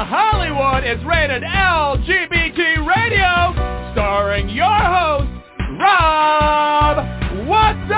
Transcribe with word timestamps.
Hollywood 0.00 0.84
is 0.84 1.04
rated 1.04 1.42
LGBT 1.42 2.86
Radio, 2.86 3.92
starring 3.92 4.48
your 4.48 4.64
host, 4.64 5.26
Rob 5.80 6.98
Watson! 7.48 7.88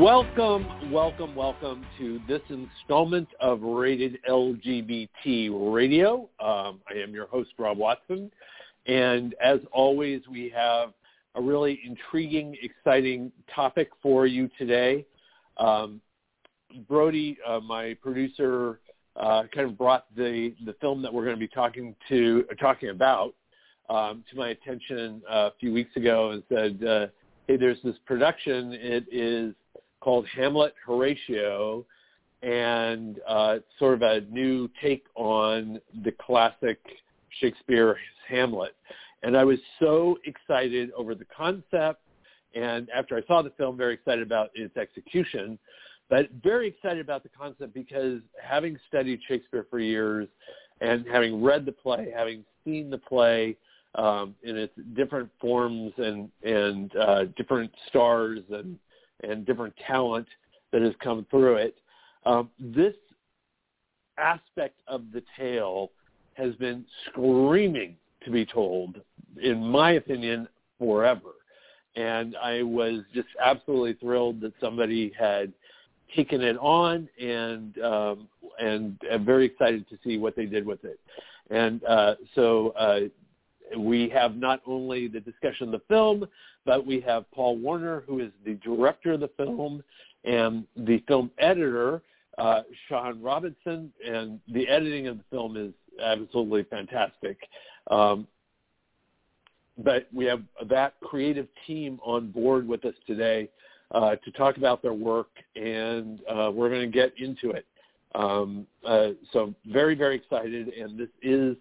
Welcome, 0.00 0.90
welcome, 0.90 1.36
welcome 1.36 1.86
to 1.98 2.20
this 2.26 2.40
installment 2.48 3.28
of 3.38 3.62
Rated 3.62 4.18
LGBT 4.28 5.72
Radio. 5.72 6.28
Um, 6.40 6.80
I 6.90 6.94
am 7.00 7.14
your 7.14 7.26
host, 7.26 7.50
Rob 7.56 7.78
Watson. 7.78 8.32
And 8.86 9.36
as 9.40 9.60
always, 9.70 10.22
we 10.28 10.52
have 10.52 10.92
a 11.34 11.40
really 11.40 11.80
intriguing, 11.86 12.56
exciting 12.62 13.32
topic 13.54 13.90
for 14.02 14.26
you 14.26 14.50
today. 14.58 15.04
Um, 15.56 16.00
Brody, 16.88 17.38
uh, 17.46 17.60
my 17.60 17.96
producer, 18.02 18.80
uh, 19.16 19.44
kind 19.54 19.68
of 19.68 19.76
brought 19.76 20.06
the, 20.16 20.54
the 20.64 20.74
film 20.80 21.02
that 21.02 21.12
we're 21.12 21.24
going 21.24 21.36
to 21.36 21.40
be 21.40 21.48
talking 21.48 21.94
to 22.08 22.44
uh, 22.50 22.54
talking 22.54 22.90
about 22.90 23.34
um, 23.90 24.24
to 24.30 24.36
my 24.36 24.48
attention 24.48 25.22
uh, 25.30 25.34
a 25.34 25.52
few 25.60 25.72
weeks 25.72 25.94
ago 25.96 26.30
and 26.30 26.42
said, 26.48 26.86
uh, 26.86 27.06
"Hey, 27.46 27.56
there's 27.56 27.78
this 27.84 27.96
production. 28.06 28.72
It 28.72 29.04
is 29.12 29.54
called 30.00 30.26
Hamlet 30.34 30.74
Horatio, 30.84 31.84
and 32.42 33.20
uh, 33.28 33.56
it's 33.56 33.66
sort 33.78 33.94
of 33.94 34.02
a 34.02 34.20
new 34.30 34.68
take 34.82 35.04
on 35.14 35.80
the 36.04 36.12
classic 36.12 36.78
Shakespeare 37.40 37.98
Hamlet. 38.28 38.74
And 39.22 39.36
I 39.36 39.44
was 39.44 39.58
so 39.78 40.18
excited 40.24 40.90
over 40.96 41.14
the 41.14 41.24
concept, 41.24 42.00
and 42.54 42.88
after 42.90 43.16
I 43.16 43.22
saw 43.26 43.42
the 43.42 43.50
film, 43.50 43.76
very 43.76 43.94
excited 43.94 44.22
about 44.22 44.50
its 44.54 44.76
execution, 44.76 45.58
but 46.10 46.28
very 46.42 46.68
excited 46.68 47.00
about 47.00 47.22
the 47.22 47.28
concept 47.28 47.72
because 47.72 48.20
having 48.42 48.78
studied 48.88 49.20
Shakespeare 49.28 49.66
for 49.70 49.78
years 49.78 50.28
and 50.80 51.06
having 51.10 51.42
read 51.42 51.64
the 51.64 51.72
play, 51.72 52.12
having 52.14 52.44
seen 52.64 52.90
the 52.90 52.98
play 52.98 53.56
um, 53.94 54.34
in 54.42 54.56
its 54.56 54.72
different 54.94 55.30
forms 55.40 55.92
and 55.98 56.30
and 56.42 56.94
uh, 56.96 57.24
different 57.36 57.70
stars 57.88 58.40
and 58.50 58.78
and 59.22 59.46
different 59.46 59.74
talent 59.86 60.26
that 60.72 60.82
has 60.82 60.94
come 61.02 61.26
through 61.30 61.56
it. 61.56 61.76
Um, 62.24 62.50
this 62.58 62.94
aspect 64.18 64.80
of 64.86 65.12
the 65.12 65.22
tale 65.38 65.92
has 66.34 66.54
been 66.56 66.84
screaming 67.08 67.96
to 68.24 68.30
be 68.30 68.44
told, 68.46 69.00
in 69.42 69.64
my 69.64 69.92
opinion, 69.92 70.48
forever. 70.78 71.30
And 71.94 72.36
I 72.36 72.62
was 72.62 73.00
just 73.14 73.28
absolutely 73.42 73.94
thrilled 73.94 74.40
that 74.40 74.52
somebody 74.60 75.12
had 75.18 75.52
taken 76.16 76.42
it 76.42 76.56
on 76.58 77.08
and 77.20 77.78
um, 77.82 78.28
and 78.58 79.00
I'm 79.10 79.24
very 79.24 79.46
excited 79.46 79.88
to 79.88 79.98
see 80.04 80.18
what 80.18 80.36
they 80.36 80.46
did 80.46 80.66
with 80.66 80.84
it. 80.84 81.00
And 81.50 81.82
uh, 81.84 82.14
so 82.34 82.70
uh, 82.70 83.00
we 83.78 84.08
have 84.10 84.36
not 84.36 84.60
only 84.66 85.08
the 85.08 85.20
discussion 85.20 85.68
of 85.68 85.72
the 85.72 85.82
film, 85.88 86.26
but 86.64 86.86
we 86.86 87.00
have 87.00 87.30
Paul 87.32 87.58
Warner, 87.58 88.04
who 88.06 88.20
is 88.20 88.30
the 88.44 88.54
director 88.54 89.12
of 89.12 89.20
the 89.20 89.30
film, 89.36 89.82
and 90.24 90.64
the 90.76 91.02
film 91.08 91.30
editor, 91.38 92.02
uh, 92.38 92.62
Sean 92.88 93.20
Robinson, 93.20 93.92
and 94.06 94.40
the 94.48 94.68
editing 94.68 95.08
of 95.08 95.18
the 95.18 95.24
film 95.30 95.56
is 95.56 95.72
absolutely 96.02 96.64
fantastic. 96.64 97.38
Um, 97.90 98.26
but 99.78 100.06
we 100.12 100.24
have 100.26 100.42
that 100.68 100.94
creative 101.00 101.48
team 101.66 101.98
on 102.04 102.30
board 102.30 102.66
with 102.68 102.84
us 102.84 102.94
today 103.06 103.48
uh, 103.92 104.16
to 104.16 104.30
talk 104.32 104.56
about 104.56 104.82
their 104.82 104.92
work, 104.92 105.30
and 105.56 106.20
uh, 106.28 106.50
we're 106.52 106.68
going 106.68 106.82
to 106.82 106.86
get 106.86 107.12
into 107.18 107.50
it. 107.50 107.66
Um, 108.14 108.66
uh, 108.86 109.10
so 109.32 109.54
very, 109.66 109.94
very 109.94 110.16
excited, 110.16 110.68
and 110.68 110.98
this 110.98 111.08
is 111.22 111.56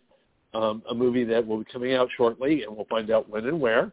um, 0.54 0.84
a 0.90 0.94
movie 0.94 1.24
that 1.24 1.46
will 1.46 1.60
be 1.60 1.66
coming 1.72 1.94
out 1.94 2.10
shortly, 2.16 2.64
and 2.64 2.76
we'll 2.76 2.86
find 2.86 3.10
out 3.10 3.30
when 3.30 3.46
and 3.46 3.60
where. 3.60 3.92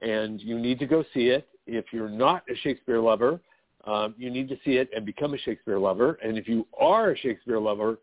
And 0.00 0.40
you 0.40 0.58
need 0.58 0.78
to 0.78 0.86
go 0.86 1.04
see 1.12 1.28
it. 1.28 1.48
If 1.66 1.86
you're 1.92 2.08
not 2.08 2.44
a 2.50 2.56
Shakespeare 2.56 3.00
lover, 3.00 3.40
um, 3.84 4.14
you 4.16 4.30
need 4.30 4.48
to 4.48 4.56
see 4.64 4.76
it 4.76 4.88
and 4.94 5.04
become 5.04 5.34
a 5.34 5.38
Shakespeare 5.38 5.78
lover. 5.78 6.18
And 6.22 6.38
if 6.38 6.48
you 6.48 6.66
are 6.78 7.10
a 7.10 7.18
Shakespeare 7.18 7.58
lover, 7.58 7.98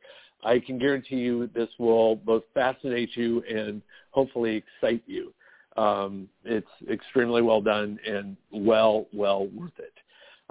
I 0.45 0.59
can 0.59 0.77
guarantee 0.77 1.17
you 1.17 1.49
this 1.53 1.69
will 1.79 2.15
both 2.17 2.43
fascinate 2.53 3.15
you 3.15 3.43
and 3.49 3.81
hopefully 4.11 4.63
excite 4.63 5.03
you. 5.07 5.33
Um, 5.75 6.29
it's 6.45 6.67
extremely 6.89 7.41
well 7.41 7.61
done 7.61 7.99
and 8.07 8.37
well, 8.51 9.07
well 9.11 9.47
worth 9.47 9.77
it. 9.79 9.93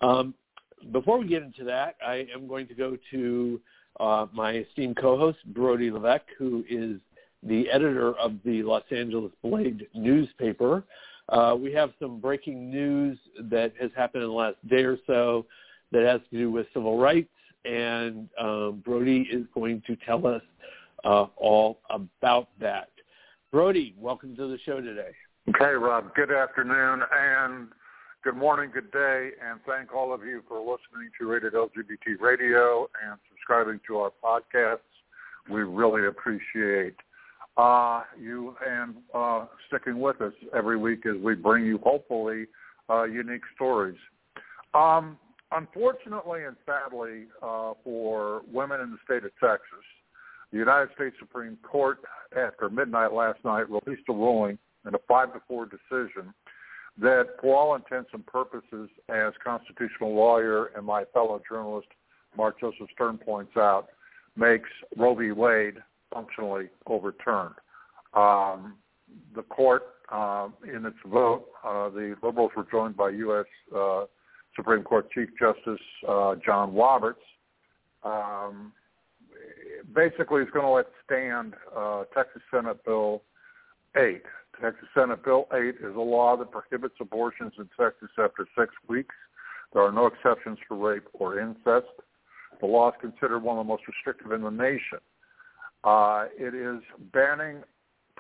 Um, 0.01 0.35
before 0.93 1.19
we 1.19 1.27
get 1.27 1.43
into 1.43 1.65
that, 1.65 1.97
I 2.07 2.27
am 2.35 2.47
going 2.47 2.67
to 2.69 2.75
go 2.75 2.99
to 3.13 3.61
uh, 4.01 4.27
my 4.35 4.57
esteemed 4.57 4.97
co-host, 4.97 5.39
Brody 5.47 5.91
Levesque, 5.91 6.27
who 6.37 6.65
is 6.69 7.01
the 7.43 7.71
editor 7.71 8.15
of 8.15 8.35
the 8.45 8.63
Los 8.63 8.83
Angeles 8.91 9.33
Blade 9.43 9.87
newspaper. 9.95 10.85
Uh, 11.29 11.57
we 11.59 11.73
have 11.73 11.93
some 11.99 12.21
breaking 12.21 12.71
news 12.71 13.19
that 13.51 13.73
has 13.81 13.91
happened 13.97 14.25
in 14.25 14.29
the 14.29 14.35
last 14.35 14.57
day 14.69 14.83
or 14.83 14.99
so 15.07 15.47
that 15.93 16.05
has 16.05 16.21
to 16.31 16.39
do 16.39 16.51
with 16.51 16.67
civil 16.75 16.99
rights, 16.99 17.31
and 17.65 18.29
um, 18.39 18.83
Brody 18.85 19.29
is 19.33 19.47
going 19.55 19.83
to 19.87 19.97
tell 20.07 20.27
us 20.27 20.43
uh, 21.05 21.27
all 21.37 21.81
about 21.91 22.49
that. 22.61 22.89
Brody, 23.53 23.95
welcome 23.99 24.37
to 24.37 24.49
the 24.49 24.59
show 24.65 24.81
today. 24.81 25.13
Okay, 25.49 25.73
Rob. 25.73 26.15
Good 26.15 26.33
afternoon 26.33 27.03
and 27.13 27.69
good 28.23 28.37
morning, 28.37 28.71
good 28.73 28.91
day, 28.91 29.31
and 29.47 29.61
thank 29.67 29.95
all 29.95 30.13
of 30.13 30.25
you 30.25 30.43
for 30.49 30.59
listening 30.59 31.11
to 31.21 31.27
Rated 31.27 31.53
LGBT 31.53 32.21
Radio 32.21 32.89
and 33.07 33.19
subscribing 33.29 33.81
to 33.87 33.99
our 33.99 34.13
podcasts. 34.25 34.79
We 35.51 35.63
really 35.63 36.07
appreciate 36.07 36.97
uh, 37.57 38.03
you 38.19 38.57
and 38.67 38.95
uh, 39.15 39.47
sticking 39.69 40.01
with 40.01 40.21
us 40.21 40.33
every 40.57 40.79
week 40.79 41.05
as 41.07 41.21
we 41.23 41.35
bring 41.35 41.65
you 41.65 41.79
hopefully 41.79 42.47
uh, 42.89 43.05
unique 43.05 43.43
stories. 43.55 43.99
Um, 44.73 45.19
unfortunately 45.55 46.45
and 46.45 46.57
sadly 46.67 47.25
uh, 47.43 47.75
for 47.83 48.43
women 48.53 48.81
in 48.81 48.91
the 48.91 48.99
state 49.05 49.25
of 49.25 49.31
Texas, 49.41 49.85
the 50.53 50.59
United 50.59 50.91
States 50.95 51.17
Supreme 51.19 51.59
Court, 51.63 51.99
after 52.37 52.69
midnight 52.69 53.13
last 53.13 53.39
night, 53.45 53.67
released 53.69 54.09
a 54.09 54.13
ruling 54.13 54.59
in 54.87 54.95
a 54.95 54.99
five 55.09 55.33
to 55.33 55.41
four 55.49 55.67
decision 55.67 56.33
that, 57.01 57.27
for 57.41 57.57
all 57.57 57.75
intents 57.75 58.11
and 58.13 58.25
purposes, 58.27 58.89
as 59.09 59.33
constitutional 59.43 60.15
lawyer 60.15 60.67
and 60.77 60.87
my 60.87 61.05
fellow 61.13 61.41
journalist 61.49 61.89
Mark 62.37 62.61
Joseph 62.61 62.89
Stern 62.93 63.19
points 63.19 63.57
out, 63.57 63.89
makes 64.37 64.69
Roe 64.97 65.15
v. 65.15 65.33
Wade 65.33 65.77
functionally 66.13 66.69
overturned. 66.87 67.55
Um, 68.15 68.75
the 69.35 69.43
court, 69.43 69.83
uh, 70.11 70.49
in 70.65 70.85
its 70.87 70.97
vote, 71.07 71.47
uh, 71.65 71.89
the 71.91 72.15
liberals 72.23 72.53
were 72.57 72.67
joined 72.71 72.97
by 72.97 73.11
U.S. 73.11 73.47
Uh, 73.75 74.05
Supreme 74.57 74.83
Court 74.83 75.11
Chief 75.11 75.29
Justice 75.39 75.81
uh, 76.09 76.35
John 76.45 76.75
Roberts. 76.75 77.23
Um, 78.03 78.73
basically, 79.95 80.43
is 80.43 80.49
going 80.53 80.65
to 80.65 80.71
let 80.71 80.87
stand 81.05 81.55
uh, 81.75 82.05
Texas 82.15 82.43
Senate 82.51 82.85
Bill 82.85 83.23
8. 83.97 84.23
Texas 84.61 84.89
Senate 84.95 85.25
Bill 85.25 85.47
8 85.53 85.77
is 85.81 85.97
a 85.97 86.01
law 86.01 86.37
that 86.37 86.51
prohibits 86.51 86.95
abortions 87.01 87.53
in 87.59 87.69
Texas 87.79 88.11
after 88.19 88.47
six 88.57 88.73
weeks. 88.89 89.15
There 89.73 89.83
are 89.83 89.93
no 89.93 90.07
exceptions 90.07 90.59
for 90.69 90.77
rape 90.77 91.09
or 91.13 91.41
incest. 91.41 91.87
The 92.61 92.67
law 92.67 92.91
is 92.91 92.95
considered 93.01 93.41
one 93.41 93.59
of 93.59 93.67
the 93.67 93.69
most 93.69 93.83
restrictive 93.89 94.31
in 94.33 94.43
the 94.43 94.51
nation. 94.51 94.99
Uh, 95.83 96.27
it 96.39 96.55
is 96.55 96.81
banning 97.13 97.63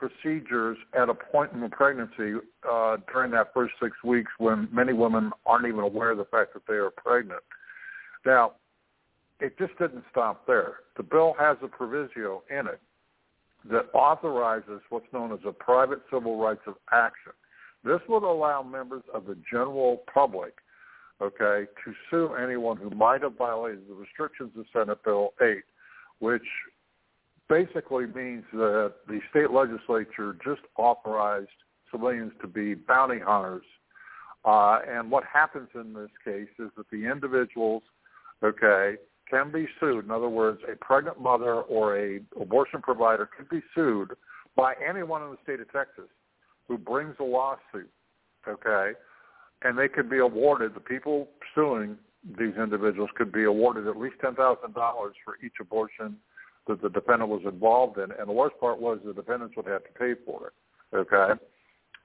procedures 0.08 0.76
at 0.98 1.08
a 1.08 1.14
point 1.14 1.52
in 1.52 1.60
the 1.60 1.68
pregnancy 1.68 2.34
uh, 2.70 2.96
during 3.10 3.30
that 3.30 3.54
first 3.54 3.72
six 3.82 3.92
weeks 4.04 4.30
when 4.38 4.68
many 4.70 4.92
women 4.92 5.30
aren't 5.46 5.66
even 5.66 5.80
aware 5.80 6.10
of 6.10 6.18
the 6.18 6.24
fact 6.26 6.52
that 6.52 6.62
they 6.68 6.74
are 6.74 6.90
pregnant. 6.90 7.40
Now, 8.26 8.52
it 9.40 9.56
just 9.58 9.76
didn't 9.78 10.04
stop 10.10 10.46
there. 10.46 10.74
The 10.96 11.02
bill 11.02 11.34
has 11.38 11.56
a 11.62 11.68
proviso 11.68 12.42
in 12.50 12.66
it 12.66 12.80
that 13.70 13.86
authorizes 13.94 14.80
what's 14.90 15.06
known 15.12 15.32
as 15.32 15.38
a 15.46 15.52
private 15.52 16.00
civil 16.12 16.38
rights 16.38 16.60
of 16.66 16.74
action. 16.92 17.32
This 17.82 18.00
would 18.08 18.22
allow 18.22 18.62
members 18.62 19.02
of 19.14 19.24
the 19.24 19.36
general 19.50 20.02
public, 20.12 20.54
okay, 21.22 21.66
to 21.84 21.92
sue 22.10 22.34
anyone 22.34 22.76
who 22.76 22.90
might 22.90 23.22
have 23.22 23.36
violated 23.36 23.88
the 23.88 23.94
restrictions 23.94 24.52
of 24.58 24.66
Senate 24.72 25.02
Bill 25.02 25.32
8, 25.40 25.62
which 26.18 26.42
basically 27.48 28.06
means 28.06 28.44
that 28.52 28.94
the 29.06 29.20
state 29.30 29.50
legislature 29.50 30.36
just 30.44 30.62
authorized 30.76 31.48
civilians 31.90 32.32
to 32.40 32.46
be 32.46 32.74
bounty 32.74 33.18
hunters. 33.18 33.64
Uh, 34.44 34.80
and 34.88 35.10
what 35.10 35.24
happens 35.24 35.68
in 35.74 35.92
this 35.94 36.10
case 36.24 36.48
is 36.58 36.70
that 36.76 36.88
the 36.90 37.10
individuals, 37.10 37.82
okay, 38.42 38.96
can 39.28 39.50
be 39.50 39.66
sued. 39.80 40.04
In 40.04 40.10
other 40.10 40.28
words, 40.28 40.60
a 40.70 40.76
pregnant 40.76 41.20
mother 41.20 41.62
or 41.62 41.98
a 41.98 42.20
abortion 42.40 42.82
provider 42.82 43.28
can 43.36 43.46
be 43.50 43.64
sued 43.74 44.12
by 44.54 44.74
anyone 44.86 45.22
in 45.22 45.30
the 45.30 45.38
state 45.42 45.60
of 45.60 45.72
Texas 45.72 46.10
who 46.68 46.76
brings 46.76 47.14
a 47.20 47.24
lawsuit 47.24 47.90
okay? 48.48 48.92
And 49.62 49.78
they 49.78 49.88
could 49.88 50.10
be 50.10 50.18
awarded, 50.18 50.74
the 50.74 50.80
people 50.80 51.28
suing 51.54 51.96
these 52.38 52.54
individuals 52.56 53.10
could 53.16 53.32
be 53.32 53.44
awarded 53.44 53.86
at 53.86 53.98
least 53.98 54.16
$10,000 54.22 54.36
for 55.24 55.38
each 55.44 55.54
abortion 55.60 56.16
that 56.66 56.82
the 56.82 56.88
defendant 56.88 57.30
was 57.30 57.42
involved 57.44 57.98
in. 57.98 58.10
And 58.12 58.28
the 58.28 58.32
worst 58.32 58.58
part 58.58 58.80
was 58.80 58.98
the 59.04 59.12
defendants 59.12 59.56
would 59.56 59.66
have 59.66 59.84
to 59.84 59.92
pay 59.98 60.14
for 60.24 60.48
it, 60.48 60.96
okay? 60.96 61.40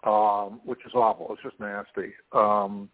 Um, 0.03 0.61
which 0.63 0.79
is 0.85 0.93
awful. 0.93 1.27
It's 1.31 1.43
just 1.43 1.59
nasty. 1.59 2.13
Um, 2.31 2.89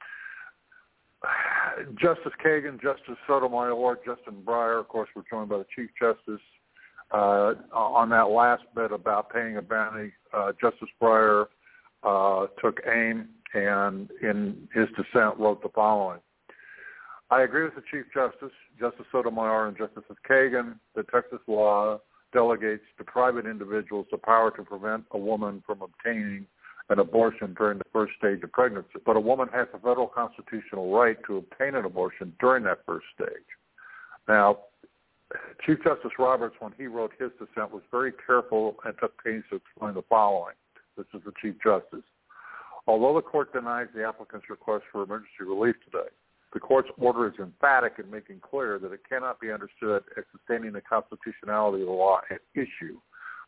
Justice 2.00 2.34
Kagan, 2.44 2.82
Justice 2.82 3.18
Sotomayor, 3.28 3.98
Justice 4.06 4.34
Breyer, 4.46 4.80
of 4.80 4.88
course, 4.88 5.10
were 5.16 5.24
joined 5.30 5.50
by 5.50 5.58
the 5.58 5.66
Chief 5.76 5.90
Justice 6.00 6.42
uh, 7.12 7.54
on 7.74 8.10
that 8.10 8.30
last 8.30 8.64
bit 8.76 8.92
about 8.92 9.32
paying 9.32 9.58
a 9.58 9.62
bounty. 9.62 10.12
Uh, 10.34 10.52
Justice 10.60 10.90
Breyer 11.02 11.46
uh, 12.04 12.48
took 12.62 12.80
aim 12.88 13.30
and 13.54 14.10
in 14.22 14.68
his 14.74 14.88
dissent 14.90 15.40
wrote 15.40 15.62
the 15.64 15.70
following. 15.74 16.20
I 17.32 17.42
agree 17.42 17.64
with 17.64 17.76
the 17.76 17.84
Chief 17.92 18.06
Justice, 18.14 18.56
Justice 18.80 19.06
Sotomayor, 19.12 19.68
and 19.68 19.78
Justice 19.78 20.04
Kagan 20.30 20.76
that 20.96 21.10
Texas 21.10 21.40
law 21.48 22.00
delegates 22.34 22.84
to 22.98 23.04
private 23.04 23.46
individuals 23.46 24.06
the 24.12 24.18
power 24.18 24.52
to 24.52 24.64
prevent 24.64 25.06
a 25.12 25.18
woman 25.18 25.64
from 25.66 25.82
obtaining 25.82 26.46
an 26.90 27.00
abortion 27.00 27.56
during 27.58 27.80
the 27.80 27.86
first 27.92 28.14
stage 28.18 28.44
of 28.44 28.52
pregnancy. 28.52 29.00
But 29.06 29.16
a 29.16 29.20
woman 29.20 29.48
has 29.54 29.68
a 29.74 29.80
federal 29.80 30.08
constitutional 30.08 30.94
right 30.94 31.18
to 31.26 31.38
obtain 31.38 31.74
an 31.74 31.86
abortion 31.86 32.34
during 32.40 32.64
that 32.66 32.86
first 32.86 33.08
stage. 33.16 33.28
Now, 34.28 34.60
Chief 35.66 35.78
Justice 35.84 36.12
Roberts, 36.20 36.56
when 36.60 36.74
he 36.78 36.86
wrote 36.86 37.12
his 37.18 37.32
dissent, 37.40 37.72
was 37.72 37.82
very 37.90 38.12
careful 38.28 38.76
and 38.86 38.94
took 39.00 39.24
pains 39.24 39.44
to 39.50 39.56
explain 39.56 39.96
the 39.96 40.04
following. 40.04 40.54
This 40.96 41.08
is 41.16 41.22
the 41.26 41.34
Chief 41.42 41.56
Justice. 41.64 42.06
Although 42.86 43.16
the 43.16 43.22
court 43.22 43.52
denies 43.52 43.88
the 43.96 44.04
applicant's 44.04 44.48
request 44.50 44.84
for 44.92 45.02
emergency 45.02 45.42
relief 45.42 45.76
today, 45.84 46.10
the 46.56 46.60
court's 46.62 46.90
order 46.98 47.28
is 47.28 47.34
emphatic 47.38 48.00
in 48.00 48.10
making 48.10 48.40
clear 48.40 48.80
that 48.80 48.94
it 48.94 49.02
cannot 49.08 49.40
be 49.42 49.52
understood 49.52 50.04
as 50.18 50.24
sustaining 50.32 50.72
the 50.72 50.80
constitutionality 50.80 51.82
of 51.84 51.88
the 51.88 51.94
law 51.94 52.22
at 52.32 52.40
issue. 52.56 52.98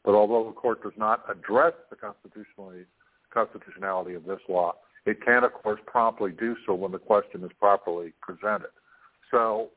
But 0.04 0.14
although 0.14 0.44
the 0.46 0.54
court 0.54 0.84
does 0.84 0.92
not 0.98 1.24
address 1.32 1.72
the 1.90 1.96
constitutionality 1.96 4.14
of 4.14 4.26
this 4.26 4.42
law, 4.50 4.76
it 5.06 5.24
can, 5.24 5.46
of 5.46 5.54
course, 5.54 5.80
promptly 5.86 6.32
do 6.32 6.58
so 6.66 6.74
when 6.74 6.92
the 6.92 7.00
question 7.00 7.46
is 7.46 7.52
properly 7.58 8.12
presented. 8.22 8.72
So 9.32 9.70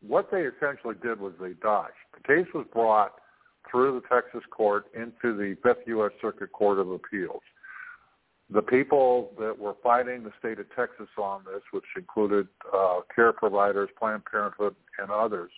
what 0.00 0.30
they 0.32 0.44
essentially 0.44 0.94
did 1.02 1.20
was 1.20 1.34
they 1.38 1.52
dodged. 1.62 1.92
The 2.14 2.22
case 2.26 2.46
was 2.54 2.64
brought 2.72 3.16
through 3.70 4.00
the 4.00 4.08
Texas 4.08 4.44
court 4.50 4.86
into 4.94 5.36
the 5.36 5.58
Fifth 5.62 5.86
U.S. 5.88 6.12
Circuit 6.22 6.52
Court 6.52 6.78
of 6.78 6.90
Appeals. 6.90 7.42
The 8.50 8.62
people 8.62 9.32
that 9.40 9.58
were 9.58 9.74
fighting 9.82 10.22
the 10.22 10.32
state 10.38 10.60
of 10.60 10.66
Texas 10.76 11.08
on 11.18 11.42
this, 11.44 11.62
which 11.72 11.84
included 11.96 12.46
uh, 12.72 13.00
care 13.14 13.32
providers, 13.32 13.90
Planned 13.98 14.24
Parenthood, 14.24 14.76
and 14.98 15.10
others, 15.10 15.50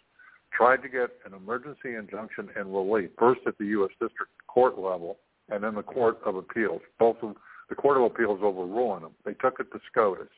tried 0.52 0.82
to 0.82 0.88
get 0.88 1.10
an 1.26 1.34
emergency 1.34 1.94
injunction 1.96 2.48
and 2.56 2.74
relief, 2.74 3.10
first 3.18 3.40
at 3.46 3.58
the 3.58 3.66
U.S. 3.66 3.90
District 4.00 4.32
Court 4.46 4.78
level 4.78 5.18
and 5.50 5.62
then 5.62 5.74
the 5.74 5.82
Court 5.82 6.18
of 6.24 6.36
Appeals. 6.36 6.80
Both 6.98 7.16
of 7.22 7.36
the 7.68 7.74
Court 7.74 7.96
of 7.98 8.04
Appeals 8.04 8.40
overruling 8.42 9.02
them. 9.02 9.12
They 9.24 9.34
took 9.34 9.60
it 9.60 9.70
to 9.72 9.80
SCOTUS. 9.90 10.28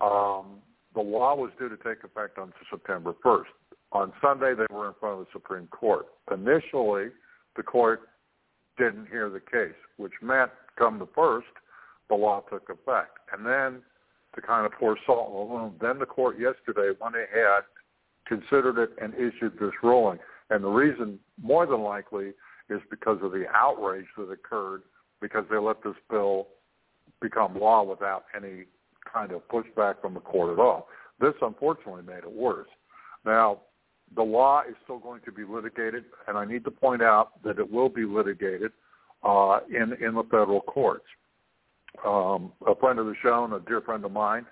Um, 0.00 0.58
the 0.94 1.00
law 1.00 1.34
was 1.34 1.50
due 1.58 1.68
to 1.68 1.76
take 1.76 2.04
effect 2.04 2.38
on 2.38 2.52
September 2.70 3.14
1st. 3.24 3.44
On 3.92 4.12
Sunday, 4.22 4.54
they 4.54 4.72
were 4.74 4.88
in 4.88 4.94
front 4.98 5.20
of 5.20 5.26
the 5.26 5.30
Supreme 5.32 5.66
Court. 5.68 6.06
Initially, 6.32 7.08
the 7.56 7.62
court 7.62 8.08
didn't 8.76 9.06
hear 9.06 9.30
the 9.30 9.40
case, 9.40 9.76
which 9.96 10.12
meant 10.20 10.50
come 10.76 10.98
the 10.98 11.08
first, 11.14 11.46
the 12.08 12.14
law 12.14 12.40
took 12.50 12.68
effect. 12.68 13.18
And 13.32 13.44
then 13.46 13.82
to 14.34 14.40
kind 14.40 14.66
of 14.66 14.72
pour 14.72 14.96
salt 15.06 15.28
in 15.28 15.34
the 15.34 15.44
wound, 15.44 15.72
then 15.80 15.98
the 15.98 16.06
court 16.06 16.38
yesterday 16.38 16.96
went 17.00 17.14
ahead, 17.14 17.64
considered 18.26 18.78
it, 18.78 18.90
and 19.00 19.14
issued 19.14 19.58
this 19.60 19.72
ruling. 19.82 20.18
And 20.50 20.62
the 20.62 20.68
reason, 20.68 21.18
more 21.40 21.66
than 21.66 21.82
likely, 21.82 22.32
is 22.68 22.80
because 22.90 23.18
of 23.22 23.32
the 23.32 23.44
outrage 23.54 24.06
that 24.16 24.30
occurred 24.30 24.82
because 25.20 25.44
they 25.50 25.58
let 25.58 25.82
this 25.82 25.94
bill 26.10 26.48
become 27.20 27.58
law 27.58 27.82
without 27.82 28.24
any 28.36 28.64
kind 29.10 29.32
of 29.32 29.46
pushback 29.48 30.00
from 30.00 30.14
the 30.14 30.20
court 30.20 30.52
at 30.52 30.58
all. 30.60 30.88
This 31.20 31.34
unfortunately 31.40 32.02
made 32.02 32.18
it 32.18 32.32
worse. 32.32 32.68
Now, 33.24 33.60
the 34.14 34.22
law 34.22 34.62
is 34.68 34.74
still 34.84 34.98
going 34.98 35.22
to 35.24 35.32
be 35.32 35.44
litigated, 35.44 36.04
and 36.28 36.36
I 36.36 36.44
need 36.44 36.64
to 36.64 36.70
point 36.70 37.02
out 37.02 37.42
that 37.42 37.58
it 37.58 37.70
will 37.70 37.88
be 37.88 38.04
litigated 38.04 38.72
uh, 39.22 39.60
in 39.68 39.94
in 40.04 40.14
the 40.14 40.24
federal 40.24 40.60
courts. 40.60 41.06
Um, 42.04 42.52
a 42.66 42.74
friend 42.74 42.98
of 42.98 43.06
the 43.06 43.14
show 43.22 43.44
and 43.44 43.54
a 43.54 43.60
dear 43.60 43.80
friend 43.80 44.04
of 44.04 44.12
mine, 44.12 44.46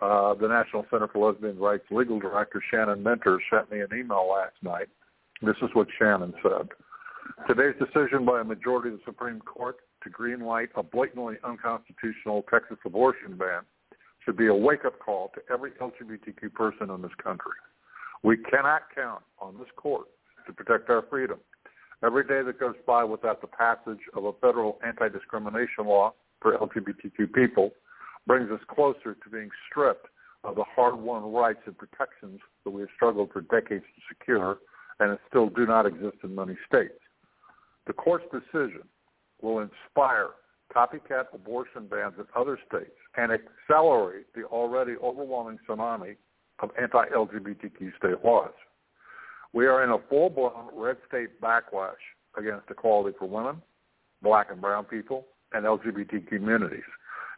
uh, 0.00 0.34
the 0.34 0.48
National 0.48 0.86
Center 0.90 1.08
for 1.08 1.30
Lesbian 1.30 1.58
Rights 1.58 1.84
legal 1.90 2.18
director 2.18 2.62
Shannon 2.70 3.02
Minter, 3.02 3.40
sent 3.50 3.70
me 3.70 3.80
an 3.80 3.88
email 3.92 4.28
last 4.30 4.54
night. 4.62 4.88
This 5.42 5.56
is 5.62 5.70
what 5.74 5.88
Shannon 5.98 6.34
said. 6.42 6.68
Today's 7.46 7.74
decision 7.78 8.24
by 8.24 8.40
a 8.40 8.44
majority 8.44 8.88
of 8.88 8.98
the 8.98 9.04
Supreme 9.04 9.40
Court 9.40 9.76
to 10.02 10.10
greenlight 10.10 10.68
a 10.76 10.82
blatantly 10.82 11.36
unconstitutional 11.44 12.44
Texas 12.50 12.78
abortion 12.84 13.36
ban 13.36 13.62
should 14.24 14.36
be 14.36 14.46
a 14.46 14.54
wake-up 14.54 14.98
call 14.98 15.30
to 15.34 15.40
every 15.52 15.72
LGBTQ 15.72 16.52
person 16.52 16.90
in 16.90 17.02
this 17.02 17.14
country. 17.22 17.52
We 18.22 18.36
cannot 18.36 18.82
count 18.94 19.22
on 19.40 19.58
this 19.58 19.68
court 19.76 20.06
to 20.46 20.52
protect 20.52 20.90
our 20.90 21.04
freedom. 21.08 21.38
Every 22.04 22.24
day 22.24 22.42
that 22.42 22.60
goes 22.60 22.76
by 22.86 23.04
without 23.04 23.40
the 23.40 23.46
passage 23.46 24.00
of 24.14 24.24
a 24.24 24.32
federal 24.34 24.78
anti-discrimination 24.86 25.86
law 25.86 26.14
for 26.40 26.56
LGBTQ 26.56 27.32
people 27.32 27.70
brings 28.26 28.50
us 28.50 28.60
closer 28.68 29.14
to 29.14 29.30
being 29.30 29.50
stripped 29.68 30.06
of 30.44 30.54
the 30.54 30.64
hard-won 30.74 31.32
rights 31.32 31.60
and 31.66 31.76
protections 31.76 32.40
that 32.64 32.70
we 32.70 32.82
have 32.82 32.90
struggled 32.94 33.30
for 33.32 33.40
decades 33.40 33.84
to 33.96 34.02
secure 34.08 34.58
and 35.00 35.18
still 35.28 35.48
do 35.48 35.66
not 35.66 35.86
exist 35.86 36.16
in 36.22 36.34
many 36.34 36.56
states. 36.66 36.98
The 37.86 37.92
court's 37.92 38.26
decision 38.32 38.82
will 39.40 39.60
inspire 39.60 40.30
copycat 40.74 41.26
abortion 41.32 41.86
bans 41.86 42.14
in 42.18 42.24
other 42.36 42.58
states 42.68 42.92
and 43.16 43.32
accelerate 43.32 44.26
the 44.34 44.44
already 44.44 44.94
overwhelming 45.02 45.58
tsunami 45.68 46.16
of 46.60 46.70
anti-LGBTQ 46.80 47.96
state 47.96 48.24
laws. 48.24 48.52
We 49.52 49.66
are 49.66 49.82
in 49.82 49.90
a 49.90 49.98
full-blown 50.10 50.70
red 50.74 50.98
state 51.08 51.40
backlash 51.40 51.94
against 52.36 52.70
equality 52.70 53.16
for 53.18 53.26
women, 53.26 53.62
black 54.22 54.48
and 54.50 54.60
brown 54.60 54.84
people, 54.84 55.26
and 55.52 55.64
LGBT 55.64 56.26
communities. 56.28 56.84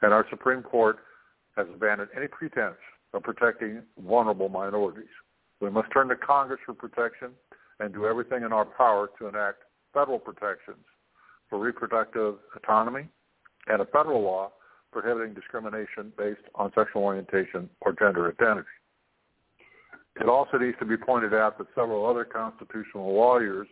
And 0.03 0.13
our 0.13 0.27
Supreme 0.31 0.63
Court 0.63 0.99
has 1.57 1.67
abandoned 1.73 2.11
any 2.17 2.29
pretense 2.29 2.77
of 3.13 3.23
protecting 3.23 3.83
vulnerable 4.05 4.49
minorities. 4.49 5.11
We 5.61 5.71
must 5.71 5.93
turn 5.93 6.09
to 6.09 6.17
Congress 6.17 6.61
for 6.65 6.75
protection 6.75 7.31
and 7.81 7.93
do 7.93 8.07
everything 8.07 8.43
in 8.45 8.53
our 8.53 8.65
power 8.65 9.11
to 9.19 9.27
enact 9.27 9.59
federal 9.93 10.19
protections 10.19 10.85
for 11.49 11.59
reproductive 11.59 12.37
autonomy 12.57 13.09
and 13.67 13.83
a 13.83 13.87
federal 13.87 14.23
law 14.23 14.53
prohibiting 14.93 15.35
discrimination 15.35 16.13
based 16.17 16.41
on 16.55 16.73
sexual 16.75 17.03
orientation 17.03 17.69
or 17.81 17.93
gender 17.93 18.29
identity. 18.29 18.67
It 20.21 20.29
also 20.29 20.59
needs 20.59 20.77
to 20.81 20.85
be 20.85 20.97
pointed 20.97 21.35
out 21.35 21.59
that 21.59 21.69
several 21.75 22.07
other 22.07 22.25
constitutional 22.25 23.15
lawyers 23.15 23.69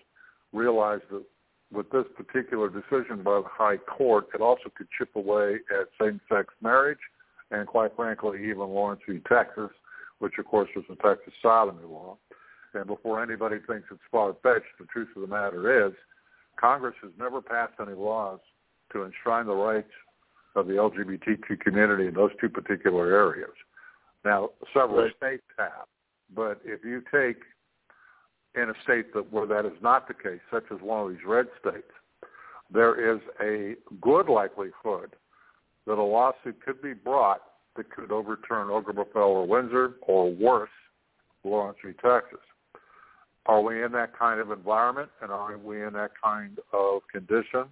realize 0.53 1.01
that 1.11 1.25
with 1.73 1.91
this 1.91 2.05
particular 2.17 2.69
decision 2.69 3.23
by 3.23 3.41
the 3.43 3.49
High 3.49 3.77
Court, 3.77 4.29
it 4.35 4.41
also 4.41 4.71
could 4.77 4.89
chip 4.97 5.15
away 5.17 5.57
at 5.71 5.89
same-sex 6.01 6.55
marriage 6.63 6.99
and, 7.51 7.67
quite 7.67 7.95
frankly, 7.95 8.39
even 8.45 8.61
Lawrence 8.61 9.03
v. 9.09 9.21
Texas, 9.29 9.71
which, 10.19 10.35
of 10.39 10.47
course, 10.47 10.69
was 10.75 10.85
the 10.89 10.97
Texas 10.97 11.33
sodomy 11.43 11.85
law. 11.85 12.17
And 12.75 12.87
before 12.87 13.23
anybody 13.23 13.57
thinks 13.67 13.89
it's 13.91 14.01
far-fetched, 14.11 14.79
the 14.79 14.87
truth 14.87 15.09
of 15.17 15.23
the 15.23 15.29
matter 15.29 15.87
is 15.87 15.93
Congress 16.59 16.95
has 17.03 17.13
never 17.19 17.41
passed 17.41 17.75
any 17.81 17.95
laws 17.95 18.41
to 18.93 19.05
enshrine 19.05 19.47
the 19.47 19.55
rights 19.55 19.93
of 20.57 20.67
the 20.67 20.75
LGBTQ 20.75 21.61
community 21.61 22.07
in 22.07 22.15
those 22.15 22.31
two 22.41 22.49
particular 22.49 23.15
areas. 23.15 23.53
Now, 24.25 24.51
several 24.75 25.05
right. 25.05 25.17
states 25.17 25.45
have, 25.59 25.87
but 26.35 26.61
if 26.65 26.85
you 26.85 27.03
take 27.13 27.43
in 28.61 28.71
a 28.71 28.75
state 28.83 29.13
that 29.15 29.33
where 29.33 29.47
that 29.47 29.65
is 29.67 29.81
not 29.83 30.09
the 30.09 30.15
case, 30.15 30.41
such 30.51 30.65
as 30.73 30.81
one 30.81 31.05
of 31.05 31.11
these 31.11 31.25
red 31.27 31.47
states, 31.61 31.91
there 32.71 33.15
is 33.15 33.21
a 33.41 33.75
good 34.01 34.29
likelihood 34.29 35.17
that 35.87 35.99
a 35.99 36.03
lawsuit 36.03 36.61
could 36.65 36.83
be 36.83 36.93
brought 36.93 37.41
that 37.77 37.91
could 37.91 38.13
overturn 38.13 38.69
Obergefell 38.69 39.17
or 39.17 39.47
Windsor, 39.47 39.95
or 40.03 40.31
worse, 40.31 40.71
Lawrence 41.45 41.79
v. 41.85 41.93
Texas. 41.93 42.41
Are 43.47 43.63
we 43.63 43.83
in 43.83 43.93
that 43.93 44.19
kind 44.19 44.41
of 44.41 44.51
environment 44.51 45.09
and 45.23 45.31
are 45.31 45.57
we 45.57 45.83
in 45.83 45.95
that 45.95 46.11
kind 46.23 46.59
of 46.73 47.01
condition? 47.11 47.65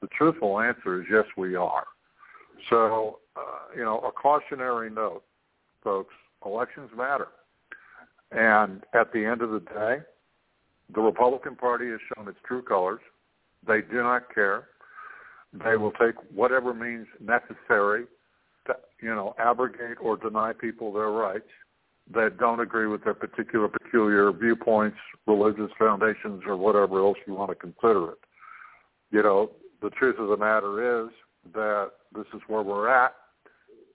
The 0.00 0.08
truthful 0.16 0.60
answer 0.60 1.02
is 1.02 1.06
yes, 1.10 1.24
we 1.36 1.56
are. 1.56 1.84
So, 2.70 3.18
uh, 3.36 3.74
you 3.76 3.84
know, 3.84 3.98
a 3.98 4.12
cautionary 4.12 4.90
note, 4.90 5.24
folks, 5.84 6.14
elections 6.46 6.90
matter. 6.96 7.28
And 8.32 8.82
at 8.94 9.12
the 9.12 9.24
end 9.24 9.42
of 9.42 9.50
the 9.50 9.60
day, 9.60 9.98
the 10.94 11.00
Republican 11.00 11.56
Party 11.56 11.88
has 11.90 12.00
shown 12.14 12.28
its 12.28 12.38
true 12.46 12.62
colors. 12.62 13.00
They 13.66 13.80
do 13.82 14.02
not 14.02 14.32
care. 14.34 14.68
They 15.52 15.76
will 15.76 15.92
take 15.92 16.14
whatever 16.32 16.72
means 16.72 17.06
necessary 17.20 18.04
to, 18.66 18.76
you 19.02 19.14
know, 19.14 19.34
abrogate 19.38 19.98
or 20.00 20.16
deny 20.16 20.52
people 20.52 20.92
their 20.92 21.10
rights 21.10 21.48
that 22.12 22.38
don't 22.38 22.60
agree 22.60 22.86
with 22.86 23.04
their 23.04 23.14
particular 23.14 23.68
peculiar 23.68 24.32
viewpoints, 24.32 24.96
religious 25.26 25.70
foundations, 25.78 26.42
or 26.46 26.56
whatever 26.56 27.00
else 27.00 27.18
you 27.26 27.34
want 27.34 27.50
to 27.50 27.54
consider 27.54 28.12
it. 28.12 28.18
You 29.10 29.22
know, 29.22 29.50
the 29.82 29.90
truth 29.90 30.16
of 30.18 30.28
the 30.28 30.36
matter 30.36 31.04
is 31.04 31.10
that 31.52 31.90
this 32.14 32.26
is 32.34 32.40
where 32.48 32.62
we're 32.62 32.88
at, 32.88 33.14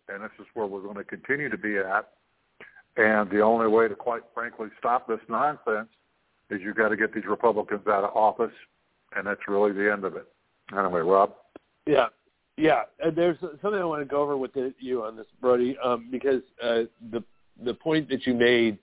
and 0.07 0.23
this 0.23 0.31
is 0.39 0.45
where 0.53 0.65
we're 0.65 0.81
going 0.81 0.95
to 0.95 1.03
continue 1.03 1.49
to 1.49 1.57
be 1.57 1.77
at. 1.77 2.09
And 2.97 3.29
the 3.29 3.41
only 3.41 3.67
way 3.67 3.87
to, 3.87 3.95
quite 3.95 4.23
frankly, 4.33 4.69
stop 4.79 5.07
this 5.07 5.19
nonsense 5.27 5.89
is 6.49 6.61
you've 6.63 6.75
got 6.75 6.89
to 6.89 6.97
get 6.97 7.13
these 7.13 7.25
Republicans 7.25 7.87
out 7.87 8.03
of 8.03 8.15
office, 8.15 8.53
and 9.15 9.25
that's 9.25 9.41
really 9.47 9.71
the 9.71 9.91
end 9.91 10.03
of 10.03 10.15
it. 10.15 10.27
Anyway, 10.77 11.01
Rob. 11.01 11.33
Yeah, 11.85 12.07
yeah. 12.57 12.83
Uh, 13.03 13.11
there's 13.15 13.39
something 13.39 13.75
I 13.79 13.85
want 13.85 14.01
to 14.01 14.05
go 14.05 14.21
over 14.21 14.37
with 14.37 14.53
the, 14.53 14.73
you 14.79 15.03
on 15.03 15.15
this, 15.15 15.27
Brody, 15.41 15.77
um, 15.83 16.07
because 16.11 16.41
uh, 16.61 16.83
the 17.11 17.23
the 17.63 17.73
point 17.73 18.09
that 18.09 18.25
you 18.25 18.33
made 18.33 18.77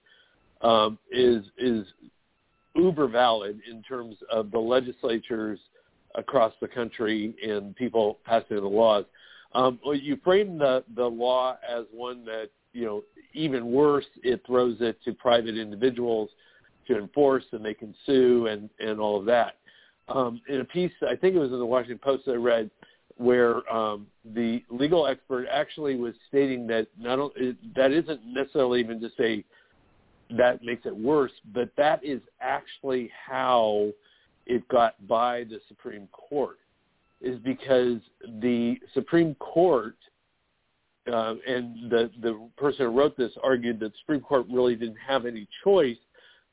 um, 0.62 0.98
is 1.10 1.44
is 1.58 1.86
uber 2.74 3.06
valid 3.08 3.60
in 3.70 3.82
terms 3.82 4.16
of 4.30 4.50
the 4.50 4.58
legislatures 4.58 5.58
across 6.14 6.52
the 6.60 6.68
country 6.68 7.34
and 7.46 7.76
people 7.76 8.18
passing 8.24 8.56
the 8.56 8.62
laws. 8.62 9.04
Um, 9.54 9.78
you 9.94 10.18
frame 10.24 10.58
the 10.58 10.84
the 10.94 11.04
law 11.04 11.56
as 11.68 11.84
one 11.92 12.24
that 12.24 12.50
you 12.72 12.84
know 12.84 13.02
even 13.34 13.72
worse, 13.72 14.06
it 14.22 14.42
throws 14.46 14.76
it 14.80 15.02
to 15.04 15.12
private 15.12 15.56
individuals 15.56 16.30
to 16.88 16.98
enforce, 16.98 17.44
and 17.52 17.64
they 17.64 17.74
can 17.74 17.94
sue 18.06 18.46
and 18.46 18.70
and 18.78 19.00
all 19.00 19.18
of 19.18 19.26
that. 19.26 19.56
Um, 20.08 20.40
in 20.48 20.60
a 20.60 20.64
piece, 20.64 20.92
I 21.02 21.16
think 21.16 21.34
it 21.34 21.38
was 21.38 21.52
in 21.52 21.58
the 21.58 21.66
Washington 21.66 21.98
Post 21.98 22.24
I 22.28 22.32
read, 22.32 22.70
where 23.16 23.70
um, 23.72 24.06
the 24.34 24.62
legal 24.70 25.06
expert 25.06 25.46
actually 25.50 25.96
was 25.96 26.14
stating 26.28 26.66
that 26.68 26.88
not 26.98 27.18
only, 27.18 27.56
that 27.76 27.92
isn't 27.92 28.20
necessarily 28.26 28.80
even 28.80 29.00
to 29.00 29.10
say 29.16 29.44
that 30.36 30.62
makes 30.62 30.86
it 30.86 30.96
worse, 30.96 31.32
but 31.54 31.70
that 31.76 32.02
is 32.04 32.20
actually 32.40 33.10
how 33.26 33.90
it 34.46 34.66
got 34.68 34.94
by 35.06 35.44
the 35.44 35.60
Supreme 35.68 36.08
Court, 36.08 36.58
is 37.20 37.38
because 37.40 37.98
the 38.40 38.76
Supreme 38.92 39.34
Court 39.36 39.96
uh, 41.12 41.34
and 41.46 41.90
the 41.90 42.10
the 42.20 42.48
person 42.56 42.86
who 42.86 42.92
wrote 42.92 43.16
this 43.16 43.32
argued 43.42 43.80
that 43.80 43.92
the 43.92 43.98
Supreme 44.00 44.20
Court 44.20 44.46
really 44.50 44.74
didn't 44.74 44.98
have 45.06 45.26
any 45.26 45.48
choice 45.64 45.96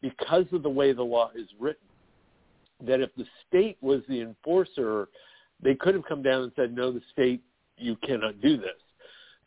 because 0.02 0.46
of 0.52 0.64
the 0.64 0.70
way 0.70 0.94
the 0.94 1.04
law 1.04 1.32
is 1.36 1.48
written. 1.60 1.88
That 2.86 3.02
if 3.02 3.14
the 3.16 3.26
state 3.48 3.78
was 3.82 4.02
the 4.08 4.22
enforcer 4.22 5.10
they 5.62 5.76
could 5.76 5.94
have 5.94 6.06
come 6.06 6.22
down 6.22 6.44
and 6.44 6.52
said, 6.56 6.74
no, 6.74 6.92
the 6.92 7.02
state, 7.12 7.42
you 7.78 7.96
cannot 7.98 8.42
do 8.42 8.58
this. 8.58 8.70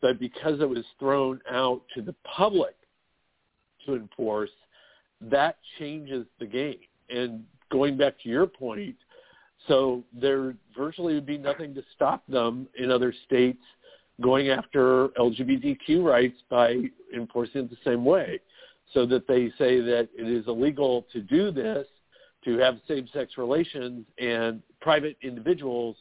But 0.00 0.18
because 0.18 0.60
it 0.60 0.68
was 0.68 0.84
thrown 0.98 1.40
out 1.50 1.82
to 1.94 2.02
the 2.02 2.14
public 2.24 2.74
to 3.86 3.94
enforce, 3.94 4.50
that 5.20 5.58
changes 5.78 6.26
the 6.38 6.46
game. 6.46 6.76
And 7.08 7.44
going 7.70 7.96
back 7.96 8.14
to 8.22 8.28
your 8.28 8.46
point, 8.46 8.96
so 9.68 10.02
there 10.12 10.54
virtually 10.76 11.14
would 11.14 11.26
be 11.26 11.38
nothing 11.38 11.74
to 11.74 11.82
stop 11.94 12.26
them 12.26 12.66
in 12.76 12.90
other 12.90 13.14
states 13.26 13.62
going 14.20 14.48
after 14.48 15.08
LGBTQ 15.08 16.02
rights 16.02 16.36
by 16.50 16.78
enforcing 17.14 17.62
it 17.62 17.70
the 17.70 17.76
same 17.84 18.04
way. 18.04 18.40
So 18.92 19.06
that 19.06 19.26
they 19.26 19.50
say 19.58 19.80
that 19.80 20.08
it 20.14 20.28
is 20.28 20.46
illegal 20.46 21.06
to 21.12 21.20
do 21.20 21.50
this 21.50 21.86
to 22.44 22.58
have 22.58 22.78
same-sex 22.88 23.38
relations, 23.38 24.04
and 24.18 24.62
private 24.80 25.16
individuals 25.22 25.96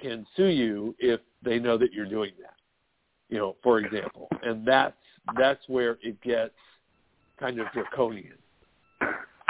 can 0.00 0.26
sue 0.36 0.48
you 0.48 0.94
if 0.98 1.20
they 1.42 1.58
know 1.58 1.78
that 1.78 1.92
you're 1.92 2.08
doing 2.08 2.32
that. 2.40 2.54
You 3.28 3.38
know, 3.38 3.56
for 3.62 3.78
example, 3.78 4.28
and 4.42 4.66
that's 4.66 4.96
that's 5.38 5.62
where 5.68 5.98
it 6.02 6.20
gets 6.20 6.54
kind 7.38 7.58
of 7.60 7.66
draconian. 7.72 8.36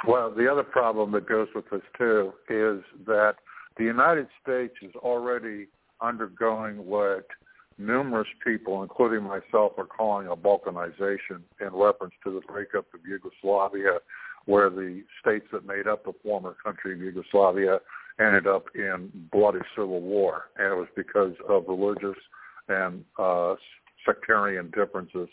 Well, 0.07 0.31
the 0.31 0.51
other 0.51 0.63
problem 0.63 1.13
that 1.13 1.27
goes 1.29 1.49
with 1.55 1.69
this 1.71 1.83
too 1.97 2.33
is 2.49 2.83
that 3.07 3.37
the 3.77 3.85
United 3.85 4.29
States 4.43 4.75
is 4.83 4.95
already 4.97 5.67
undergoing 6.01 6.77
what 6.85 7.27
numerous 7.79 8.29
people, 8.45 8.83
including 8.83 9.23
myself, 9.23 9.73
are 9.79 9.87
calling 9.87 10.29
a 10.29 10.37
balkanization 10.37 11.43
in 11.61 11.69
reference 11.73 12.15
to 12.25 12.33
the 12.33 12.41
breakup 12.47 12.87
of 12.95 13.01
Yugoslavia 13.07 13.99
where 14.47 14.69
the 14.69 15.03
states 15.21 15.47
that 15.53 15.67
made 15.67 15.87
up 15.87 16.05
the 16.05 16.13
former 16.23 16.57
country 16.63 16.93
of 16.93 17.01
Yugoslavia 17.01 17.81
ended 18.21 18.47
up 18.47 18.67
in 18.75 19.11
bloody 19.33 19.61
civil 19.75 20.01
war, 20.01 20.51
and 20.57 20.73
it 20.73 20.77
was 20.77 20.89
because 20.95 21.33
of 21.49 21.65
religious 21.67 22.19
and 22.69 23.05
uh, 23.19 23.55
sectarian 24.07 24.71
differences. 24.71 25.29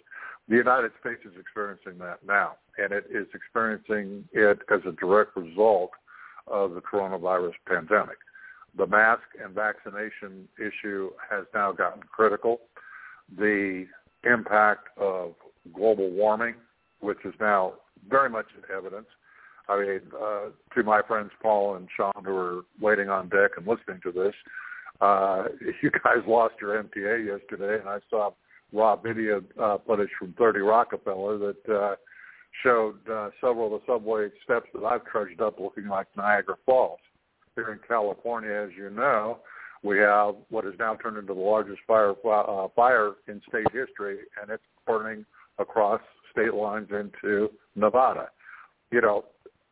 The 0.48 0.56
United 0.56 0.92
States 1.00 1.22
is 1.26 1.34
experiencing 1.40 1.98
that 2.00 2.20
now, 2.26 2.56
and 2.78 2.92
it 2.92 3.06
is 3.12 3.28
experiencing 3.34 4.26
it 4.34 4.60
as 4.74 4.82
a 4.86 4.92
direct 4.94 5.36
result 5.38 5.92
of 6.48 6.74
the 6.74 6.82
coronavirus 6.82 7.54
pandemic. 7.68 8.18
The 8.78 8.88
mask 8.88 9.24
and 9.44 9.54
vaccination 9.54 10.48
issue 10.58 11.12
has 11.30 11.46
now 11.54 11.72
gotten 11.72 12.04
critical. 12.04 12.62
The 13.38 13.86
impact 14.24 14.88
of 14.98 15.34
global 15.74 16.10
warming, 16.10 16.56
which 17.00 17.20
is 17.26 17.34
now 17.40 17.74
very 18.10 18.30
much 18.30 18.48
in 18.56 18.76
evidence. 18.76 19.08
I 19.68 19.80
mean, 19.80 20.02
uh, 20.20 20.50
to 20.76 20.84
my 20.84 21.02
friends 21.08 21.32
Paul 21.42 21.76
and 21.76 21.88
Sean 21.96 22.24
who 22.26 22.36
are 22.36 22.62
waiting 22.80 23.10
on 23.10 23.30
deck 23.30 23.52
and 23.58 23.68
listening 23.68 24.00
to 24.04 24.12
this, 24.12 24.34
uh, 25.02 25.44
you 25.82 25.92
guys 25.92 26.24
lost 26.28 26.56
your 26.62 26.82
MTA 26.82 27.26
yesterday, 27.26 27.80
and 27.80 27.90
I 27.90 28.00
saw 28.10 28.32
raw 28.74 28.96
video 28.96 29.44
uh, 29.62 29.78
footage 29.86 30.10
from 30.18 30.34
30 30.38 30.60
Rockefeller 30.60 31.38
that 31.38 31.74
uh, 31.74 31.96
showed 32.64 32.98
uh, 33.10 33.30
several 33.40 33.74
of 33.74 33.82
the 33.82 33.94
subway 33.94 34.30
steps 34.44 34.68
that 34.74 34.84
I've 34.84 35.06
trudged 35.06 35.42
up 35.42 35.60
looking 35.60 35.88
like 35.88 36.08
Niagara 36.16 36.56
Falls. 36.66 37.00
Here 37.56 37.72
in 37.72 37.80
California, 37.88 38.52
as 38.52 38.70
you 38.78 38.90
know, 38.90 39.40
we 39.84 39.98
have 39.98 40.36
what 40.50 40.64
has 40.64 40.74
now 40.80 40.96
turned 40.96 41.18
into 41.18 41.34
the 41.34 41.40
largest 41.40 41.80
fire 41.88 42.12
uh, 42.12 42.68
fire 42.76 43.14
in 43.28 43.42
state 43.50 43.68
history, 43.74 44.20
and 44.42 44.50
it's 44.50 44.64
burning 44.86 45.26
across 45.60 46.02
state 46.32 46.54
lines 46.54 46.90
into 46.92 47.50
Nevada. 47.76 48.30
You 48.92 49.02
know, 49.02 49.26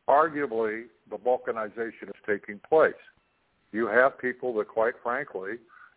arguably 0.10 0.86
the 1.10 1.18
balkanization 1.18 2.10
is 2.10 2.22
taking 2.28 2.60
place. 2.68 2.94
You 3.72 3.88
have 3.88 4.20
people 4.20 4.54
that, 4.56 4.68
quite 4.68 4.96
frankly, 5.04 5.52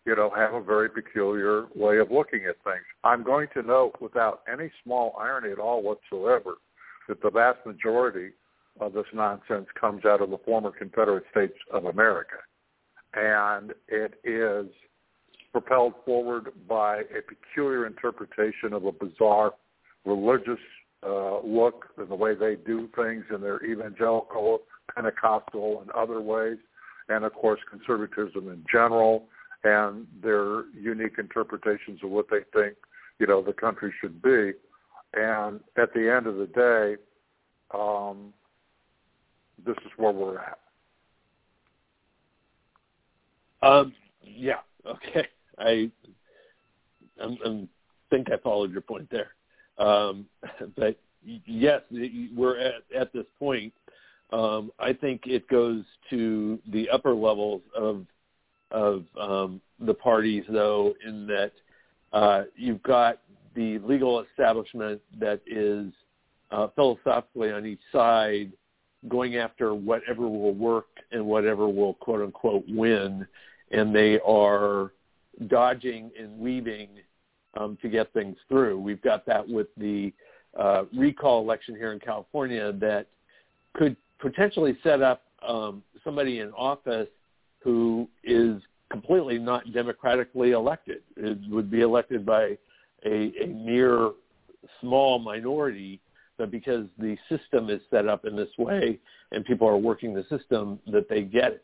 you 0.04 0.16
know, 0.16 0.30
have 0.34 0.54
a 0.54 0.62
very 0.62 0.88
peculiar 0.88 1.66
way 1.74 1.98
of 1.98 2.10
looking 2.10 2.44
at 2.48 2.56
things. 2.64 2.84
I'm 3.04 3.22
going 3.22 3.48
to 3.54 3.62
note, 3.62 3.92
without 4.00 4.42
any 4.52 4.70
small 4.82 5.16
irony 5.18 5.52
at 5.52 5.58
all 5.58 5.82
whatsoever, 5.82 6.54
that 7.08 7.22
the 7.22 7.30
vast 7.30 7.64
majority 7.64 8.30
of 8.80 8.92
this 8.92 9.06
nonsense 9.12 9.66
comes 9.78 10.04
out 10.04 10.20
of 10.22 10.30
the 10.30 10.38
former 10.38 10.70
Confederate 10.70 11.24
States 11.30 11.56
of 11.72 11.84
America. 11.84 12.36
And 13.14 13.72
it 13.88 14.14
is 14.24 14.66
propelled 15.52 15.94
forward 16.04 16.48
by 16.68 17.00
a 17.00 17.20
peculiar 17.26 17.86
interpretation 17.86 18.72
of 18.72 18.86
a 18.86 18.92
bizarre 18.92 19.52
religious 20.04 20.58
uh, 21.06 21.40
look 21.40 21.86
and 21.98 22.08
the 22.08 22.14
way 22.14 22.34
they 22.34 22.56
do 22.56 22.88
things 22.96 23.24
in 23.34 23.40
their 23.40 23.62
evangelical, 23.64 24.60
Pentecostal, 24.94 25.80
and 25.82 25.90
other 25.90 26.20
ways, 26.20 26.56
and 27.08 27.24
of 27.24 27.34
course 27.34 27.60
conservatism 27.70 28.48
in 28.48 28.64
general, 28.70 29.26
and 29.64 30.06
their 30.22 30.64
unique 30.70 31.18
interpretations 31.18 32.00
of 32.02 32.10
what 32.10 32.26
they 32.30 32.40
think 32.58 32.76
you 33.18 33.26
know 33.26 33.42
the 33.42 33.52
country 33.52 33.92
should 34.00 34.20
be. 34.22 34.52
And 35.14 35.60
at 35.76 35.92
the 35.94 36.12
end 36.12 36.26
of 36.26 36.36
the 36.36 36.46
day, 36.46 36.96
um, 37.72 38.32
this 39.64 39.76
is 39.84 39.92
where 39.96 40.12
we're 40.12 40.38
at. 40.38 40.58
Um, 43.62 43.94
yeah. 44.24 44.60
Okay. 44.86 45.28
I 45.58 45.90
I'm, 47.22 47.38
I'm 47.44 47.68
think 48.10 48.30
I 48.30 48.36
followed 48.38 48.72
your 48.72 48.80
point 48.80 49.08
there. 49.10 49.32
Um, 49.78 50.26
but 50.76 50.98
yes, 51.46 51.82
we're 52.36 52.58
at, 52.58 52.74
at 52.98 53.12
this 53.12 53.26
point. 53.38 53.72
Um, 54.32 54.70
I 54.78 54.92
think 54.94 55.22
it 55.26 55.46
goes 55.48 55.84
to 56.10 56.58
the 56.72 56.88
upper 56.90 57.14
levels 57.14 57.62
of 57.76 58.06
of 58.70 59.04
um, 59.20 59.60
the 59.80 59.92
parties, 59.92 60.44
though, 60.48 60.94
in 61.06 61.26
that 61.26 61.52
uh, 62.14 62.44
you've 62.56 62.82
got 62.82 63.18
the 63.54 63.78
legal 63.80 64.24
establishment 64.30 64.98
that 65.20 65.42
is 65.46 65.92
uh, 66.50 66.68
philosophically 66.74 67.52
on 67.52 67.66
each 67.66 67.80
side 67.92 68.50
going 69.08 69.36
after 69.36 69.74
whatever 69.74 70.28
will 70.28 70.54
work 70.54 70.86
and 71.10 71.24
whatever 71.24 71.68
will 71.68 71.94
quote 71.94 72.22
unquote 72.22 72.64
win, 72.68 73.26
and 73.70 73.94
they 73.94 74.20
are 74.20 74.92
dodging 75.48 76.10
and 76.18 76.38
weaving 76.38 76.88
um, 77.58 77.76
to 77.82 77.88
get 77.88 78.12
things 78.12 78.36
through. 78.48 78.78
We've 78.80 79.02
got 79.02 79.26
that 79.26 79.46
with 79.48 79.68
the 79.76 80.12
uh, 80.58 80.84
recall 80.96 81.42
election 81.42 81.74
here 81.74 81.92
in 81.92 81.98
California 81.98 82.72
that 82.72 83.06
could 83.74 83.96
potentially 84.18 84.78
set 84.82 85.02
up 85.02 85.22
um, 85.46 85.82
somebody 86.04 86.40
in 86.40 86.50
office 86.52 87.08
who 87.60 88.08
is 88.22 88.62
completely 88.90 89.38
not 89.38 89.72
democratically 89.72 90.52
elected. 90.52 91.02
It 91.16 91.38
would 91.50 91.70
be 91.70 91.80
elected 91.80 92.26
by 92.26 92.58
a, 93.04 93.32
a 93.42 93.46
mere 93.46 94.10
small 94.80 95.18
minority, 95.18 96.00
but 96.38 96.50
because 96.50 96.86
the 96.98 97.16
system 97.28 97.70
is 97.70 97.80
set 97.90 98.08
up 98.08 98.24
in 98.24 98.36
this 98.36 98.48
way 98.58 98.98
and 99.32 99.44
people 99.44 99.68
are 99.68 99.76
working 99.76 100.14
the 100.14 100.24
system, 100.28 100.78
that 100.86 101.08
they 101.08 101.22
get 101.22 101.62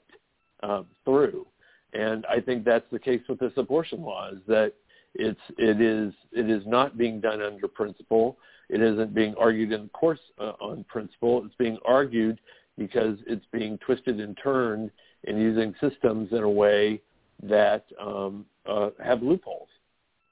um, 0.62 0.86
through. 1.04 1.46
And 1.94 2.26
I 2.26 2.40
think 2.40 2.64
that's 2.64 2.84
the 2.92 2.98
case 2.98 3.22
with 3.28 3.38
this 3.38 3.52
abortion 3.56 4.02
law 4.02 4.30
is 4.30 4.40
that 4.46 4.74
it's 5.14 5.40
it 5.56 5.80
is 5.80 6.12
it 6.32 6.50
is 6.50 6.62
not 6.66 6.98
being 6.98 7.20
done 7.20 7.40
under 7.40 7.66
principle. 7.66 8.38
It 8.68 8.82
isn't 8.82 9.14
being 9.14 9.34
argued 9.38 9.72
in 9.72 9.88
course 9.88 10.20
uh, 10.38 10.52
on 10.60 10.84
principle. 10.84 11.42
It's 11.44 11.54
being 11.56 11.78
argued 11.84 12.38
because 12.76 13.18
it's 13.26 13.46
being 13.52 13.78
twisted 13.78 14.20
and 14.20 14.38
turned 14.42 14.90
and 15.26 15.40
using 15.40 15.74
systems 15.80 16.30
in 16.32 16.42
a 16.42 16.50
way 16.50 17.00
that 17.42 17.86
um, 18.00 18.44
uh, 18.66 18.90
have 19.02 19.22
loopholes. 19.22 19.68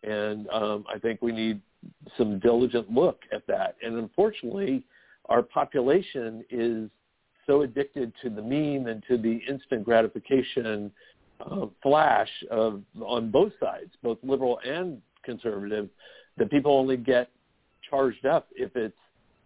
And 0.03 0.49
um, 0.51 0.85
I 0.93 0.99
think 0.99 1.23
we 1.23 1.33
need 1.33 1.61
some 2.17 2.39
diligent 2.39 2.91
look 2.91 3.21
at 3.33 3.47
that. 3.47 3.77
And 3.83 3.97
unfortunately, 3.97 4.85
our 5.27 5.43
population 5.43 6.45
is 6.51 6.91
so 7.47 7.63
addicted 7.63 8.13
to 8.23 8.31
the 8.31 8.43
meme 8.43 8.89
and 8.89 9.03
to 9.09 9.17
the 9.17 9.41
instant 9.49 9.85
gratification 9.85 10.91
uh, 11.41 11.67
flash 11.83 12.31
of 12.51 12.83
on 13.01 13.31
both 13.31 13.53
sides, 13.61 13.91
both 14.03 14.19
liberal 14.23 14.59
and 14.67 15.01
conservative, 15.25 15.89
that 16.37 16.51
people 16.51 16.73
only 16.73 16.97
get 16.97 17.31
charged 17.89 18.27
up 18.27 18.49
if 18.55 18.75
it's 18.75 18.97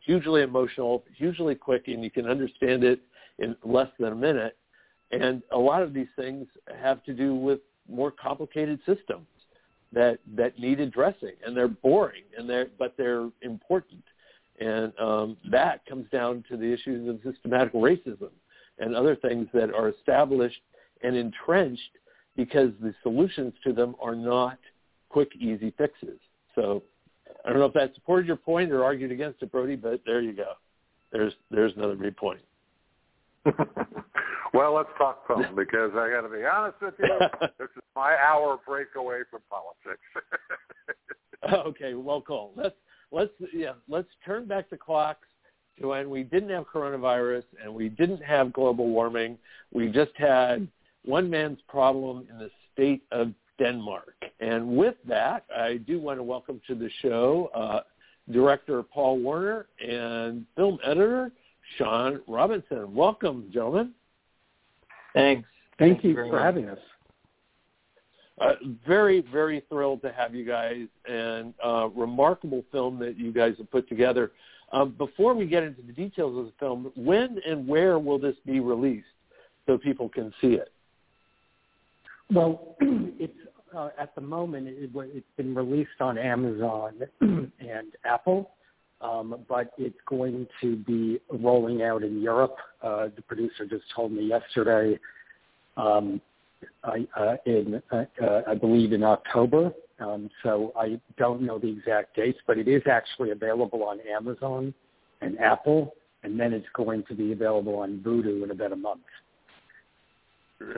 hugely 0.00 0.42
emotional, 0.42 1.04
hugely 1.16 1.54
quick, 1.54 1.88
and 1.88 2.02
you 2.02 2.10
can 2.10 2.26
understand 2.26 2.84
it 2.84 3.00
in 3.38 3.56
less 3.64 3.88
than 3.98 4.12
a 4.12 4.16
minute. 4.16 4.56
And 5.10 5.42
a 5.52 5.58
lot 5.58 5.82
of 5.82 5.92
these 5.92 6.08
things 6.16 6.46
have 6.80 7.02
to 7.04 7.12
do 7.12 7.34
with 7.34 7.60
more 7.88 8.10
complicated 8.10 8.78
systems 8.86 9.26
that 9.92 10.18
that 10.36 10.58
need 10.58 10.80
addressing, 10.80 11.34
and 11.44 11.56
they're 11.56 11.68
boring, 11.68 12.22
and 12.36 12.48
they're 12.48 12.68
but 12.78 12.94
they're 12.96 13.28
important. 13.42 14.02
And 14.60 14.92
um, 15.00 15.36
that 15.50 15.86
comes 15.86 16.06
down 16.10 16.44
to 16.50 16.56
the 16.56 16.70
issues 16.70 17.08
of 17.08 17.18
systematic 17.24 17.72
racism 17.72 18.30
and 18.78 18.94
other 18.94 19.16
things 19.16 19.48
that 19.54 19.72
are 19.72 19.88
established 19.88 20.60
and 21.02 21.16
entrenched 21.16 21.98
because 22.36 22.70
the 22.80 22.94
solutions 23.02 23.54
to 23.64 23.72
them 23.72 23.94
are 24.02 24.14
not 24.14 24.58
quick, 25.08 25.30
easy 25.38 25.72
fixes. 25.76 26.18
So 26.54 26.82
I 27.44 27.50
don't 27.50 27.58
know 27.58 27.66
if 27.66 27.74
that 27.74 27.94
supported 27.94 28.26
your 28.26 28.36
point 28.36 28.70
or 28.70 28.84
argued 28.84 29.12
against 29.12 29.42
it, 29.42 29.50
Brody, 29.50 29.76
but 29.76 30.00
there 30.04 30.20
you 30.20 30.32
go. 30.32 30.52
There's 31.10 31.32
there's 31.50 31.72
another 31.76 31.96
great 31.96 32.16
point. 32.16 32.40
well, 34.54 34.74
let's 34.74 34.90
talk 34.98 35.26
film 35.26 35.54
because 35.56 35.92
I 35.94 36.10
got 36.10 36.22
to 36.22 36.28
be 36.28 36.44
honest 36.44 36.76
with 36.82 36.94
you. 36.98 37.08
this 37.58 37.68
is 37.76 37.82
my 37.96 38.16
hour 38.16 38.58
break 38.66 38.88
away 38.96 39.20
from 39.30 39.40
politics. 39.48 40.02
okay, 41.66 41.94
well, 41.94 42.20
cool. 42.20 42.52
Let's 42.56 42.76
let's 43.10 43.32
yeah 43.52 43.72
let's 43.88 44.08
turn 44.24 44.46
back 44.46 44.68
the 44.70 44.76
clocks 44.76 45.26
to 45.80 45.88
when 45.88 46.10
we 46.10 46.22
didn't 46.22 46.50
have 46.50 46.64
coronavirus 46.72 47.44
and 47.62 47.72
we 47.72 47.88
didn't 47.88 48.22
have 48.22 48.52
global 48.52 48.88
warming. 48.88 49.38
We 49.72 49.88
just 49.88 50.12
had 50.16 50.68
one 51.04 51.30
man's 51.30 51.60
problem 51.68 52.26
in 52.30 52.38
the 52.38 52.50
state 52.72 53.02
of 53.10 53.32
Denmark. 53.58 54.14
And 54.40 54.76
with 54.76 54.96
that, 55.06 55.44
I 55.56 55.78
do 55.78 56.00
want 56.00 56.18
to 56.18 56.22
welcome 56.22 56.60
to 56.66 56.74
the 56.74 56.90
show 57.00 57.50
uh, 57.54 57.80
director 58.32 58.82
Paul 58.82 59.18
Warner 59.18 59.66
and 59.80 60.44
film 60.56 60.78
editor 60.84 61.32
Sean 61.76 62.20
Robinson. 62.26 62.94
Welcome, 62.94 63.50
gentlemen. 63.52 63.92
Thanks. 65.14 65.48
Thank, 65.78 66.02
Thank 66.02 66.04
you, 66.04 66.10
you 66.10 66.16
for 66.16 66.32
much. 66.32 66.42
having 66.42 66.68
us. 66.68 66.78
Uh, 68.40 68.52
very, 68.86 69.22
very 69.32 69.62
thrilled 69.68 70.00
to 70.00 70.10
have 70.12 70.34
you 70.34 70.46
guys 70.46 70.86
and 71.06 71.52
uh, 71.64 71.88
remarkable 71.94 72.64
film 72.72 72.98
that 72.98 73.18
you 73.18 73.32
guys 73.32 73.54
have 73.58 73.70
put 73.70 73.88
together. 73.88 74.32
Um, 74.72 74.94
before 74.96 75.34
we 75.34 75.46
get 75.46 75.62
into 75.62 75.82
the 75.82 75.92
details 75.92 76.38
of 76.38 76.46
the 76.46 76.52
film, 76.58 76.90
when 76.96 77.38
and 77.46 77.66
where 77.66 77.98
will 77.98 78.18
this 78.18 78.36
be 78.46 78.60
released 78.60 79.06
so 79.66 79.76
people 79.76 80.08
can 80.08 80.32
see 80.40 80.54
it? 80.54 80.72
Well, 82.32 82.76
it's 82.80 83.34
uh, 83.76 83.90
at 83.98 84.14
the 84.14 84.20
moment 84.20 84.68
it, 84.68 84.90
it's 84.94 85.26
been 85.36 85.54
released 85.54 86.00
on 86.00 86.16
Amazon 86.16 86.94
and 87.20 87.92
Apple, 88.04 88.52
um, 89.00 89.44
but 89.48 89.72
it's 89.78 89.98
going 90.06 90.46
to 90.60 90.76
be 90.76 91.20
rolling 91.30 91.82
out 91.82 92.02
in 92.02 92.20
Europe. 92.20 92.56
Uh, 92.82 93.08
the 93.14 93.22
producer 93.22 93.66
just 93.66 93.84
told 93.94 94.12
me 94.12 94.24
yesterday, 94.24 94.98
um, 95.76 96.20
I, 96.84 97.06
uh, 97.18 97.36
in 97.46 97.82
uh, 97.90 98.04
uh, 98.22 98.42
I 98.46 98.54
believe 98.54 98.92
in 98.92 99.02
October. 99.02 99.72
Um, 99.98 100.30
so 100.42 100.72
I 100.76 100.98
don't 101.18 101.42
know 101.42 101.58
the 101.58 101.68
exact 101.68 102.16
dates, 102.16 102.38
but 102.46 102.58
it 102.58 102.68
is 102.68 102.82
actually 102.90 103.30
available 103.30 103.84
on 103.84 103.98
Amazon 104.00 104.72
and 105.20 105.38
Apple, 105.38 105.94
and 106.22 106.40
then 106.40 106.52
it's 106.52 106.66
going 106.74 107.04
to 107.08 107.14
be 107.14 107.32
available 107.32 107.76
on 107.76 107.98
Vudu 107.98 108.42
in 108.42 108.50
about 108.50 108.72
a 108.72 108.76
month. 108.76 109.02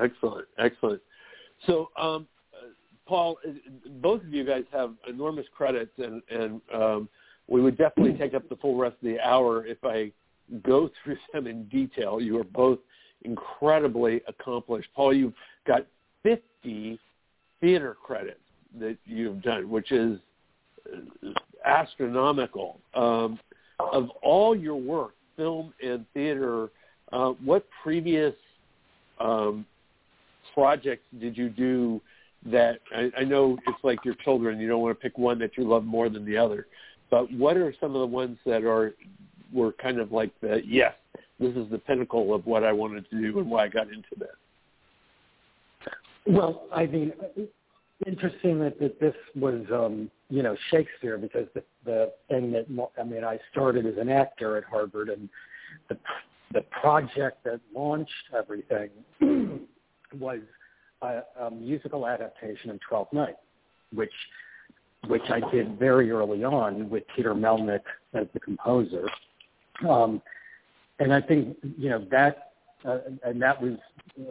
Excellent, 0.00 0.46
excellent. 0.58 1.00
So, 1.66 1.90
um, 1.96 2.26
Paul, 3.06 3.38
both 4.00 4.22
of 4.22 4.32
you 4.32 4.44
guys 4.44 4.64
have 4.72 4.94
enormous 5.08 5.46
credits, 5.56 5.92
and, 5.98 6.22
and 6.30 6.60
um, 6.74 7.08
we 7.48 7.60
would 7.60 7.76
definitely 7.76 8.14
take 8.14 8.34
up 8.34 8.48
the 8.48 8.56
full 8.56 8.76
rest 8.76 8.96
of 9.02 9.08
the 9.08 9.20
hour 9.20 9.66
if 9.66 9.78
I 9.84 10.10
go 10.62 10.90
through 11.04 11.16
them 11.32 11.46
in 11.46 11.64
detail. 11.68 12.20
You 12.20 12.38
are 12.38 12.44
both 12.44 12.78
incredibly 13.22 14.20
accomplished. 14.26 14.88
Paul, 14.94 15.14
you've 15.14 15.34
got 15.66 15.86
50 16.22 16.98
theater 17.60 17.96
credits 18.02 18.40
that 18.78 18.96
you've 19.04 19.42
done, 19.42 19.68
which 19.68 19.92
is 19.92 20.18
astronomical. 21.64 22.78
Um, 22.94 23.38
of 23.78 24.10
all 24.22 24.56
your 24.56 24.76
work, 24.76 25.14
film 25.36 25.72
and 25.82 26.04
theater, 26.14 26.68
uh, 27.12 27.30
what 27.44 27.66
previous 27.82 28.34
um, 29.18 29.64
projects 30.54 31.04
did 31.20 31.36
you 31.36 31.48
do 31.48 32.00
that 32.46 32.80
I, 32.94 33.10
I 33.18 33.24
know 33.24 33.56
it's 33.66 33.84
like 33.84 34.04
your 34.04 34.14
children, 34.16 34.58
you 34.58 34.68
don't 34.68 34.82
want 34.82 34.98
to 34.98 35.02
pick 35.02 35.16
one 35.16 35.38
that 35.38 35.56
you 35.56 35.64
love 35.64 35.84
more 35.84 36.08
than 36.08 36.24
the 36.24 36.36
other, 36.36 36.66
but 37.12 37.30
what 37.30 37.58
are 37.58 37.74
some 37.78 37.94
of 37.94 38.00
the 38.00 38.06
ones 38.06 38.38
that 38.46 38.64
are 38.64 38.94
were 39.52 39.72
kind 39.72 40.00
of 40.00 40.10
like 40.12 40.32
the 40.40 40.62
yes, 40.66 40.94
this 41.38 41.54
is 41.54 41.70
the 41.70 41.78
pinnacle 41.78 42.34
of 42.34 42.46
what 42.46 42.64
I 42.64 42.72
wanted 42.72 43.08
to 43.10 43.20
do 43.20 43.38
and 43.38 43.50
why 43.50 43.64
I 43.64 43.68
got 43.68 43.88
into 43.88 44.08
this? 44.18 44.28
Well, 46.26 46.68
I 46.72 46.86
mean, 46.86 47.12
interesting 48.06 48.58
that, 48.60 48.80
that 48.80 48.98
this 48.98 49.14
was, 49.36 49.62
um, 49.70 50.10
you 50.30 50.42
know, 50.42 50.56
Shakespeare 50.70 51.18
because 51.18 51.46
the 51.54 51.62
the 51.84 52.12
thing 52.30 52.50
that 52.52 52.66
I 52.98 53.04
mean, 53.04 53.24
I 53.24 53.38
started 53.50 53.84
as 53.84 53.98
an 53.98 54.08
actor 54.08 54.56
at 54.56 54.64
Harvard, 54.64 55.10
and 55.10 55.28
the 55.90 55.98
the 56.54 56.62
project 56.80 57.44
that 57.44 57.60
launched 57.74 58.10
everything 58.34 58.88
was 60.18 60.40
a, 61.02 61.20
a 61.42 61.50
musical 61.50 62.06
adaptation 62.06 62.70
of 62.70 62.80
Twelfth 62.88 63.12
Night, 63.12 63.36
which 63.92 64.12
which 65.08 65.22
I 65.30 65.40
did 65.50 65.78
very 65.78 66.10
early 66.10 66.44
on 66.44 66.88
with 66.88 67.04
Peter 67.14 67.34
Melnick 67.34 67.82
as 68.14 68.26
the 68.32 68.40
composer. 68.40 69.06
Um, 69.88 70.22
and 70.98 71.12
I 71.12 71.20
think 71.20 71.56
you 71.78 71.90
know 71.90 72.06
that, 72.10 72.52
uh, 72.84 72.98
and 73.24 73.40
that 73.42 73.60
was 73.60 73.74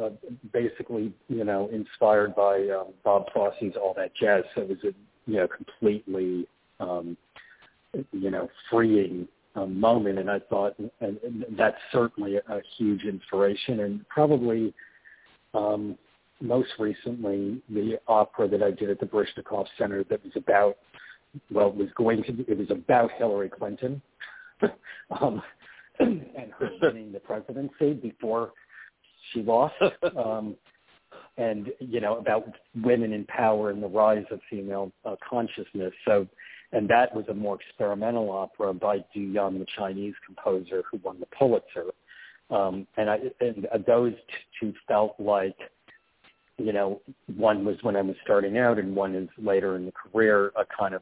uh, 0.02 0.10
basically 0.54 1.14
you 1.28 1.44
know 1.44 1.70
inspired 1.72 2.36
by 2.36 2.68
um, 2.70 2.94
Bob 3.04 3.26
Fosse's 3.34 3.74
All 3.76 3.94
That 3.96 4.16
Jazz. 4.16 4.44
So 4.56 4.62
it 4.62 4.70
was 4.70 4.78
a 4.84 4.94
you 5.30 5.38
know 5.38 5.48
completely 5.48 6.48
um, 6.80 7.18
you 8.14 8.32
know 8.32 8.50
freeing 8.70 9.28
um, 9.56 9.78
moment, 9.78 10.20
and 10.20 10.32
I 10.32 10.40
thought 10.40 10.76
and, 10.80 10.92
and 11.02 11.46
that's 11.58 11.78
certainly 11.92 12.38
a, 12.38 12.42
a 12.48 12.62
huge 12.78 13.04
inspiration, 13.04 13.82
and 13.82 14.08
probably 14.08 14.74
um, 15.54 15.98
most 16.42 16.70
recently 16.80 17.62
the 17.70 18.00
opera 18.08 18.48
that 18.48 18.64
I 18.64 18.72
did 18.72 18.90
at 18.90 19.00
the 19.00 19.06
Baryshnikov 19.06 19.68
Center 19.78 20.04
that 20.06 20.24
was 20.24 20.34
about 20.36 20.78
well, 21.50 21.70
it 21.70 21.76
was 21.76 21.90
going 21.96 22.24
to 22.24 22.34
be, 22.34 22.46
it 22.48 22.58
was 22.58 22.70
about 22.72 23.12
Hillary 23.18 23.50
Clinton 23.50 24.02
um, 25.22 25.42
and 26.00 26.52
her 26.58 26.70
winning 26.82 27.12
the 27.12 27.20
presidency 27.20 27.94
before 27.94 28.52
she 29.32 29.42
lost, 29.42 29.76
um, 30.18 30.56
and 31.38 31.72
you 31.80 32.02
know 32.02 32.18
about 32.18 32.46
women 32.84 33.14
in 33.14 33.26
power 33.26 33.70
and 33.70 33.82
the 33.82 33.88
rise 33.88 34.26
of 34.32 34.40
female 34.50 34.92
uh, 35.06 35.16
consciousness. 35.28 35.94
So, 36.06 36.28
and 36.74 36.90
that 36.90 37.16
was 37.16 37.26
a 37.30 37.34
more 37.34 37.58
experimental 37.62 38.30
opera 38.32 38.74
by 38.74 39.06
Du 39.14 39.22
Yun, 39.22 39.60
the 39.60 39.66
Chinese 39.78 40.16
composer 40.26 40.84
who 40.90 41.00
won 41.04 41.20
the 41.20 41.28
Pulitzer. 41.28 41.92
Um, 42.50 42.86
and 42.98 43.10
I 43.10 43.20
and 43.40 43.68
those 43.88 44.14
two 44.60 44.74
felt 44.88 45.16
like 45.20 45.56
you 46.58 46.74
know, 46.74 47.02
one 47.36 47.66
was 47.66 47.78
when 47.82 47.96
I 47.96 48.02
was 48.02 48.16
starting 48.24 48.58
out 48.58 48.78
and 48.80 48.96
one 48.96 49.16
is 49.16 49.30
later 49.38 49.76
in 49.76 49.86
the 49.86 49.92
career, 49.92 50.52
a 50.58 50.66
kind 50.78 50.96
of 50.96 51.02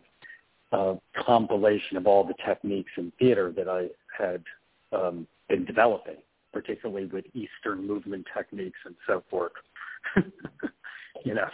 uh, 0.71 0.95
compilation 1.25 1.97
of 1.97 2.07
all 2.07 2.23
the 2.23 2.35
techniques 2.45 2.91
in 2.97 3.11
theater 3.19 3.51
that 3.55 3.67
I 3.67 3.87
had 4.17 4.43
um, 4.91 5.27
been 5.47 5.65
developing, 5.65 6.17
particularly 6.53 7.07
with 7.07 7.25
Eastern 7.33 7.85
movement 7.85 8.25
techniques 8.35 8.79
and 8.85 8.95
so 9.07 9.23
forth. 9.29 9.51
you 11.25 11.33
know. 11.33 11.49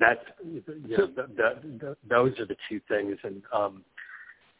that's 0.00 0.20
you 0.44 0.62
know, 0.66 1.06
the, 1.06 1.26
the, 1.36 1.68
the, 1.78 1.96
those 2.08 2.38
are 2.38 2.46
the 2.46 2.56
two 2.68 2.80
things. 2.88 3.16
And 3.22 3.42
um, 3.52 3.84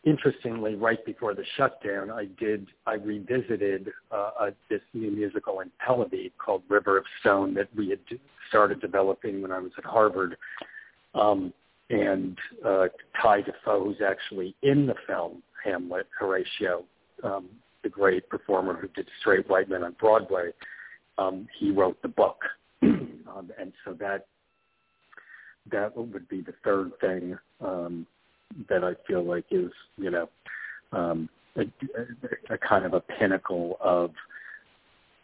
interestingly, 0.06 0.76
right 0.76 1.04
before 1.04 1.34
the 1.34 1.44
shutdown, 1.56 2.10
I 2.10 2.26
did 2.38 2.68
I 2.86 2.94
revisited 2.94 3.90
uh, 4.10 4.30
a, 4.40 4.50
this 4.70 4.80
new 4.94 5.10
musical 5.10 5.60
in 5.60 5.70
Tel 5.84 6.04
Aviv 6.04 6.30
called 6.38 6.62
River 6.68 6.96
of 6.96 7.04
Stone 7.20 7.54
that 7.54 7.68
we 7.76 7.90
had 7.90 7.98
started 8.48 8.80
developing 8.80 9.42
when 9.42 9.52
I 9.52 9.58
was 9.58 9.72
at 9.76 9.84
Harvard. 9.84 10.36
Um, 11.14 11.52
and 11.90 12.38
uh, 12.64 12.86
Ty 13.20 13.42
Defoe, 13.42 13.84
who's 13.84 14.00
actually 14.06 14.54
in 14.62 14.86
the 14.86 14.94
film 15.06 15.42
Hamlet, 15.64 16.06
Horatio, 16.18 16.84
um, 17.22 17.48
the 17.82 17.88
great 17.88 18.28
performer 18.28 18.74
who 18.74 18.88
did 18.88 19.08
Straight 19.20 19.48
White 19.48 19.68
Men 19.68 19.82
on 19.82 19.94
Broadway, 19.98 20.50
um, 21.18 21.46
he 21.58 21.70
wrote 21.70 22.00
the 22.02 22.08
book, 22.08 22.38
um, 22.82 23.50
and 23.58 23.72
so 23.84 23.92
that 23.94 24.26
that 25.70 25.96
would 25.96 26.28
be 26.28 26.42
the 26.42 26.54
third 26.64 26.92
thing 27.00 27.36
um, 27.60 28.06
that 28.68 28.84
I 28.84 28.94
feel 29.06 29.24
like 29.24 29.44
is 29.50 29.70
you 29.96 30.10
know 30.10 30.28
um, 30.92 31.28
a, 31.56 31.64
a 32.50 32.58
kind 32.58 32.84
of 32.84 32.94
a 32.94 33.00
pinnacle 33.00 33.76
of 33.80 34.12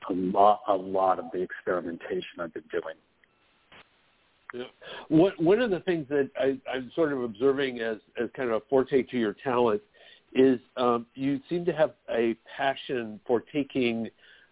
a 0.08 0.12
lot 0.12 0.60
a 0.68 0.74
lot 0.74 1.18
of 1.18 1.26
the 1.32 1.40
experimentation 1.40 2.40
I've 2.40 2.54
been 2.54 2.64
doing. 2.70 2.94
Yeah. 4.54 5.28
One 5.38 5.60
of 5.60 5.70
the 5.70 5.80
things 5.80 6.06
that 6.10 6.30
I, 6.38 6.58
I'm 6.70 6.92
sort 6.94 7.12
of 7.12 7.22
observing 7.22 7.80
as 7.80 7.98
as 8.22 8.28
kind 8.36 8.50
of 8.50 8.56
a 8.56 8.60
forte 8.68 9.02
to 9.02 9.18
your 9.18 9.34
talent 9.42 9.80
is 10.34 10.58
um, 10.76 11.06
you 11.14 11.40
seem 11.48 11.64
to 11.64 11.72
have 11.72 11.92
a 12.10 12.36
passion 12.56 13.20
for 13.26 13.40
taking 13.40 14.08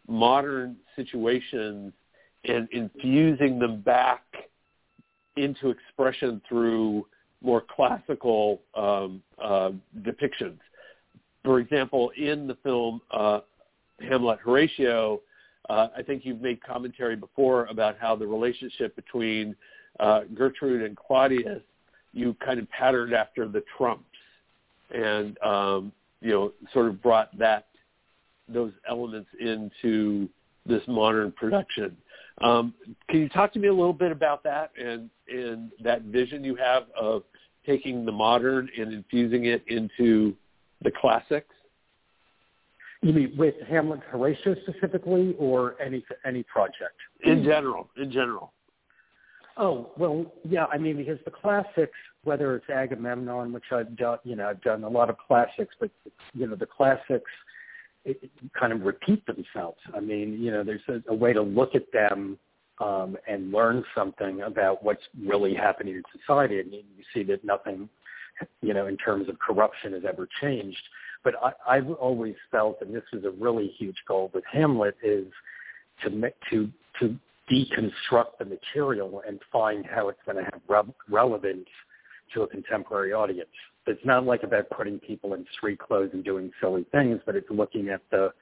modern 0.09 0.77
situations 0.97 1.93
and 2.45 2.69
infusing 2.73 3.59
them 3.59 3.81
back 3.81 4.23
into 5.37 5.71
expression 5.71 6.41
through 6.49 7.07
more 7.43 7.63
classical 7.75 8.61
um, 8.75 9.23
uh, 9.43 9.71
depictions. 10.01 10.59
For 11.45 11.59
example, 11.59 12.11
in 12.17 12.47
the 12.47 12.57
film 12.63 13.01
uh, 13.11 13.41
Hamlet 14.01 14.41
Horatio, 14.45 15.21
uh, 15.69 15.89
I 15.97 16.03
think 16.03 16.25
you've 16.25 16.41
made 16.41 16.63
commentary 16.63 17.17
before 17.17 17.67
about 17.67 17.97
how 17.99 18.17
the 18.17 18.27
relationship 18.27 18.95
between 18.97 19.55
uh, 19.99 20.23
Gertrude 20.35 20.83
and 20.83 20.97
Claudius, 20.97 21.63
you 22.13 22.35
kind 22.45 22.59
of 22.59 22.69
patterned 22.71 23.15
after 23.15 23.47
the 23.47 23.63
Trumps, 23.77 24.05
and 24.95 25.39
um, 25.43 25.93
you 26.21 26.31
know, 26.31 26.53
sort 26.73 26.89
of 26.89 27.01
brought 27.03 27.37
that 27.39 27.67
those 28.49 28.73
elements 28.89 29.29
into 29.41 30.29
this 30.67 30.83
modern 30.89 31.33
production. 31.33 31.97
Um, 32.41 32.75
can 33.09 33.21
you 33.21 33.29
talk 33.29 33.53
to 33.53 33.59
me 33.59 33.69
a 33.69 33.75
little 33.75 33.93
bit 33.93 34.13
about 34.13 34.43
that 34.45 34.73
and 34.81 35.11
and 35.29 35.71
that 35.83 36.03
vision 36.03 36.43
you 36.43 36.57
have 36.57 36.85
of 36.99 37.23
taking 37.67 38.05
the 38.05 38.13
modern 38.13 38.69
and 38.79 38.93
infusing 38.93 39.47
it 39.47 39.63
into 39.69 40.35
the 40.83 40.91
classics? 40.91 41.55
You 43.03 43.13
mean 43.13 43.35
with 43.37 43.55
Hamlet 43.69 44.01
Horatio 44.11 44.57
specifically, 44.63 45.35
or 45.39 45.81
any 45.81 46.05
any 46.25 46.43
project? 46.43 46.97
In 47.25 47.45
general, 47.45 47.89
in 47.97 48.11
general. 48.11 48.53
Oh 49.57 49.91
well, 49.99 50.33
yeah. 50.49 50.67
I 50.67 50.79
mean, 50.79 50.97
because 50.97 51.19
the 51.25 51.31
classics, 51.31 51.97
whether 52.25 52.57
it's 52.57 52.69
Agamemnon, 52.71 53.53
which 53.53 53.65
I've 53.73 53.97
done, 53.97 54.19
you 54.25 54.37
know, 54.37 54.49
I've 54.49 54.63
done 54.63 54.85
a 54.85 54.89
lot 54.89 55.11
of 55.11 55.17
classics, 55.19 55.75
but 55.79 55.91
you 56.35 56.47
know, 56.47 56.57
the 56.57 56.67
classics 56.67 57.31
kind 58.59 58.73
of 58.73 58.83
repeat 58.83 59.25
themselves. 59.27 59.79
I 59.95 60.01
mean, 60.01 60.41
you 60.41 60.51
know, 60.51 60.65
there's 60.65 60.81
a, 60.89 61.03
a 61.11 61.15
way 61.15 61.33
to 61.33 61.43
look 61.43 61.75
at 61.75 61.93
them 61.93 62.39
um, 62.81 63.17
and 63.29 63.53
learn 63.53 63.85
something 63.95 64.43
about 64.43 64.83
what's 64.83 65.03
really 65.27 65.55
happening 65.55 65.97
in 65.97 66.03
society, 66.19 66.61
and 66.61 66.73
you, 66.73 66.83
you 66.97 67.05
see 67.13 67.23
that 67.25 67.45
nothing, 67.45 67.89
you 68.63 68.73
know, 68.73 68.87
in 68.87 68.97
terms 68.97 69.29
of 69.29 69.39
corruption 69.39 69.93
has 69.93 70.03
ever 70.09 70.27
changed. 70.41 70.83
But 71.23 71.35
I, 71.43 71.53
I've 71.69 71.91
always 71.91 72.35
felt, 72.51 72.79
and 72.81 72.95
this 72.95 73.03
was 73.13 73.25
a 73.25 73.31
really 73.31 73.69
huge 73.79 73.99
goal 74.09 74.31
with 74.33 74.45
Hamlet, 74.51 74.97
is 75.03 75.27
to 76.03 76.11
to 76.51 76.71
to 77.01 77.17
deconstruct 77.53 78.39
the 78.39 78.45
material 78.45 79.23
and 79.27 79.41
find 79.53 79.85
how 79.85 80.09
it's 80.09 80.21
going 80.25 80.39
to 80.39 80.45
have 80.45 80.61
re- 80.69 80.95
relevance 81.11 81.69
to 82.35 82.43
a 82.43 82.49
contemporary 82.49 83.13
audience. 83.13 83.51
It's 83.87 84.05
not 84.05 84.25
like 84.25 84.43
about 84.43 84.71
putting 84.71 84.99
people 84.99 85.35
in 85.35 85.45
street 85.57 85.79
clothes 85.79 86.11
and 86.13 86.25
doing 86.25 86.51
silly 86.61 86.85
things, 86.93 87.21
but 87.27 87.37
it's 87.37 87.51
looking 87.51 87.89
at 87.89 88.03
the 88.11 88.33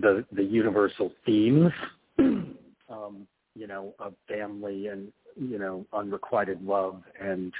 the, 0.00 0.24
the 0.32 0.44
universal 0.44 1.10
themes, 1.24 1.72
um, 2.18 3.26
you 3.54 3.66
know, 3.66 3.94
of 3.98 4.14
family 4.28 4.88
and 4.88 5.10
you 5.36 5.58
know 5.58 5.86
unrequited 5.92 6.62
love 6.62 7.02
and 7.20 7.52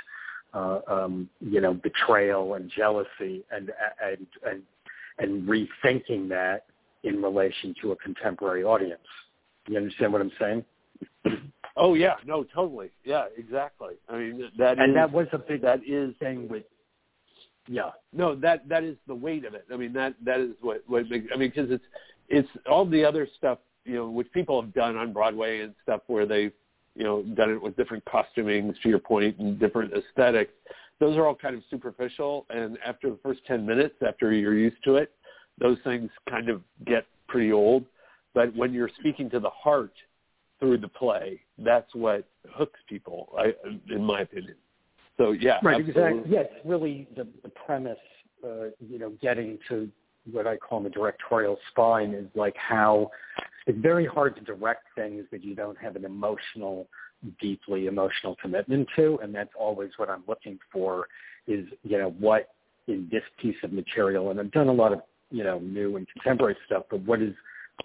uh, 0.53 0.81
um, 0.89 1.29
you 1.41 1.61
know 1.61 1.75
betrayal 1.75 2.55
and 2.55 2.71
jealousy 2.71 3.45
and 3.51 3.71
and 4.03 4.27
and 4.47 4.63
and 5.19 5.49
rethinking 5.49 6.29
that 6.29 6.67
in 7.05 7.23
relation 7.23 7.75
to 7.81 7.93
a 7.93 7.97
contemporary 7.97 8.65
audience. 8.65 9.01
You 9.69 9.77
understand 9.77 10.13
what 10.13 10.23
I'm 10.23 10.33
saying? 10.41 10.65
Oh 11.79 11.95
yeah, 11.95 12.17
no, 12.27 12.45
totally. 12.45 12.91
Yeah, 13.05 13.27
exactly. 13.37 13.95
I 14.09 14.17
mean 14.17 14.51
that 14.59 14.79
and 14.79 14.91
is, 14.91 14.95
that 14.97 15.13
was 15.13 15.29
a 15.33 15.39
big 15.39 15.63
that 15.63 15.81
is 15.87 16.15
thing 16.19 16.49
with 16.49 16.65
yeah. 17.69 17.91
No, 18.13 18.35
that 18.37 18.69
that 18.69 18.83
is 18.83 18.97
the 19.07 19.15
weight 19.15 19.45
of 19.45 19.55
it. 19.55 19.65
I 19.73 19.77
mean 19.77 19.93
that 19.93 20.15
that 20.25 20.41
is 20.41 20.51
what 20.61 20.83
what 20.89 21.09
makes, 21.09 21.27
I 21.33 21.39
mean 21.39 21.51
because 21.55 21.71
it's 21.71 21.85
it's 22.29 22.49
all 22.69 22.85
the 22.85 23.05
other 23.05 23.29
stuff 23.37 23.59
you 23.85 23.95
know 23.95 24.11
which 24.11 24.31
people 24.33 24.61
have 24.61 24.75
done 24.75 24.97
on 24.97 25.13
Broadway 25.13 25.61
and 25.61 25.73
stuff 25.83 26.01
where 26.09 26.27
they've 26.27 26.53
you 26.97 27.05
know 27.05 27.23
done 27.23 27.51
it 27.51 27.63
with 27.63 27.77
different 27.77 28.05
costumings 28.07 28.75
to 28.83 28.89
your 28.89 28.99
point 28.99 29.39
and 29.39 29.59
different 29.59 29.93
aesthetics. 29.93 30.53
Those 30.99 31.17
are 31.17 31.29
all 31.29 31.37
kind 31.37 31.55
of 31.55 31.63
superficial, 31.71 32.45
and 32.51 32.77
after 32.85 33.09
the 33.09 33.19
first 33.23 33.41
ten 33.47 33.65
minutes, 33.65 33.95
after 34.05 34.33
you're 34.33 34.59
used 34.59 34.83
to 34.85 34.97
it, 34.97 35.13
those 35.61 35.79
things 35.85 36.11
kind 36.29 36.49
of 36.49 36.61
get 36.85 37.07
pretty 37.29 37.53
old. 37.53 37.85
But 38.35 38.55
when 38.57 38.73
you're 38.73 38.91
speaking 38.99 39.31
to 39.31 39.39
the 39.39 39.51
heart 39.51 39.93
through 40.59 40.79
the 40.79 40.89
play, 40.89 41.41
that's 41.59 41.93
what 41.95 42.25
hooks 42.53 42.81
people, 42.89 43.33
I, 43.39 43.55
in 43.93 44.05
my 44.05 44.23
opinion. 44.23 44.55
So 45.17 45.33
yeah, 45.33 45.59
right, 45.63 45.81
absolutely. 45.81 46.21
exactly. 46.21 46.33
Yes, 46.33 46.47
really 46.65 47.09
the, 47.17 47.27
the 47.43 47.49
premise, 47.49 47.99
uh, 48.45 48.67
you 48.89 48.99
know, 48.99 49.13
getting 49.21 49.59
to 49.69 49.91
what 50.31 50.47
I 50.47 50.57
call 50.57 50.81
the 50.81 50.91
directorial 50.91 51.59
spine 51.71 52.15
is 52.15 52.27
like 52.35 52.55
how 52.57 53.11
it's 53.67 53.79
very 53.79 54.07
hard 54.07 54.37
to 54.37 54.43
direct 54.43 54.85
things 54.95 55.25
that 55.31 55.43
you 55.43 55.55
don't 55.55 55.77
have 55.79 55.97
an 55.97 56.05
emotional, 56.05 56.87
deeply 57.41 57.87
emotional 57.87 58.37
commitment 58.41 58.89
to, 58.97 59.19
and 59.23 59.35
that's 59.35 59.51
always 59.59 59.91
what 59.97 60.09
I'm 60.09 60.23
looking 60.29 60.59
for. 60.73 61.09
Is 61.47 61.67
you 61.83 61.99
know 61.99 62.15
what 62.19 62.51
in 62.87 63.09
this 63.11 63.23
piece 63.41 63.57
of 63.63 63.73
material, 63.73 64.31
and 64.31 64.39
I've 64.39 64.53
done 64.53 64.69
a 64.69 64.73
lot 64.73 64.93
of 64.93 65.01
you 65.31 65.45
know 65.45 65.59
new 65.59 65.97
and 65.97 66.07
contemporary 66.13 66.57
stuff, 66.67 66.85
but 66.91 67.01
what 67.01 67.21
is 67.21 67.35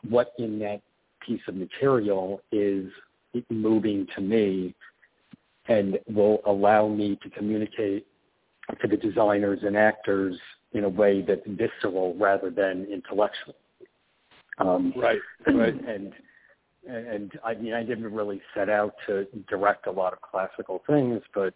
what 0.10 0.34
in 0.38 0.60
that 0.60 0.82
piece 1.26 1.42
of 1.48 1.56
material 1.56 2.42
is 2.52 2.86
moving 3.50 4.08
to 4.16 4.22
me 4.22 4.76
and 5.68 5.98
will 6.14 6.42
allow 6.46 6.88
me 6.88 7.18
to 7.24 7.30
communicate 7.30 8.06
to 8.82 8.88
the 8.88 8.98
designers 8.98 9.60
and 9.64 9.78
actors 9.78 10.38
in 10.74 10.84
a 10.84 10.90
way 10.90 11.22
that's 11.22 11.42
visceral 11.48 12.16
rather 12.18 12.50
than 12.50 12.86
intellectual. 12.92 13.56
Um, 14.60 14.94
right, 14.96 15.20
right. 15.48 15.74
And 15.88 16.14
and 16.86 17.32
I 17.46 17.54
mean, 17.54 17.74
I 17.74 17.82
didn't 17.82 18.14
really 18.14 18.42
set 18.54 18.70
out 18.70 18.94
to 19.08 19.26
direct 19.48 19.88
a 19.88 19.92
lot 19.92 20.12
of 20.12 20.22
classical 20.22 20.84
things, 20.86 21.22
but 21.34 21.54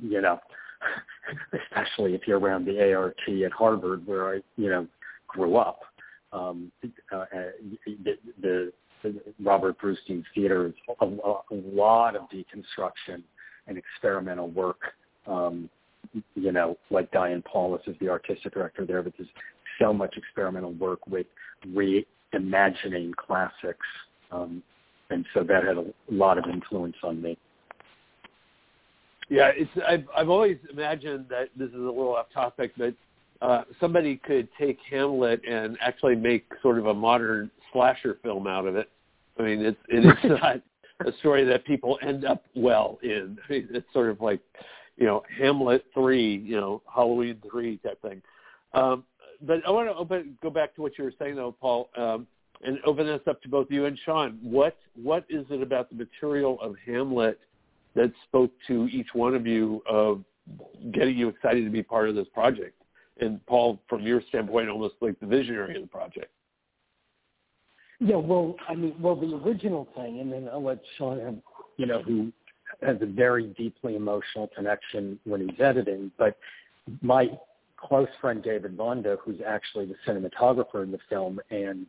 you 0.00 0.20
know, 0.20 0.38
especially 1.62 2.14
if 2.14 2.22
you're 2.26 2.38
around 2.38 2.66
the 2.66 2.92
ART 2.92 3.16
at 3.26 3.52
Harvard, 3.52 4.06
where 4.06 4.34
I 4.34 4.40
you 4.56 4.68
know 4.68 4.86
grew 5.28 5.56
up, 5.56 5.80
um, 6.34 6.72
uh, 7.12 7.16
uh 7.16 7.24
the, 7.86 8.18
the, 8.42 8.72
the 9.02 9.14
Robert 9.42 9.76
Brustein 9.80 10.24
Theater 10.34 10.66
is 10.66 10.74
a, 11.00 11.06
a 11.06 11.36
lot 11.50 12.16
of 12.16 12.22
deconstruction 12.30 13.22
and 13.66 13.78
experimental 13.78 14.50
work. 14.50 14.80
Um, 15.26 15.70
you 16.34 16.52
know, 16.52 16.76
like 16.90 17.10
Diane 17.12 17.42
Paulus 17.42 17.82
is 17.86 17.96
the 18.00 18.08
artistic 18.08 18.54
director 18.54 18.84
there, 18.84 19.02
but 19.02 19.14
there's 19.16 19.28
so 19.80 19.92
much 19.92 20.16
experimental 20.16 20.72
work 20.72 21.06
with 21.06 21.26
reimagining 21.68 23.14
classics, 23.16 23.86
um, 24.30 24.62
and 25.10 25.24
so 25.34 25.42
that 25.42 25.64
had 25.64 25.76
a 25.76 25.86
lot 26.10 26.38
of 26.38 26.44
influence 26.52 26.96
on 27.02 27.20
me. 27.20 27.38
Yeah, 29.28 29.50
it's 29.54 29.70
I've 29.86 30.04
I've 30.16 30.28
always 30.28 30.58
imagined 30.70 31.26
that 31.30 31.48
this 31.56 31.68
is 31.68 31.74
a 31.74 31.78
little 31.78 32.14
off 32.14 32.26
topic, 32.32 32.72
but 32.76 32.94
uh, 33.42 33.62
somebody 33.80 34.16
could 34.16 34.48
take 34.58 34.78
Hamlet 34.90 35.42
and 35.48 35.76
actually 35.80 36.16
make 36.16 36.46
sort 36.62 36.78
of 36.78 36.86
a 36.86 36.94
modern 36.94 37.50
slasher 37.72 38.18
film 38.22 38.46
out 38.46 38.66
of 38.66 38.76
it. 38.76 38.90
I 39.38 39.42
mean, 39.42 39.64
it's 39.64 39.78
it 39.88 40.04
is 40.04 40.30
not 40.42 40.60
a 41.06 41.12
story 41.18 41.44
that 41.44 41.64
people 41.64 41.98
end 42.02 42.24
up 42.24 42.44
well 42.54 42.98
in. 43.02 43.38
I 43.48 43.52
mean, 43.52 43.68
it's 43.70 43.86
sort 43.92 44.10
of 44.10 44.20
like, 44.20 44.40
you 44.96 45.06
know, 45.06 45.22
Hamlet 45.38 45.84
three, 45.92 46.36
you 46.36 46.56
know, 46.56 46.82
Halloween 46.92 47.40
three 47.50 47.78
type 47.78 48.00
thing. 48.00 48.22
Um, 48.72 49.04
but 49.42 49.60
I 49.66 49.70
want 49.70 49.88
to 49.88 49.94
open, 49.94 50.38
go 50.42 50.50
back 50.50 50.74
to 50.76 50.82
what 50.82 50.96
you 50.96 51.04
were 51.04 51.12
saying 51.18 51.36
though, 51.36 51.54
Paul, 51.60 51.90
um, 51.96 52.26
and 52.62 52.78
open 52.86 53.06
this 53.06 53.20
up 53.28 53.42
to 53.42 53.48
both 53.48 53.66
you 53.70 53.86
and 53.86 53.98
Sean. 54.04 54.38
What 54.40 54.76
what 55.02 55.24
is 55.28 55.44
it 55.50 55.60
about 55.60 55.90
the 55.90 55.96
material 55.96 56.58
of 56.60 56.76
Hamlet 56.86 57.38
that 57.94 58.12
spoke 58.28 58.52
to 58.68 58.86
each 58.86 59.08
one 59.12 59.34
of 59.34 59.46
you 59.46 59.82
of 59.88 60.24
getting 60.92 61.16
you 61.16 61.28
excited 61.28 61.64
to 61.64 61.70
be 61.70 61.82
part 61.82 62.08
of 62.08 62.14
this 62.14 62.28
project? 62.32 62.80
And 63.20 63.44
Paul, 63.46 63.80
from 63.88 64.02
your 64.02 64.20
standpoint, 64.28 64.68
almost 64.68 64.94
like 65.00 65.18
the 65.20 65.26
visionary 65.26 65.76
of 65.76 65.82
the 65.82 65.88
project. 65.88 66.30
Yeah, 68.00 68.16
well, 68.16 68.56
I 68.68 68.74
mean, 68.74 68.94
well, 69.00 69.14
the 69.14 69.36
original 69.36 69.88
thing, 69.94 70.20
and 70.20 70.32
then 70.32 70.48
I'll 70.52 70.62
let 70.62 70.80
Sean, 70.98 71.42
you 71.76 71.86
know, 71.86 72.02
who 72.02 72.32
has 72.82 72.96
a 73.00 73.06
very 73.06 73.48
deeply 73.56 73.94
emotional 73.94 74.50
connection 74.54 75.18
when 75.24 75.48
he's 75.48 75.60
editing, 75.60 76.10
but 76.18 76.36
my 77.02 77.30
close 77.76 78.08
friend 78.20 78.42
David 78.42 78.76
Vonda, 78.76 79.16
who's 79.24 79.40
actually 79.46 79.86
the 79.86 79.94
cinematographer 80.06 80.82
in 80.82 80.90
the 80.90 80.98
film 81.08 81.40
and 81.50 81.86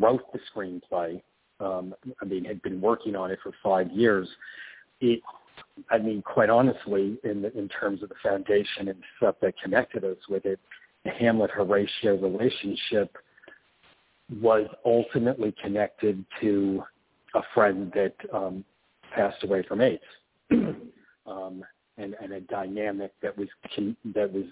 wrote 0.00 0.32
the 0.32 0.40
screenplay, 0.54 1.20
um, 1.60 1.94
I 2.20 2.24
mean, 2.24 2.44
had 2.44 2.62
been 2.62 2.80
working 2.80 3.16
on 3.16 3.30
it 3.30 3.38
for 3.42 3.52
five 3.62 3.90
years. 3.90 4.28
It, 5.00 5.20
I 5.90 5.98
mean, 5.98 6.22
quite 6.22 6.50
honestly, 6.50 7.18
in 7.24 7.42
the, 7.42 7.56
in 7.56 7.68
terms 7.68 8.02
of 8.02 8.08
the 8.08 8.14
foundation 8.22 8.88
and 8.88 9.02
stuff 9.18 9.36
that 9.42 9.54
connected 9.62 10.04
us 10.04 10.16
with 10.28 10.44
it, 10.44 10.58
the 11.04 11.10
Hamlet 11.10 11.50
Horatio 11.50 12.16
relationship 12.16 13.16
was 14.40 14.66
ultimately 14.84 15.54
connected 15.62 16.24
to 16.40 16.82
a 17.34 17.42
friend 17.54 17.92
that 17.94 18.14
um, 18.32 18.64
passed 19.14 19.42
away 19.44 19.62
from 19.68 19.80
AIDS, 19.80 20.02
um, 20.50 21.64
and, 21.98 22.14
and 22.20 22.32
a 22.32 22.40
dynamic 22.40 23.12
that 23.22 23.36
was 23.36 23.48
con- 23.74 23.96
that 24.14 24.32
was 24.32 24.44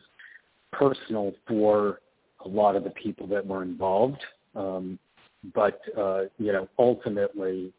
personal 0.72 1.32
for 1.48 2.00
a 2.44 2.48
lot 2.48 2.76
of 2.76 2.84
the 2.84 2.90
people 2.90 3.26
that 3.26 3.44
were 3.44 3.62
involved. 3.62 4.22
Um, 4.54 4.98
but 5.54 5.80
uh, 5.98 6.22
you 6.38 6.52
know, 6.52 6.68
ultimately, 6.78 7.72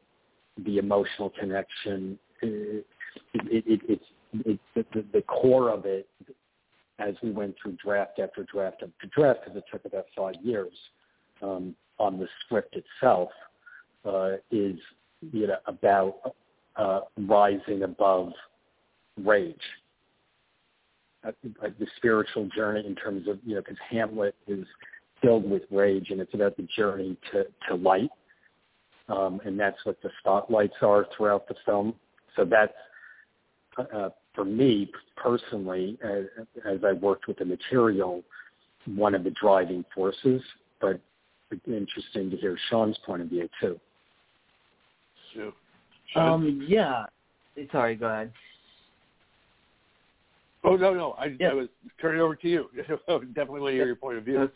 the 0.65 0.77
emotional 0.77 1.31
connection, 1.39 2.19
it, 3.33 3.63
it, 3.65 3.81
it, 3.89 4.01
it's 4.45 4.59
it, 4.75 4.87
the, 4.93 5.05
the 5.13 5.21
core 5.23 5.69
of 5.69 5.85
it. 5.85 6.07
As 6.97 7.13
we 7.21 7.31
went 7.31 7.55
through 7.61 7.77
draft 7.83 8.19
after 8.19 8.45
draft 8.45 8.77
after 8.81 9.07
draft, 9.13 9.41
because 9.43 9.57
it 9.57 9.65
took 9.69 9.83
about 9.83 10.05
five 10.15 10.35
years 10.41 10.71
um, 11.41 11.75
on 11.99 12.17
the 12.17 12.27
script 12.45 12.73
itself, 12.75 13.29
uh, 14.05 14.35
is 14.49 14.77
you 15.33 15.47
know 15.47 15.57
about 15.67 16.35
uh, 16.77 17.01
rising 17.17 17.83
above 17.83 18.31
rage. 19.21 19.55
Uh, 21.27 21.31
the 21.43 21.87
spiritual 21.97 22.47
journey 22.55 22.85
in 22.85 22.95
terms 22.95 23.27
of 23.27 23.39
you 23.45 23.55
know 23.55 23.61
because 23.61 23.77
Hamlet 23.89 24.35
is 24.47 24.65
filled 25.21 25.49
with 25.49 25.63
rage, 25.71 26.07
and 26.09 26.19
it's 26.19 26.33
about 26.33 26.55
the 26.57 26.67
journey 26.75 27.17
to, 27.31 27.45
to 27.67 27.75
light. 27.75 28.09
Um, 29.07 29.39
and 29.45 29.59
that's 29.59 29.77
what 29.83 30.01
the 30.01 30.09
spotlights 30.19 30.75
are 30.81 31.05
throughout 31.15 31.47
the 31.47 31.55
film. 31.65 31.93
So 32.35 32.45
that's, 32.45 32.73
uh, 33.77 34.09
for 34.33 34.45
me 34.45 34.91
personally, 35.15 35.97
as, 36.03 36.25
as 36.65 36.79
I 36.85 36.93
worked 36.93 37.27
with 37.27 37.37
the 37.37 37.45
material, 37.45 38.23
one 38.85 39.15
of 39.15 39.23
the 39.23 39.31
driving 39.31 39.83
forces. 39.93 40.41
But 40.81 40.99
interesting 41.67 42.29
to 42.31 42.37
hear 42.37 42.57
Sean's 42.69 42.97
point 43.05 43.21
of 43.21 43.29
view 43.29 43.49
too. 43.59 43.79
Sure. 45.33 45.53
Um, 46.15 46.65
yeah. 46.67 47.05
Sorry, 47.71 47.95
go 47.95 48.07
ahead. 48.07 48.31
Oh 50.63 50.75
no, 50.75 50.93
no, 50.93 51.11
I, 51.11 51.35
yeah. 51.39 51.49
I 51.49 51.53
was 51.53 51.67
turning 52.01 52.21
over 52.21 52.35
to 52.35 52.47
you. 52.47 52.69
Definitely 52.77 53.59
want 53.59 53.71
to 53.71 53.75
hear 53.75 53.85
your 53.85 53.95
point 53.95 54.17
of 54.17 54.25
view. 54.25 54.49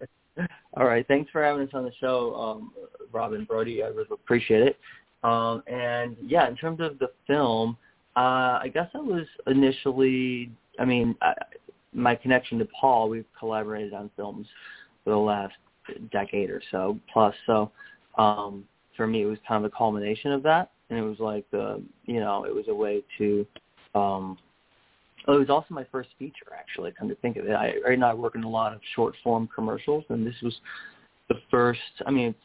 All 0.76 0.86
right. 0.86 1.06
Thanks 1.06 1.30
for 1.30 1.44
having 1.44 1.66
us 1.66 1.74
on 1.74 1.84
the 1.84 1.92
show, 2.00 2.34
um, 2.34 2.72
Rob 3.12 3.34
and 3.34 3.46
Brody. 3.46 3.82
I 3.82 3.88
really 3.88 4.06
appreciate 4.10 4.62
it. 4.62 4.78
Um, 5.22 5.62
and 5.66 6.16
yeah, 6.22 6.48
in 6.48 6.56
terms 6.56 6.80
of 6.80 6.98
the 6.98 7.10
film, 7.26 7.76
uh, 8.16 8.60
I 8.62 8.70
guess 8.72 8.88
I 8.94 8.98
was 8.98 9.26
initially, 9.46 10.50
I 10.78 10.84
mean, 10.84 11.14
I, 11.22 11.34
my 11.92 12.14
connection 12.14 12.58
to 12.58 12.68
Paul, 12.78 13.08
we've 13.08 13.24
collaborated 13.38 13.94
on 13.94 14.10
films 14.16 14.46
for 15.04 15.10
the 15.10 15.16
last 15.16 15.54
decade 16.10 16.50
or 16.50 16.62
so 16.70 16.98
plus. 17.12 17.34
So 17.46 17.70
um, 18.18 18.64
for 18.96 19.06
me, 19.06 19.22
it 19.22 19.26
was 19.26 19.38
kind 19.46 19.64
of 19.64 19.72
a 19.72 19.76
culmination 19.76 20.32
of 20.32 20.42
that. 20.44 20.70
And 20.90 20.98
it 20.98 21.02
was 21.02 21.18
like, 21.18 21.50
the, 21.50 21.82
you 22.04 22.20
know, 22.20 22.44
it 22.44 22.54
was 22.54 22.66
a 22.68 22.74
way 22.74 23.02
to 23.18 23.46
um, 23.94 24.38
it 25.28 25.30
was 25.30 25.50
also 25.50 25.66
my 25.70 25.84
first 25.92 26.10
feature, 26.18 26.52
actually. 26.58 26.92
Come 26.92 27.08
to 27.08 27.14
think 27.16 27.36
of 27.36 27.46
it, 27.46 27.52
I, 27.52 27.74
right 27.86 27.98
now 27.98 28.10
I 28.10 28.14
work 28.14 28.34
in 28.34 28.42
a 28.42 28.48
lot 28.48 28.72
of 28.72 28.80
short 28.94 29.14
form 29.22 29.48
commercials, 29.54 30.04
and 30.08 30.26
this 30.26 30.34
was 30.42 30.54
the 31.28 31.36
first. 31.50 31.80
I 32.06 32.10
mean, 32.10 32.28
it's 32.28 32.38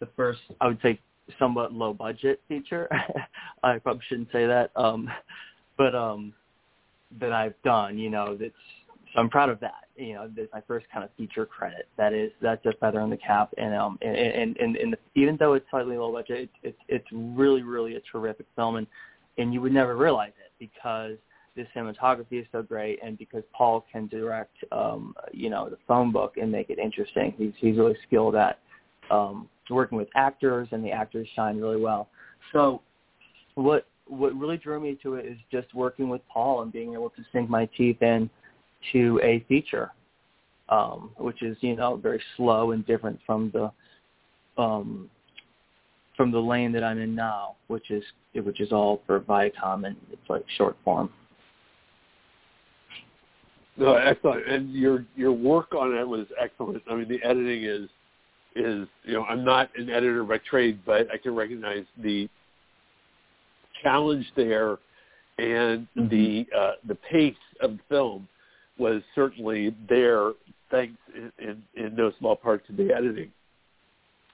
the 0.00 0.08
first. 0.16 0.40
I 0.60 0.68
would 0.68 0.78
say 0.82 1.00
somewhat 1.38 1.72
low 1.72 1.92
budget 1.92 2.40
feature. 2.48 2.88
I 3.62 3.78
probably 3.78 4.02
shouldn't 4.08 4.32
say 4.32 4.46
that, 4.46 4.70
um, 4.76 5.08
but 5.76 5.94
um, 5.94 6.32
that 7.20 7.32
I've 7.32 7.54
done. 7.62 7.98
You 7.98 8.10
know, 8.10 8.36
that's 8.36 8.52
so 9.14 9.20
I'm 9.20 9.28
proud 9.28 9.50
of 9.50 9.60
that. 9.60 9.84
You 9.96 10.14
know, 10.14 10.30
that's 10.34 10.48
my 10.52 10.62
first 10.66 10.86
kind 10.92 11.04
of 11.04 11.10
feature 11.16 11.44
credit. 11.44 11.86
That 11.98 12.12
is 12.12 12.32
that's 12.40 12.64
a 12.66 12.72
feather 12.80 13.00
in 13.00 13.10
the 13.10 13.16
cap, 13.16 13.52
and 13.58 13.74
um, 13.74 13.98
and 14.02 14.16
and 14.16 14.56
and, 14.56 14.76
and 14.76 14.96
even 15.14 15.36
though 15.38 15.54
it's 15.54 15.66
slightly 15.70 15.96
low 15.96 16.12
budget, 16.12 16.48
it's 16.62 16.78
it's 16.88 17.06
really 17.12 17.62
really 17.62 17.96
a 17.96 18.00
terrific 18.10 18.46
film, 18.56 18.76
and 18.76 18.86
and 19.38 19.52
you 19.52 19.60
would 19.60 19.72
never 19.72 19.96
realize 19.96 20.32
it 20.44 20.52
because 20.58 21.16
the 21.56 21.66
cinematography 21.76 22.40
is 22.40 22.46
so 22.52 22.62
great, 22.62 22.98
and 23.04 23.18
because 23.18 23.42
Paul 23.52 23.84
can 23.92 24.06
direct, 24.06 24.56
um, 24.72 25.14
you 25.32 25.50
know, 25.50 25.68
the 25.68 25.76
phone 25.86 26.10
book 26.10 26.36
and 26.40 26.50
make 26.50 26.70
it 26.70 26.78
interesting. 26.78 27.34
He's 27.36 27.52
he's 27.58 27.76
really 27.76 27.96
skilled 28.06 28.34
at 28.34 28.58
um, 29.10 29.48
working 29.70 29.98
with 29.98 30.08
actors, 30.14 30.68
and 30.72 30.84
the 30.84 30.90
actors 30.90 31.28
shine 31.34 31.58
really 31.60 31.80
well. 31.80 32.08
So, 32.52 32.82
what 33.54 33.86
what 34.06 34.34
really 34.34 34.56
drew 34.56 34.80
me 34.80 34.98
to 35.02 35.14
it 35.14 35.26
is 35.26 35.38
just 35.50 35.72
working 35.74 36.08
with 36.08 36.20
Paul 36.28 36.62
and 36.62 36.72
being 36.72 36.92
able 36.92 37.10
to 37.10 37.22
sink 37.32 37.48
my 37.48 37.66
teeth 37.76 38.02
in 38.02 38.28
to 38.92 39.20
a 39.22 39.44
feature, 39.48 39.92
um, 40.68 41.10
which 41.16 41.42
is 41.42 41.56
you 41.60 41.76
know 41.76 41.96
very 41.96 42.20
slow 42.36 42.72
and 42.72 42.86
different 42.86 43.18
from 43.24 43.50
the 43.52 44.62
um, 44.62 45.08
from 46.16 46.30
the 46.30 46.38
lane 46.38 46.72
that 46.72 46.84
I'm 46.84 46.98
in 46.98 47.14
now, 47.14 47.56
which 47.68 47.90
is 47.90 48.02
which 48.34 48.60
is 48.60 48.72
all 48.72 49.02
for 49.06 49.20
Viacom 49.20 49.86
and 49.86 49.96
it's 50.10 50.28
like 50.28 50.44
short 50.56 50.76
form. 50.84 51.10
No, 53.76 53.94
excellent. 53.94 54.46
And 54.48 54.72
your 54.72 55.06
your 55.16 55.32
work 55.32 55.74
on 55.74 55.96
it 55.96 56.06
was 56.06 56.26
excellent. 56.40 56.82
I 56.90 56.94
mean, 56.94 57.08
the 57.08 57.22
editing 57.22 57.64
is 57.64 57.88
is 58.54 58.86
you 59.04 59.14
know 59.14 59.24
I'm 59.24 59.44
not 59.44 59.70
an 59.76 59.90
editor 59.90 60.24
by 60.24 60.38
trade, 60.38 60.80
but 60.84 61.08
I 61.12 61.16
can 61.16 61.34
recognize 61.34 61.84
the 62.02 62.28
challenge 63.82 64.26
there, 64.36 64.78
and 65.38 65.86
mm-hmm. 65.96 66.08
the 66.08 66.46
uh, 66.56 66.72
the 66.86 66.94
pace 66.94 67.34
of 67.60 67.72
the 67.72 67.80
film 67.88 68.28
was 68.78 69.02
certainly 69.14 69.74
there, 69.88 70.32
thanks 70.70 70.96
in, 71.14 71.32
in, 71.38 71.62
in 71.74 71.94
no 71.94 72.12
small 72.18 72.34
part 72.34 72.66
to 72.66 72.72
the 72.72 72.92
editing. 72.94 73.30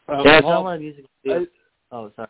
Um, 0.09 0.22
yeah, 0.24 0.37
I've 0.37 0.42
done 0.42 0.52
a 0.52 0.61
lot 0.61 0.74
of 0.76 0.81
music 0.81 1.04
videos. 1.26 1.46
I, 1.92 1.96
oh, 1.96 2.12
sorry. 2.16 2.28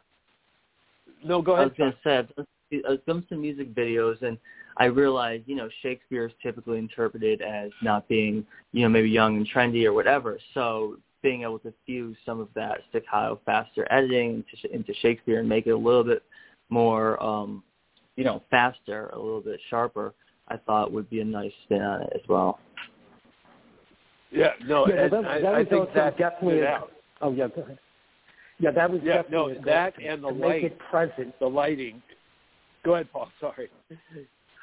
No, 1.24 1.42
go 1.42 1.52
ahead. 1.52 1.64
I 1.64 1.68
was 1.68 1.76
going 1.76 1.92
to 1.92 2.44
say 2.72 2.80
I've 2.88 3.04
done 3.06 3.24
some 3.28 3.40
music 3.40 3.74
videos, 3.74 4.20
and 4.22 4.38
I 4.78 4.86
realized, 4.86 5.44
you 5.46 5.56
know, 5.56 5.68
Shakespeare 5.82 6.26
is 6.26 6.32
typically 6.42 6.78
interpreted 6.78 7.42
as 7.42 7.70
not 7.82 8.08
being, 8.08 8.46
you 8.72 8.82
know, 8.82 8.88
maybe 8.88 9.10
young 9.10 9.36
and 9.36 9.48
trendy 9.48 9.84
or 9.84 9.92
whatever. 9.92 10.38
So 10.54 10.96
being 11.22 11.42
able 11.42 11.58
to 11.60 11.72
fuse 11.84 12.16
some 12.24 12.40
of 12.40 12.48
that 12.54 12.78
staccato, 12.90 13.40
faster 13.44 13.86
editing 13.90 14.44
into, 14.62 14.74
into 14.74 14.94
Shakespeare 15.00 15.40
and 15.40 15.48
make 15.48 15.66
it 15.66 15.70
a 15.70 15.76
little 15.76 16.04
bit 16.04 16.22
more, 16.68 17.22
um, 17.22 17.62
you 18.16 18.24
know, 18.24 18.42
faster, 18.50 19.08
a 19.08 19.18
little 19.18 19.40
bit 19.40 19.60
sharper, 19.70 20.14
I 20.48 20.56
thought 20.56 20.92
would 20.92 21.10
be 21.10 21.20
a 21.20 21.24
nice 21.24 21.52
spin 21.64 21.82
on 21.82 22.02
it 22.02 22.12
as 22.14 22.22
well. 22.28 22.58
Yeah, 24.30 24.52
no, 24.66 24.86
yeah, 24.86 25.08
well, 25.10 25.22
that, 25.22 25.42
that 25.42 25.54
I, 25.54 25.58
was 25.58 25.66
I 25.66 25.70
think 25.70 25.94
that 25.94 26.18
definitely. 26.18 26.60
A, 26.60 26.82
oh 27.22 27.32
yeah, 27.32 27.48
go 27.48 27.62
ahead. 27.62 27.78
Yeah, 28.58 28.72
that 28.72 28.90
was 28.90 29.00
yeah, 29.02 29.22
definitely 29.22 29.54
no, 29.54 29.60
that 29.64 29.94
and 30.02 30.22
the 30.22 30.28
to 30.28 30.34
light, 30.34 30.62
make 30.62 30.72
it 30.72 30.78
present. 30.90 31.38
The 31.38 31.46
lighting. 31.46 32.02
Go 32.84 32.94
ahead, 32.94 33.08
Paul. 33.12 33.30
Sorry. 33.40 33.70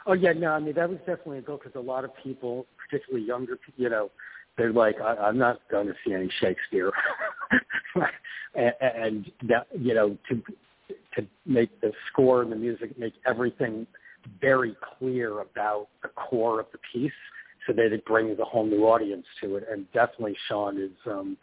Oh 0.06 0.14
yeah, 0.14 0.34
no, 0.34 0.52
I 0.52 0.60
mean 0.60 0.76
that 0.76 0.88
was 0.88 1.00
definitely 1.00 1.40
a 1.40 1.42
goal 1.42 1.58
because 1.58 1.76
a 1.76 1.84
lot 1.84 2.04
of 2.04 2.12
people, 2.24 2.68
particularly 2.78 3.26
younger, 3.26 3.58
you 3.78 3.90
know, 3.90 4.12
they're 4.58 4.74
like, 4.74 4.96
I, 5.02 5.16
I'm 5.16 5.38
not 5.38 5.60
going 5.70 5.88
to 5.88 5.94
see 6.06 6.14
any 6.14 6.30
Shakespeare, 6.40 6.92
and, 8.56 8.74
and 8.80 9.32
that 9.48 9.68
you 9.78 9.94
know 9.94 10.18
to 10.30 10.42
to 11.16 11.28
make 11.46 11.82
the 11.82 11.92
score 12.12 12.42
and 12.42 12.52
the 12.52 12.56
music 12.56 12.98
make 12.98 13.14
everything 13.26 13.88
very 14.42 14.76
clear 14.98 15.42
about 15.42 15.88
the 16.02 16.10
core 16.10 16.60
of 16.60 16.66
the 16.72 16.80
piece, 16.94 17.12
so 17.68 17.74
that 17.74 17.94
it 17.94 18.06
brings 18.06 18.40
a 18.40 18.46
whole 18.46 18.66
new 18.66 18.84
audience 18.84 19.26
to 19.42 19.56
it. 19.58 19.66
And 19.72 19.92
definitely, 19.94 20.36
Sean 20.48 20.82
is. 20.82 20.92
um 21.06 21.38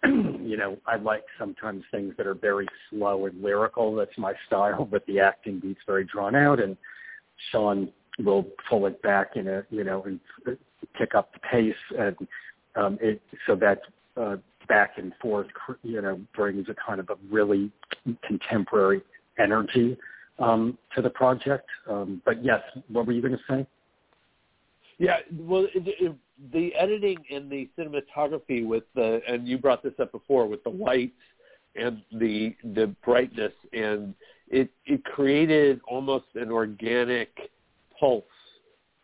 you 0.04 0.56
know, 0.56 0.78
I 0.86 0.94
like 0.94 1.24
sometimes 1.40 1.82
things 1.90 2.14
that 2.18 2.26
are 2.28 2.34
very 2.34 2.68
slow 2.88 3.26
and 3.26 3.42
lyrical. 3.42 3.96
That's 3.96 4.16
my 4.16 4.32
style, 4.46 4.84
but 4.88 5.04
the 5.06 5.18
acting 5.18 5.58
beats 5.58 5.80
very 5.88 6.04
drawn 6.04 6.36
out. 6.36 6.60
And 6.60 6.76
Sean 7.50 7.88
will 8.20 8.46
pull 8.68 8.86
it 8.86 9.00
back 9.02 9.36
in 9.36 9.48
a 9.48 9.64
you 9.70 9.84
know 9.84 10.02
and 10.04 10.20
pick 10.98 11.14
up 11.14 11.32
the 11.32 11.40
pace 11.40 11.74
and 11.98 12.16
um, 12.76 12.98
it 13.00 13.20
so 13.46 13.54
that 13.56 13.80
uh, 14.16 14.36
back 14.68 14.92
and 14.98 15.12
forth 15.20 15.46
you 15.82 16.00
know 16.00 16.20
brings 16.34 16.68
a 16.68 16.74
kind 16.74 17.00
of 17.00 17.08
a 17.10 17.16
really 17.30 17.70
contemporary 18.26 19.02
energy 19.38 19.96
um, 20.38 20.78
to 20.94 21.02
the 21.02 21.10
project. 21.10 21.68
Um, 21.88 22.22
but 22.24 22.44
yes, 22.44 22.60
what 22.88 23.06
were 23.06 23.12
you 23.12 23.22
going 23.22 23.36
to 23.36 23.42
say? 23.48 23.66
Yeah, 24.98 25.18
well, 25.32 25.66
it, 25.74 25.82
it, 26.00 26.16
the 26.52 26.74
editing 26.74 27.18
and 27.30 27.50
the 27.50 27.68
cinematography 27.78 28.66
with 28.66 28.84
the, 28.94 29.20
and 29.28 29.46
you 29.46 29.58
brought 29.58 29.82
this 29.82 29.94
up 30.00 30.12
before 30.12 30.46
with 30.46 30.62
the 30.64 30.70
lights 30.70 31.12
and 31.76 32.02
the 32.12 32.54
the 32.74 32.94
brightness, 33.04 33.52
and 33.72 34.14
it 34.48 34.70
it 34.86 35.04
created 35.04 35.80
almost 35.86 36.26
an 36.34 36.50
organic 36.50 37.30
pulse 37.98 38.24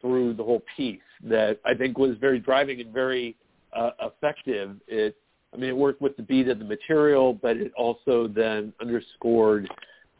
through 0.05 0.35
the 0.35 0.45
whole 0.45 0.62
piece 0.77 1.01
that 1.23 1.59
I 1.64 1.73
think 1.73 1.97
was 1.97 2.19
very 2.21 2.38
driving 2.38 2.79
and 2.83 2.93
very 2.93 3.37
uh, 3.75 3.93
effective. 4.03 4.77
It, 4.87 5.17
I 5.55 5.57
mean, 5.57 5.71
it 5.71 5.77
worked 5.77 6.03
with 6.03 6.14
the 6.19 6.23
beat 6.23 6.49
of 6.49 6.59
the 6.59 6.64
material, 6.64 7.33
but 7.33 7.57
it 7.57 7.73
also 7.75 8.29
then 8.29 8.75
underscored 8.83 9.67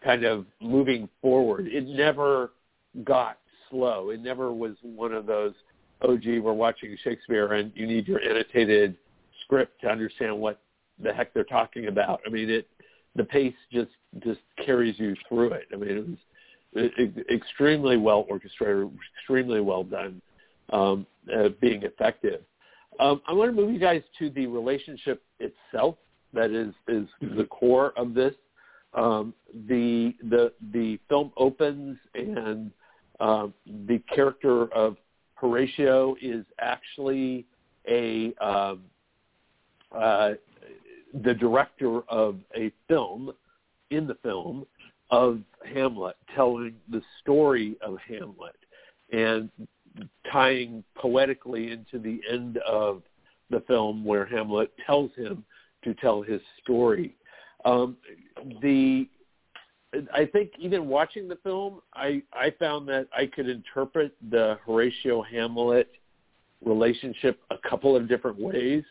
kind 0.03 0.25
of 0.25 0.47
moving 0.63 1.07
forward. 1.21 1.67
It 1.67 1.87
never 1.87 2.53
got 3.05 3.39
slow. 3.69 4.09
It 4.09 4.21
never 4.21 4.55
was 4.55 4.73
one 4.81 5.13
of 5.13 5.27
those, 5.27 5.53
oh, 6.01 6.17
gee, 6.17 6.39
we're 6.39 6.55
watching 6.55 6.97
Shakespeare 7.05 7.53
and 7.53 7.71
you 7.75 7.87
need 7.87 8.09
your 8.09 8.21
annotated 8.21 8.97
script 9.45 9.83
to 9.83 9.89
understand 9.89 10.39
what 10.39 10.63
the 11.03 11.13
heck 11.13 11.35
they're 11.35 11.45
talking 11.45 11.89
about. 11.89 12.21
I 12.27 12.31
mean, 12.31 12.49
it 12.49 12.67
the 13.17 13.25
pace 13.25 13.55
just 13.71 13.91
just 14.21 14.41
carries 14.65 14.99
you 14.99 15.15
through 15.29 15.53
it. 15.53 15.67
I 15.73 15.77
mean, 15.77 15.91
it 15.91 16.09
was 16.09 16.19
extremely 16.77 17.97
well 17.97 18.27
orchestrated, 18.29 18.91
extremely 19.19 19.61
well 19.61 19.85
done, 19.85 20.21
um, 20.73 21.07
uh, 21.35 21.51
being 21.61 21.83
effective. 21.83 22.43
Um, 23.01 23.21
I 23.27 23.33
want 23.33 23.55
to 23.55 23.61
move 23.61 23.73
you 23.73 23.81
guys 23.81 24.03
to 24.19 24.31
the 24.31 24.47
relationship 24.47 25.23
itself. 25.41 25.97
That 26.33 26.51
is 26.51 26.75
is 26.89 27.07
the 27.21 27.45
core 27.45 27.93
of 27.97 28.15
this. 28.15 28.35
Um, 28.95 29.35
the 29.69 30.15
the 30.23 30.53
the 30.73 30.99
film 31.09 31.33
opens 31.37 31.97
and 32.15 32.71
uh, 33.21 33.49
the 33.87 34.01
character 34.13 34.73
of 34.73 34.97
Horatio 35.35 36.17
is 36.21 36.45
actually 36.61 37.47
a 37.89 38.35
um, 38.37 38.83
uh, 39.93 40.33
the 41.23 41.35
director 41.35 42.01
of 42.09 42.39
a 42.57 42.73
film 42.89 43.33
in 43.91 44.07
the 44.07 44.15
film 44.17 44.67
of 45.15 45.39
Hamlet, 45.73 46.17
telling 46.35 46.75
the 46.91 47.01
story 47.21 47.77
of 47.81 47.99
Hamlet 48.09 48.57
and 49.13 49.49
tying 50.33 50.83
poetically 50.97 51.71
into 51.71 52.01
the 52.01 52.21
end 52.29 52.59
of 52.69 53.03
the 53.49 53.61
film 53.69 54.05
where 54.05 54.27
Hamlet 54.27 54.73
tells 54.85 55.13
him 55.15 55.45
to 55.85 55.95
tell 55.95 56.21
his 56.21 56.41
story. 56.63 57.15
Um, 57.65 57.97
the 58.61 59.09
I 60.13 60.27
think 60.27 60.51
even 60.59 60.89
watching 60.89 61.29
the 61.29 61.37
film, 61.45 61.81
I 61.95 62.21
I 62.33 62.51
found 62.59 62.89
that 62.89 63.07
I 63.17 63.27
could 63.27 63.49
interpret 63.49 64.17
the 64.33 64.59
Horatio 64.67 65.23
Hamlet 65.23 65.93
relationship 66.65 67.41
a 67.53 67.69
couple 67.69 67.95
of 67.95 68.09
different 68.09 68.41
ways, 68.41 68.83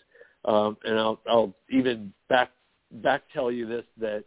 um, 0.45 0.77
and 0.85 0.97
I'll 0.97 1.19
I'll 1.27 1.53
even 1.69 2.13
back 2.29 2.51
back 2.93 3.23
tell 3.33 3.51
you 3.51 3.67
this 3.67 3.83
that 3.99 4.23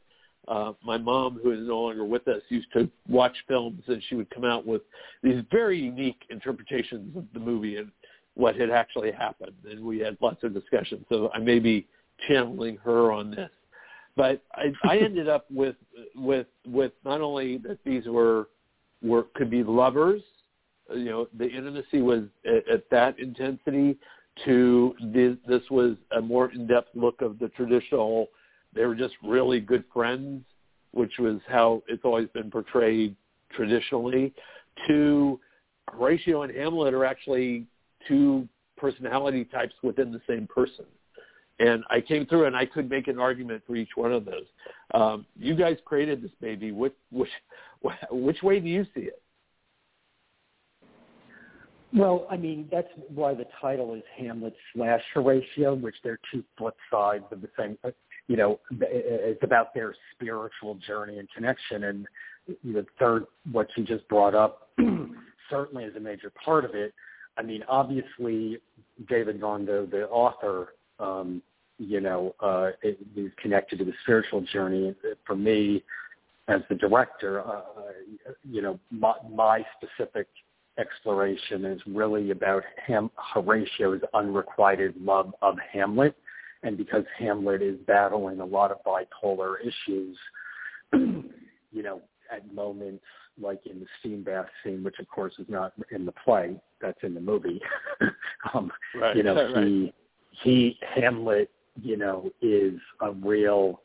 uh, 0.48 0.72
my 0.84 0.96
mom, 0.96 1.40
who 1.42 1.50
is 1.50 1.66
no 1.66 1.80
longer 1.80 2.04
with 2.04 2.26
us, 2.28 2.40
used 2.48 2.72
to 2.72 2.88
watch 3.08 3.36
films, 3.48 3.82
and 3.88 4.02
she 4.08 4.14
would 4.14 4.30
come 4.30 4.44
out 4.44 4.66
with 4.66 4.82
these 5.22 5.42
very 5.50 5.78
unique 5.78 6.22
interpretations 6.30 7.16
of 7.16 7.24
the 7.34 7.40
movie 7.40 7.76
and 7.76 7.90
what 8.34 8.54
had 8.54 8.70
actually 8.70 9.10
happened. 9.10 9.54
And 9.68 9.84
we 9.84 9.98
had 9.98 10.16
lots 10.20 10.44
of 10.44 10.54
discussions. 10.54 11.04
So 11.08 11.30
I 11.34 11.38
may 11.38 11.58
be 11.58 11.86
channeling 12.28 12.76
her 12.84 13.10
on 13.12 13.32
this, 13.32 13.50
but 14.16 14.42
I, 14.54 14.72
I 14.84 14.98
ended 15.02 15.28
up 15.28 15.46
with 15.50 15.76
with 16.14 16.46
with 16.66 16.92
not 17.04 17.20
only 17.20 17.58
that 17.58 17.78
these 17.84 18.06
were 18.06 18.48
were 19.02 19.26
could 19.34 19.50
be 19.50 19.62
lovers, 19.62 20.22
you 20.94 21.06
know, 21.06 21.28
the 21.36 21.48
intimacy 21.48 22.02
was 22.02 22.24
at, 22.44 22.68
at 22.68 22.90
that 22.90 23.18
intensity. 23.18 23.96
To 24.44 24.94
this, 25.00 25.34
this 25.48 25.62
was 25.70 25.96
a 26.14 26.20
more 26.20 26.52
in-depth 26.52 26.90
look 26.94 27.22
of 27.22 27.38
the 27.38 27.48
traditional 27.48 28.28
they 28.76 28.84
were 28.84 28.94
just 28.94 29.14
really 29.22 29.58
good 29.58 29.84
friends, 29.92 30.44
which 30.92 31.14
was 31.18 31.40
how 31.48 31.82
it's 31.88 32.04
always 32.04 32.28
been 32.28 32.50
portrayed 32.50 33.16
traditionally. 33.52 34.32
To 34.86 35.40
Horatio 35.90 36.42
and 36.42 36.54
Hamlet 36.54 36.94
are 36.94 37.04
actually 37.04 37.66
two 38.06 38.48
personality 38.76 39.44
types 39.44 39.74
within 39.82 40.12
the 40.12 40.20
same 40.28 40.46
person. 40.46 40.84
And 41.58 41.84
I 41.88 42.02
came 42.02 42.26
through 42.26 42.44
and 42.44 42.54
I 42.54 42.66
could 42.66 42.90
make 42.90 43.08
an 43.08 43.18
argument 43.18 43.62
for 43.66 43.76
each 43.76 43.96
one 43.96 44.12
of 44.12 44.26
those. 44.26 44.44
Um, 44.92 45.24
you 45.38 45.56
guys 45.56 45.78
created 45.86 46.22
this 46.22 46.30
baby. 46.40 46.70
Which, 46.70 46.92
which, 47.10 47.30
which 48.10 48.42
way 48.42 48.60
do 48.60 48.68
you 48.68 48.84
see 48.94 49.02
it? 49.02 49.22
Well, 51.94 52.26
I 52.30 52.36
mean, 52.36 52.68
that's 52.70 52.88
why 53.08 53.32
the 53.32 53.46
title 53.58 53.94
is 53.94 54.02
Hamlet 54.18 54.54
slash 54.74 55.00
Horatio, 55.14 55.74
which 55.74 55.94
they're 56.04 56.18
two 56.30 56.44
flip 56.58 56.76
sides 56.90 57.24
of 57.30 57.40
the 57.40 57.48
same 57.58 57.78
you 58.28 58.36
know, 58.36 58.58
it's 58.80 59.42
about 59.42 59.74
their 59.74 59.94
spiritual 60.14 60.74
journey 60.86 61.18
and 61.18 61.28
connection. 61.34 61.84
And 61.84 62.06
the 62.64 62.86
third, 62.98 63.26
what 63.52 63.68
you 63.76 63.84
just 63.84 64.06
brought 64.08 64.34
up, 64.34 64.68
certainly 65.50 65.84
is 65.84 65.94
a 65.96 66.00
major 66.00 66.32
part 66.44 66.64
of 66.64 66.74
it. 66.74 66.92
I 67.38 67.42
mean, 67.42 67.62
obviously, 67.68 68.58
David 69.08 69.40
Gondo, 69.40 69.86
the 69.86 70.08
author, 70.08 70.74
um, 70.98 71.42
you 71.78 72.00
know, 72.00 72.34
uh, 72.40 72.70
is 72.82 73.30
connected 73.40 73.78
to 73.78 73.84
the 73.84 73.92
spiritual 74.02 74.40
journey. 74.40 74.94
For 75.26 75.36
me, 75.36 75.84
as 76.48 76.62
the 76.68 76.74
director, 76.74 77.46
uh, 77.46 77.62
you 78.48 78.62
know, 78.62 78.80
my, 78.90 79.14
my 79.30 79.64
specific 79.76 80.26
exploration 80.78 81.64
is 81.64 81.80
really 81.86 82.30
about 82.30 82.62
Ham- 82.86 83.10
Horatio's 83.16 84.00
unrequited 84.14 84.94
love 85.00 85.34
of 85.42 85.56
Hamlet 85.72 86.16
and 86.62 86.76
because 86.76 87.04
Hamlet 87.18 87.62
is 87.62 87.76
battling 87.86 88.40
a 88.40 88.44
lot 88.44 88.70
of 88.70 88.78
bipolar 88.84 89.56
issues, 89.60 90.16
you 90.92 91.82
know, 91.82 92.00
at 92.32 92.52
moments 92.52 93.04
like 93.40 93.60
in 93.66 93.80
the 93.80 93.86
steam 94.00 94.22
bath 94.22 94.46
scene, 94.64 94.82
which 94.82 94.98
of 94.98 95.08
course 95.08 95.34
is 95.38 95.46
not 95.48 95.72
in 95.90 96.06
the 96.06 96.12
play, 96.24 96.56
that's 96.80 96.98
in 97.02 97.14
the 97.14 97.20
movie. 97.20 97.60
um, 98.54 98.70
right, 99.00 99.16
you 99.16 99.22
know, 99.22 99.34
right. 99.34 99.64
he 99.64 99.92
he 100.42 100.78
Hamlet, 100.94 101.50
you 101.80 101.96
know, 101.96 102.30
is 102.40 102.74
a 103.02 103.12
real, 103.12 103.82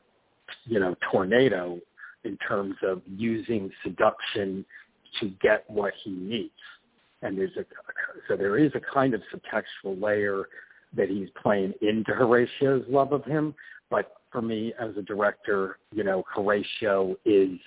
you 0.65 0.79
know, 0.79 0.95
tornado 1.11 1.79
in 2.23 2.37
terms 2.37 2.75
of 2.83 3.01
using 3.07 3.69
seduction 3.83 4.65
to 5.19 5.29
get 5.41 5.69
what 5.69 5.93
he 6.03 6.11
needs. 6.11 6.51
And 7.21 7.37
there's 7.37 7.55
a 7.57 7.65
so 8.27 8.35
there 8.35 8.57
is 8.57 8.71
a 8.75 8.79
kind 8.93 9.13
of 9.13 9.21
subtextual 9.33 10.01
layer 10.01 10.45
that 10.95 11.09
he's 11.09 11.29
playing 11.41 11.73
into 11.81 12.13
Horatio's 12.13 12.85
love 12.89 13.13
of 13.13 13.23
him. 13.25 13.55
But 13.89 14.13
for 14.31 14.41
me, 14.41 14.73
as 14.79 14.95
a 14.97 15.01
director, 15.01 15.77
you 15.91 16.03
know, 16.03 16.23
Horatio 16.33 17.15
is 17.25 17.59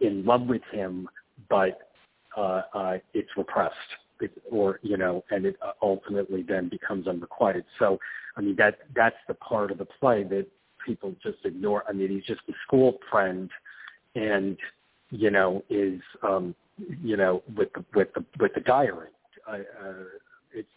in 0.00 0.24
love 0.24 0.42
with 0.42 0.62
him, 0.70 1.08
but 1.48 1.90
uh, 2.36 2.62
uh, 2.74 2.98
it's 3.14 3.30
repressed, 3.36 3.74
it, 4.20 4.30
or 4.50 4.78
you 4.82 4.96
know, 4.96 5.24
and 5.30 5.46
it 5.46 5.56
ultimately 5.82 6.42
then 6.42 6.68
becomes 6.68 7.06
unrequited. 7.06 7.64
So, 7.78 7.98
I 8.36 8.42
mean, 8.42 8.56
that 8.56 8.78
that's 8.94 9.16
the 9.26 9.34
part 9.34 9.70
of 9.70 9.78
the 9.78 9.86
play 9.86 10.22
that 10.24 10.46
people 10.84 11.14
just 11.22 11.38
ignore. 11.44 11.84
I 11.88 11.92
mean, 11.92 12.10
he's 12.10 12.24
just 12.24 12.42
a 12.48 12.52
school 12.66 12.98
friend, 13.10 13.50
and 14.14 14.56
you 15.10 15.30
know, 15.30 15.64
is 15.70 16.00
um, 16.22 16.54
you 17.02 17.16
know, 17.16 17.42
with 17.56 17.72
the 17.72 17.84
with 17.94 18.08
the 18.14 18.24
with 18.38 18.52
the 18.54 18.60
diary. 18.60 19.08
Uh, 19.48 19.52
uh, 19.52 19.92
it's 20.52 20.68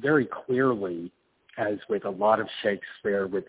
very 0.00 0.26
clearly 0.26 1.12
as 1.58 1.78
with 1.88 2.04
a 2.04 2.10
lot 2.10 2.40
of 2.40 2.48
Shakespeare, 2.62 3.26
with 3.26 3.44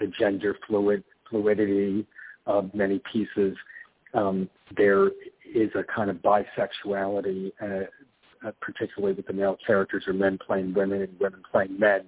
the 0.00 0.06
gender 0.18 0.56
fluid 0.66 1.02
fluidity 1.28 2.06
of 2.46 2.72
many 2.74 3.00
pieces, 3.12 3.56
um, 4.14 4.48
there 4.76 5.08
is 5.54 5.70
a 5.74 5.82
kind 5.94 6.10
of 6.10 6.16
bisexuality, 6.16 7.52
uh, 7.62 8.46
uh, 8.46 8.52
particularly 8.60 9.14
with 9.14 9.26
the 9.26 9.32
male 9.32 9.56
characters 9.66 10.04
or 10.06 10.12
men 10.12 10.38
playing 10.44 10.72
women 10.74 11.02
and 11.02 11.20
women 11.20 11.42
playing 11.50 11.78
men, 11.78 12.02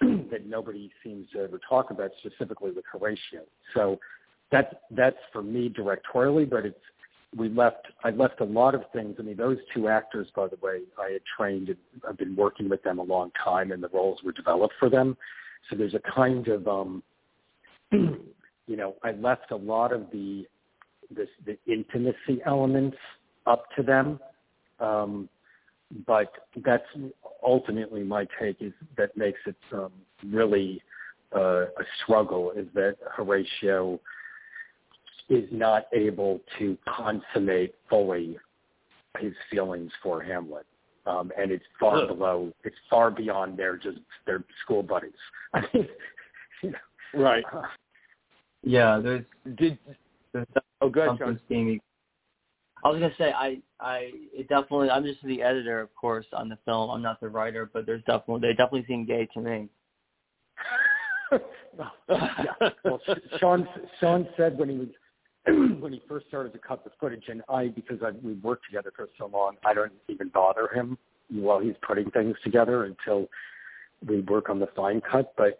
that 0.30 0.46
nobody 0.46 0.90
seems 1.02 1.28
to 1.32 1.40
ever 1.40 1.60
talk 1.68 1.90
about 1.90 2.10
specifically 2.18 2.70
with 2.70 2.84
Horatio. 2.90 3.42
So 3.74 3.98
that's 4.52 4.74
that's 4.90 5.16
for 5.32 5.42
me 5.42 5.68
directorially, 5.68 6.48
but 6.48 6.66
it's 6.66 6.78
we 7.36 7.48
left 7.48 7.86
I 8.02 8.10
left 8.10 8.40
a 8.40 8.44
lot 8.44 8.74
of 8.74 8.82
things. 8.92 9.16
I 9.18 9.22
mean, 9.22 9.36
those 9.36 9.58
two 9.74 9.88
actors, 9.88 10.28
by 10.34 10.48
the 10.48 10.56
way, 10.62 10.80
I 10.98 11.12
had 11.12 11.22
trained 11.36 11.68
and 11.68 11.78
I've 12.08 12.18
been 12.18 12.34
working 12.34 12.68
with 12.68 12.82
them 12.82 12.98
a 12.98 13.02
long 13.02 13.30
time, 13.42 13.72
and 13.72 13.82
the 13.82 13.88
roles 13.88 14.20
were 14.24 14.32
developed 14.32 14.74
for 14.78 14.90
them. 14.90 15.16
So 15.68 15.76
there's 15.76 15.94
a 15.94 16.00
kind 16.12 16.48
of, 16.48 16.66
um, 16.66 17.02
you 17.92 18.76
know, 18.76 18.94
I 19.04 19.12
left 19.12 19.52
a 19.52 19.56
lot 19.56 19.92
of 19.92 20.10
the 20.12 20.46
this 21.14 21.28
the 21.46 21.56
intimacy 21.66 22.40
elements 22.46 22.96
up 23.46 23.64
to 23.76 23.82
them, 23.82 24.18
um, 24.80 25.28
but 26.06 26.32
that's 26.64 26.86
ultimately 27.44 28.02
my 28.02 28.26
take 28.40 28.60
is 28.60 28.72
that 28.96 29.16
makes 29.16 29.40
it 29.46 29.56
um, 29.72 29.92
really 30.26 30.82
uh, 31.34 31.62
a 31.62 31.84
struggle 32.02 32.52
is 32.52 32.66
that 32.74 32.96
Horatio 33.12 34.00
is 35.30 35.48
not 35.52 35.86
able 35.92 36.40
to 36.58 36.76
consummate 36.86 37.74
fully 37.88 38.36
his 39.18 39.32
feelings 39.50 39.90
for 40.02 40.22
Hamlet. 40.22 40.66
Um, 41.06 41.32
and 41.38 41.50
it's 41.50 41.64
far 41.78 42.06
below, 42.06 42.52
it's 42.62 42.76
far 42.90 43.10
beyond 43.10 43.58
their 43.58 43.76
just 43.76 43.98
their 44.26 44.44
school 44.62 44.82
buddies. 44.82 45.12
I 45.54 45.62
mean, 45.72 45.88
you 46.62 46.70
know, 46.70 46.78
right. 47.14 47.44
Uh, 47.52 47.62
Yeah, 48.62 49.00
there's 49.02 49.24
Did 49.56 49.78
there's 50.32 50.46
oh, 50.82 50.90
go 50.90 51.00
ahead, 51.00 51.10
something 51.12 51.26
Sean. 51.26 51.40
steamy. 51.46 51.80
I 52.84 52.88
was 52.88 53.00
gonna 53.00 53.14
say 53.16 53.32
I 53.32 53.60
I 53.80 54.10
it 54.32 54.48
definitely 54.48 54.90
I'm 54.90 55.04
just 55.04 55.22
the 55.24 55.42
editor 55.42 55.80
of 55.80 55.94
course 55.94 56.26
on 56.32 56.48
the 56.48 56.58
film. 56.64 56.90
I'm 56.90 57.02
not 57.02 57.20
the 57.20 57.28
writer, 57.28 57.70
but 57.72 57.86
there's 57.86 58.02
definitely 58.04 58.48
they 58.48 58.54
definitely 58.54 58.84
seem 58.86 59.06
gay 59.06 59.26
to 59.34 59.40
me. 59.40 59.68
yeah. 61.32 62.68
Well, 62.84 63.00
Sean 63.38 63.66
Sean 64.00 64.28
said 64.36 64.58
when 64.58 64.68
he 64.68 64.76
was 64.76 64.88
when 65.80 65.92
he 65.92 66.02
first 66.08 66.26
started 66.28 66.52
to 66.52 66.58
cut 66.58 66.84
the 66.84 66.90
footage, 67.00 67.24
and 67.28 67.42
I 67.48 67.68
because 67.68 67.98
I, 68.04 68.10
we 68.22 68.34
worked 68.34 68.66
together 68.66 68.92
for 68.94 69.08
so 69.18 69.26
long, 69.26 69.56
I 69.64 69.74
don't 69.74 69.92
even 70.08 70.28
bother 70.28 70.68
him 70.68 70.98
while 71.30 71.60
he's 71.60 71.74
putting 71.86 72.10
things 72.10 72.36
together 72.44 72.84
until 72.84 73.28
we 74.06 74.20
work 74.22 74.50
on 74.50 74.58
the 74.58 74.68
fine 74.76 75.00
cut. 75.00 75.32
But 75.36 75.58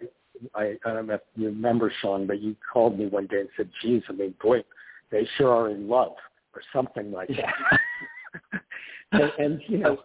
I, 0.55 0.77
I 0.85 0.93
don't 0.93 1.07
know 1.07 1.15
if 1.15 1.21
you 1.37 1.47
remember 1.47 1.93
Sean, 2.01 2.27
but 2.27 2.41
you 2.41 2.57
called 2.73 2.99
me 2.99 3.07
one 3.07 3.27
day 3.27 3.41
and 3.41 3.49
said, 3.57 3.71
"Geez, 3.83 4.03
I 4.09 4.13
mean, 4.13 4.35
boy, 4.43 4.63
they 5.11 5.27
sure 5.39 5.51
are 5.51 5.71
in 5.71 5.89
love," 5.89 6.15
or 6.55 6.63
something 6.73 7.11
like 7.11 7.29
that. 7.29 8.61
and, 9.13 9.33
and 9.39 9.63
you 9.67 9.79
know. 9.79 9.99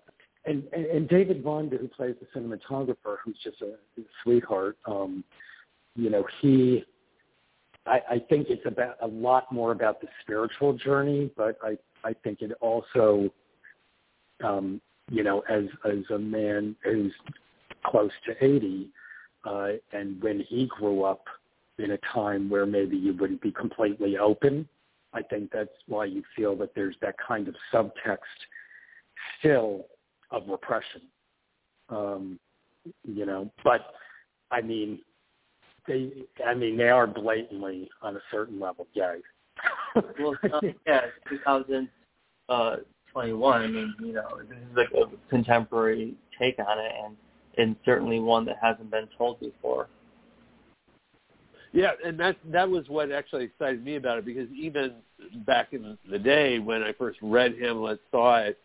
And, 0.47 0.63
and, 0.73 0.85
and 0.85 1.09
David 1.09 1.43
Vonda, 1.43 1.79
who 1.79 1.87
plays 1.87 2.13
the 2.21 2.39
cinematographer, 2.39 3.15
who's 3.25 3.35
just 3.43 3.63
a, 3.63 3.69
a 3.99 4.03
sweetheart, 4.21 4.77
um, 4.85 5.23
you 5.95 6.11
know, 6.11 6.23
he, 6.39 6.83
I, 7.85 8.01
I 8.09 8.19
think 8.29 8.47
it's 8.49 8.65
about 8.65 8.97
a 9.01 9.07
lot 9.07 9.51
more 9.51 9.71
about 9.71 10.01
the 10.01 10.07
spiritual 10.21 10.73
journey, 10.73 11.31
but 11.37 11.57
I, 11.63 11.77
I 12.03 12.13
think 12.23 12.41
it 12.41 12.51
also, 12.61 13.29
um, 14.43 14.81
you 15.09 15.23
know, 15.23 15.43
as, 15.49 15.65
as 15.85 16.03
a 16.13 16.17
man 16.17 16.75
who's 16.83 17.13
close 17.85 18.11
to 18.25 18.43
80, 18.43 18.89
uh, 19.45 19.67
and 19.93 20.21
when 20.21 20.39
he 20.39 20.67
grew 20.67 21.03
up 21.03 21.25
in 21.77 21.91
a 21.91 21.97
time 22.13 22.49
where 22.49 22.65
maybe 22.65 22.97
you 22.97 23.13
wouldn't 23.13 23.41
be 23.41 23.51
completely 23.51 24.17
open, 24.17 24.67
I 25.13 25.21
think 25.21 25.51
that's 25.51 25.69
why 25.87 26.05
you 26.05 26.23
feel 26.35 26.55
that 26.57 26.73
there's 26.75 26.95
that 27.01 27.15
kind 27.25 27.47
of 27.47 27.55
subtext 27.73 28.17
still 29.39 29.85
of 30.31 30.43
repression. 30.47 31.01
Um, 31.89 32.39
you 33.03 33.25
know, 33.25 33.49
but 33.63 33.93
I 34.51 34.61
mean, 34.61 34.99
they, 35.87 36.11
I 36.45 36.53
mean, 36.53 36.77
they 36.77 36.89
are 36.89 37.07
blatantly 37.07 37.89
on 38.01 38.15
a 38.15 38.21
certain 38.31 38.59
level 38.59 38.87
gay. 38.93 39.17
Well, 40.19 40.35
uh, 40.51 40.59
yeah, 40.85 41.05
2021. 41.29 43.61
I 43.61 43.67
mean, 43.67 43.95
you 43.99 44.11
know, 44.11 44.41
this 44.49 44.57
is 44.57 44.75
like 44.75 44.91
a 44.91 45.05
contemporary 45.29 46.15
take 46.37 46.59
on 46.59 46.79
it, 46.79 46.91
and 47.03 47.15
and 47.57 47.75
certainly 47.85 48.19
one 48.19 48.45
that 48.45 48.57
hasn't 48.61 48.91
been 48.91 49.07
told 49.17 49.39
before. 49.39 49.87
Yeah, 51.71 51.91
and 52.05 52.19
that 52.19 52.37
that 52.51 52.69
was 52.69 52.87
what 52.87 53.11
actually 53.11 53.45
excited 53.45 53.83
me 53.83 53.95
about 53.95 54.17
it 54.17 54.25
because 54.25 54.49
even 54.51 54.95
back 55.45 55.73
in 55.73 55.97
the 56.09 56.19
day 56.19 56.59
when 56.59 56.81
I 56.81 56.93
first 56.93 57.19
read 57.21 57.55
Hamlet, 57.59 57.99
saw 58.11 58.37
it, 58.37 58.57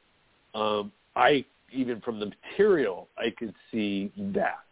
um, 0.54 0.92
I 1.16 1.44
even 1.72 2.00
from 2.00 2.20
the 2.20 2.26
material 2.26 3.08
I 3.18 3.30
could 3.36 3.54
see 3.72 4.12
that, 4.16 4.64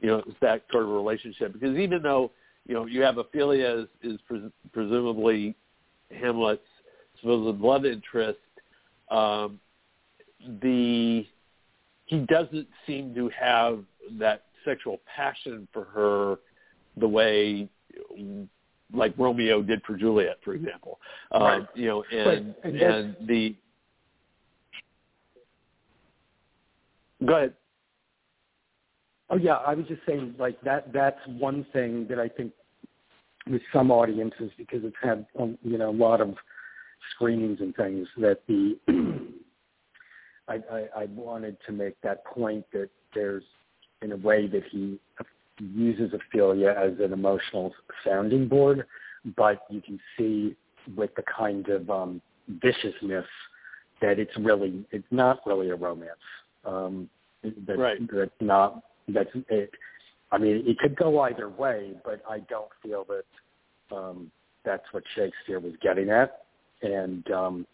you 0.00 0.08
know, 0.08 0.22
that 0.40 0.62
sort 0.72 0.84
of 0.84 0.90
relationship 0.90 1.52
because 1.52 1.76
even 1.76 2.02
though 2.02 2.30
you 2.66 2.74
know 2.74 2.86
you 2.86 3.02
have 3.02 3.18
Ophelia 3.18 3.68
is, 3.82 3.88
is 4.02 4.20
pres- 4.26 4.50
presumably 4.72 5.54
Hamlet's 6.10 6.62
supposed 7.20 7.60
love 7.60 7.84
interest, 7.84 8.38
um, 9.10 9.60
the 10.62 11.26
he 12.06 12.18
doesn't 12.20 12.66
seem 12.86 13.14
to 13.14 13.28
have 13.28 13.84
that 14.18 14.44
sexual 14.64 15.00
passion 15.16 15.68
for 15.72 15.84
her 15.84 16.38
the 16.96 17.06
way 17.06 17.68
like 18.92 19.14
Romeo 19.16 19.62
did 19.62 19.82
for 19.84 19.96
Juliet, 19.96 20.38
for 20.44 20.54
example. 20.54 20.98
Um, 21.32 21.42
Right. 21.42 21.66
You 21.74 21.86
know, 21.86 22.04
and. 22.12 22.54
And 22.64 22.76
and 22.76 23.16
the 23.26 23.54
go 27.24 27.36
ahead. 27.36 27.54
Oh 29.30 29.36
yeah, 29.36 29.54
I 29.54 29.74
was 29.74 29.86
just 29.86 30.02
saying 30.06 30.34
like 30.38 30.60
that. 30.62 30.92
That's 30.92 31.20
one 31.26 31.64
thing 31.72 32.06
that 32.08 32.18
I 32.18 32.28
think 32.28 32.52
with 33.48 33.62
some 33.72 33.90
audiences 33.90 34.50
because 34.58 34.80
it's 34.84 34.96
had 35.02 35.26
um, 35.38 35.56
you 35.62 35.78
know 35.78 35.90
a 35.90 35.92
lot 35.92 36.20
of 36.20 36.34
screenings 37.14 37.60
and 37.60 37.74
things 37.76 38.08
that 38.18 38.40
the 38.48 38.76
I, 40.48 40.54
I, 40.54 41.02
I 41.02 41.04
wanted 41.14 41.56
to 41.66 41.72
make 41.72 42.00
that 42.02 42.24
point 42.24 42.64
that 42.72 42.90
there's 43.14 43.44
in 44.02 44.12
a 44.12 44.16
way 44.16 44.46
that 44.48 44.64
he 44.70 44.98
uses 45.58 46.12
Ophelia 46.12 46.74
as 46.76 46.98
an 47.00 47.12
emotional 47.12 47.72
sounding 48.04 48.48
board, 48.48 48.86
but 49.36 49.62
you 49.68 49.80
can 49.80 50.00
see 50.16 50.56
with 50.96 51.14
the 51.14 51.22
kind 51.22 51.68
of 51.68 51.88
um, 51.90 52.22
viciousness 52.48 53.26
that 54.00 54.18
it's 54.18 54.36
really 54.38 54.84
it's 54.90 55.06
not 55.10 55.40
really 55.46 55.70
a 55.70 55.76
romance. 55.76 56.10
Um, 56.64 57.08
that, 57.42 57.78
Right. 57.78 57.98
That's 58.12 58.30
not 58.40 58.82
that's 59.12 59.30
it. 59.48 59.70
I 60.32 60.38
mean, 60.38 60.62
it 60.66 60.78
could 60.78 60.96
go 60.96 61.20
either 61.20 61.48
way, 61.48 61.92
but 62.04 62.22
I 62.28 62.40
don't 62.40 62.70
feel 62.82 63.04
that 63.08 63.96
um, 63.96 64.30
that's 64.64 64.84
what 64.92 65.02
Shakespeare 65.14 65.58
was 65.58 65.72
getting 65.82 66.10
at, 66.10 66.44
and 66.82 67.28
um, 67.30 67.66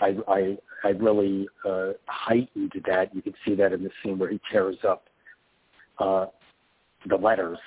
I, 0.00 0.16
I 0.28 0.58
I 0.84 0.88
really 0.90 1.48
uh, 1.64 1.92
heightened 2.06 2.72
that. 2.86 3.14
You 3.14 3.22
can 3.22 3.34
see 3.44 3.54
that 3.56 3.72
in 3.72 3.82
the 3.82 3.90
scene 4.02 4.18
where 4.18 4.30
he 4.30 4.40
tears 4.50 4.76
up 4.86 5.04
uh, 5.98 6.26
the 7.08 7.16
letters 7.16 7.58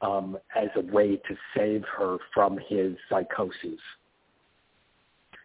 um, 0.00 0.38
as 0.56 0.68
a 0.76 0.80
way 0.92 1.16
to 1.16 1.36
save 1.56 1.84
her 1.96 2.18
from 2.34 2.58
his 2.68 2.96
psychoses. 3.08 3.78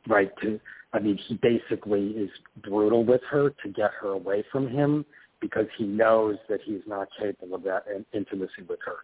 Right? 0.08 0.32
To 0.42 0.60
I 0.94 1.00
mean, 1.00 1.18
he 1.18 1.36
basically 1.36 2.10
is 2.10 2.30
brutal 2.64 3.04
with 3.04 3.22
her 3.30 3.50
to 3.50 3.70
get 3.70 3.92
her 4.00 4.10
away 4.10 4.44
from 4.52 4.68
him 4.68 5.06
because 5.44 5.66
he 5.78 5.84
knows 5.84 6.38
that 6.48 6.62
he's 6.64 6.82
not 6.88 7.10
capable 7.20 7.56
of 7.56 7.64
that 7.64 7.84
intimacy 8.14 8.64
with 8.68 8.80
her. 8.86 8.96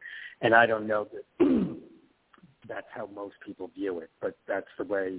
And 0.42 0.56
I 0.56 0.66
don't 0.66 0.88
know 0.88 1.06
that 1.14 1.46
that's 2.68 2.88
how 2.96 3.10
most 3.14 3.36
people 3.46 3.70
view 3.76 4.00
it, 4.00 4.10
but 4.22 4.38
that's 4.48 4.70
the 4.78 4.86
way. 4.86 5.18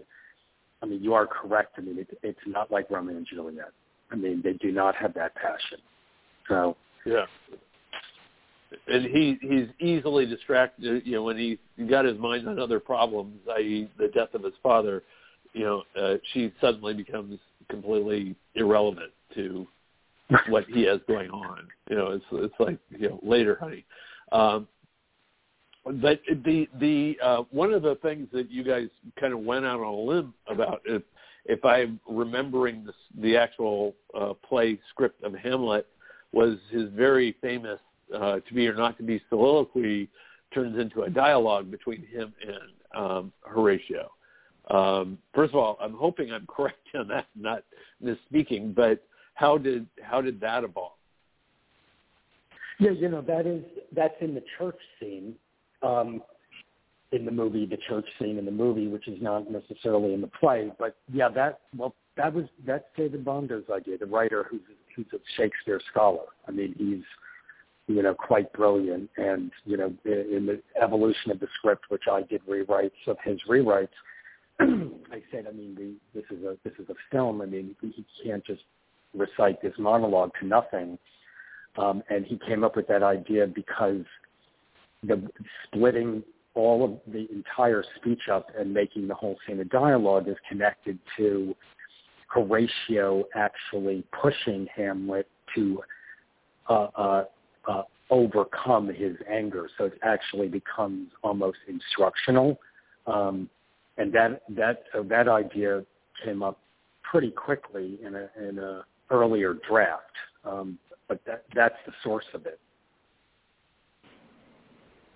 I 0.82 0.86
mean, 0.86 1.02
you 1.02 1.12
are 1.12 1.26
correct. 1.26 1.74
I 1.76 1.82
mean, 1.82 1.98
it, 1.98 2.18
it's 2.22 2.38
not 2.46 2.70
like 2.70 2.90
Romeo 2.90 3.18
and 3.18 3.26
Juliet. 3.26 3.68
I 4.10 4.16
mean, 4.16 4.40
they 4.42 4.54
do 4.54 4.72
not 4.72 4.96
have 4.96 5.12
that 5.14 5.34
passion. 5.34 5.78
So, 6.48 6.74
Yeah. 7.04 7.26
And 8.86 9.04
he 9.04 9.36
he's 9.42 9.66
easily 9.78 10.26
distracted. 10.26 11.04
You 11.04 11.16
know, 11.16 11.24
when 11.24 11.36
he 11.36 11.58
got 11.86 12.04
his 12.04 12.16
mind 12.18 12.48
on 12.48 12.58
other 12.58 12.80
problems, 12.80 13.40
i.e., 13.56 13.90
the 13.98 14.08
death 14.08 14.32
of 14.32 14.44
his 14.44 14.54
father, 14.62 15.02
you 15.52 15.64
know, 15.64 15.82
uh, 16.00 16.14
she 16.32 16.52
suddenly 16.60 16.94
becomes 16.94 17.40
completely 17.68 18.36
irrelevant 18.54 19.10
to 19.34 19.66
what 20.48 20.64
he 20.64 20.84
has 20.84 21.00
going 21.08 21.30
on. 21.30 21.68
You 21.88 21.96
know, 21.96 22.10
it's 22.12 22.24
it's 22.32 22.54
like 22.58 22.78
you 22.90 23.08
know 23.08 23.20
later, 23.22 23.58
honey. 23.60 23.84
Um, 24.32 24.68
but 25.84 26.20
the 26.44 26.68
the 26.78 27.16
uh, 27.22 27.42
one 27.50 27.72
of 27.72 27.82
the 27.82 27.96
things 27.96 28.28
that 28.32 28.50
you 28.50 28.62
guys 28.62 28.88
kind 29.18 29.32
of 29.32 29.40
went 29.40 29.64
out 29.64 29.80
on 29.80 29.86
a 29.86 29.94
limb 29.94 30.34
about, 30.46 30.82
if 30.84 31.02
if 31.46 31.64
I'm 31.64 32.00
remembering 32.08 32.84
the 32.84 32.92
the 33.20 33.36
actual 33.36 33.94
uh, 34.18 34.34
play 34.46 34.78
script 34.90 35.22
of 35.22 35.34
Hamlet, 35.34 35.86
was 36.32 36.58
his 36.70 36.90
very 36.90 37.36
famous 37.40 37.80
uh, 38.14 38.40
"To 38.40 38.54
Be 38.54 38.68
or 38.68 38.74
Not 38.74 38.98
to 38.98 39.02
Be" 39.02 39.20
soliloquy 39.28 40.08
turns 40.54 40.78
into 40.78 41.02
a 41.02 41.10
dialogue 41.10 41.70
between 41.70 42.04
him 42.06 42.34
and 42.46 43.02
um, 43.02 43.32
Horatio. 43.42 44.10
Um, 44.70 45.18
first 45.34 45.54
of 45.54 45.60
all, 45.60 45.78
I'm 45.80 45.94
hoping 45.94 46.32
I'm 46.32 46.46
correct 46.48 46.78
on 46.94 47.08
that, 47.08 47.26
not 47.34 47.64
misspeaking. 48.04 48.74
But 48.74 49.02
how 49.40 49.56
did 49.56 49.86
how 50.02 50.20
did 50.20 50.38
that 50.40 50.64
evolve? 50.64 50.92
yeah, 52.80 52.90
you 52.90 53.08
know, 53.08 53.20
that 53.22 53.46
is 53.46 53.62
that's 53.94 54.14
in 54.20 54.34
the 54.34 54.42
church 54.58 54.78
scene 54.98 55.34
um, 55.82 56.22
in 57.12 57.24
the 57.24 57.30
movie, 57.30 57.66
the 57.66 57.78
church 57.88 58.06
scene 58.18 58.38
in 58.38 58.44
the 58.46 58.50
movie, 58.50 58.86
which 58.86 59.06
is 59.06 59.20
not 59.20 59.50
necessarily 59.50 60.14
in 60.14 60.20
the 60.20 60.30
play. 60.40 60.72
But 60.78 60.96
yeah, 61.12 61.28
that 61.30 61.60
well, 61.76 61.94
that 62.16 62.32
was 62.32 62.46
that's 62.66 62.84
David 62.96 63.24
Bonder's 63.24 63.64
idea, 63.70 63.98
the 63.98 64.06
writer 64.06 64.46
who's 64.50 64.62
who's 64.96 65.06
a 65.12 65.18
Shakespeare 65.36 65.80
scholar. 65.90 66.24
I 66.48 66.52
mean, 66.52 66.74
he's 66.78 67.94
you 67.94 68.02
know 68.02 68.14
quite 68.14 68.50
brilliant, 68.54 69.10
and 69.18 69.50
you 69.64 69.76
know 69.76 69.92
in, 70.06 70.46
the 70.46 70.62
evolution 70.82 71.30
of 71.30 71.38
the 71.38 71.48
script, 71.58 71.84
which 71.90 72.04
I 72.10 72.22
did 72.22 72.40
rewrites 72.46 72.92
of 73.06 73.18
his 73.22 73.38
rewrites. 73.48 73.88
I 74.60 75.22
said, 75.30 75.46
I 75.48 75.52
mean, 75.52 75.76
we, 75.78 75.94
this 76.14 76.24
is 76.30 76.44
a 76.44 76.56
this 76.64 76.74
is 76.78 76.88
a 76.88 76.94
film. 77.10 77.42
I 77.42 77.46
mean, 77.46 77.76
he 77.82 78.04
can't 78.24 78.44
just 78.44 78.62
recite 79.14 79.60
this 79.62 79.74
monologue 79.78 80.30
to 80.40 80.46
nothing. 80.46 80.98
Um, 81.76 82.02
and 82.10 82.24
he 82.24 82.38
came 82.46 82.64
up 82.64 82.76
with 82.76 82.88
that 82.88 83.02
idea 83.02 83.46
because 83.46 84.04
the 85.02 85.28
splitting 85.66 86.22
all 86.54 86.84
of 86.84 87.12
the 87.12 87.28
entire 87.32 87.84
speech 87.96 88.22
up 88.30 88.48
and 88.58 88.72
making 88.74 89.08
the 89.08 89.14
whole 89.14 89.36
scene 89.46 89.60
a 89.60 89.64
dialogue 89.64 90.28
is 90.28 90.36
connected 90.48 90.98
to 91.16 91.54
Horatio 92.26 93.24
actually 93.34 94.04
pushing 94.20 94.66
Hamlet 94.74 95.28
to 95.54 95.80
uh, 96.68 96.88
uh, 96.96 97.24
uh, 97.68 97.82
overcome 98.10 98.88
his 98.88 99.16
anger. 99.28 99.68
So 99.76 99.86
it 99.86 99.98
actually 100.02 100.48
becomes 100.48 101.08
almost 101.22 101.58
instructional, 101.68 102.60
um, 103.06 103.48
and 103.98 104.12
that 104.12 104.42
that 104.50 104.84
so 104.92 105.02
that 105.04 105.28
idea 105.28 105.84
came 106.24 106.42
up 106.42 106.58
pretty 107.02 107.30
quickly 107.30 107.98
in 108.04 108.14
a 108.14 108.48
in 108.48 108.58
a 108.58 108.84
earlier 109.10 109.54
draft. 109.68 110.04
Um, 110.44 110.78
but 111.08 111.20
that 111.26 111.44
that's 111.54 111.74
the 111.86 111.92
source 112.02 112.24
of 112.34 112.46
it. 112.46 112.60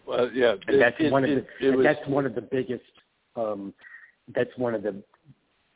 Well, 0.06 0.30
yeah, 0.32 0.54
and 0.66 0.80
that's 0.80 0.96
it, 0.98 1.10
one 1.10 1.24
it, 1.24 1.38
of 1.38 1.44
the 1.60 1.70
was, 1.76 1.84
that's 1.84 2.06
one 2.08 2.26
of 2.26 2.34
the 2.34 2.42
biggest. 2.42 2.82
Um, 3.36 3.72
that's 4.34 4.50
one 4.56 4.74
of 4.74 4.82
the 4.82 5.02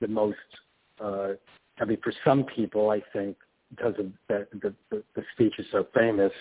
the 0.01 0.09
most. 0.09 0.37
Uh, 1.01 1.31
I 1.81 1.85
mean, 1.85 1.99
for 2.03 2.13
some 2.25 2.45
people, 2.45 2.91
I 2.91 3.01
think 3.13 3.37
because 3.71 3.95
of 3.99 4.07
the 4.29 4.47
the, 4.61 4.75
the, 4.91 5.03
the 5.15 5.23
speech 5.35 5.55
is 5.59 5.67
so 5.71 5.87
famous, 5.95 6.33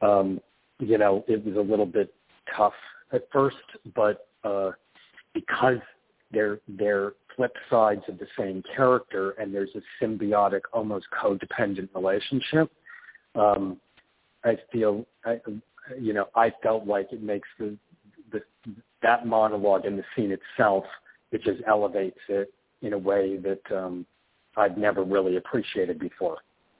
um, 0.00 0.40
you 0.78 0.98
know, 0.98 1.24
it 1.26 1.44
was 1.44 1.56
a 1.56 1.60
little 1.60 1.86
bit 1.86 2.14
tough 2.56 2.74
at 3.12 3.26
first, 3.32 3.56
but 3.94 4.28
uh, 4.44 4.70
because 5.34 5.78
they're 6.30 6.60
they're 6.68 7.14
flip 7.38 7.54
sides 7.70 8.02
of 8.08 8.18
the 8.18 8.26
same 8.36 8.62
character, 8.74 9.30
and 9.38 9.54
there's 9.54 9.70
a 9.76 10.04
symbiotic, 10.04 10.62
almost 10.72 11.06
codependent 11.22 11.88
relationship. 11.94 12.70
Um, 13.36 13.80
I 14.44 14.58
feel, 14.72 15.06
I, 15.24 15.40
you 15.98 16.12
know, 16.12 16.26
I 16.34 16.52
felt 16.62 16.86
like 16.86 17.12
it 17.12 17.22
makes 17.22 17.48
the, 17.58 17.76
the 18.32 18.42
that 19.02 19.24
monologue 19.24 19.86
in 19.86 19.96
the 19.96 20.02
scene 20.16 20.32
itself, 20.32 20.84
it 21.30 21.42
just 21.44 21.62
elevates 21.66 22.18
it 22.28 22.52
in 22.82 22.92
a 22.92 22.98
way 22.98 23.36
that 23.36 23.76
um, 23.76 24.04
I've 24.56 24.76
never 24.76 25.04
really 25.04 25.36
appreciated 25.36 26.00
before. 26.00 26.38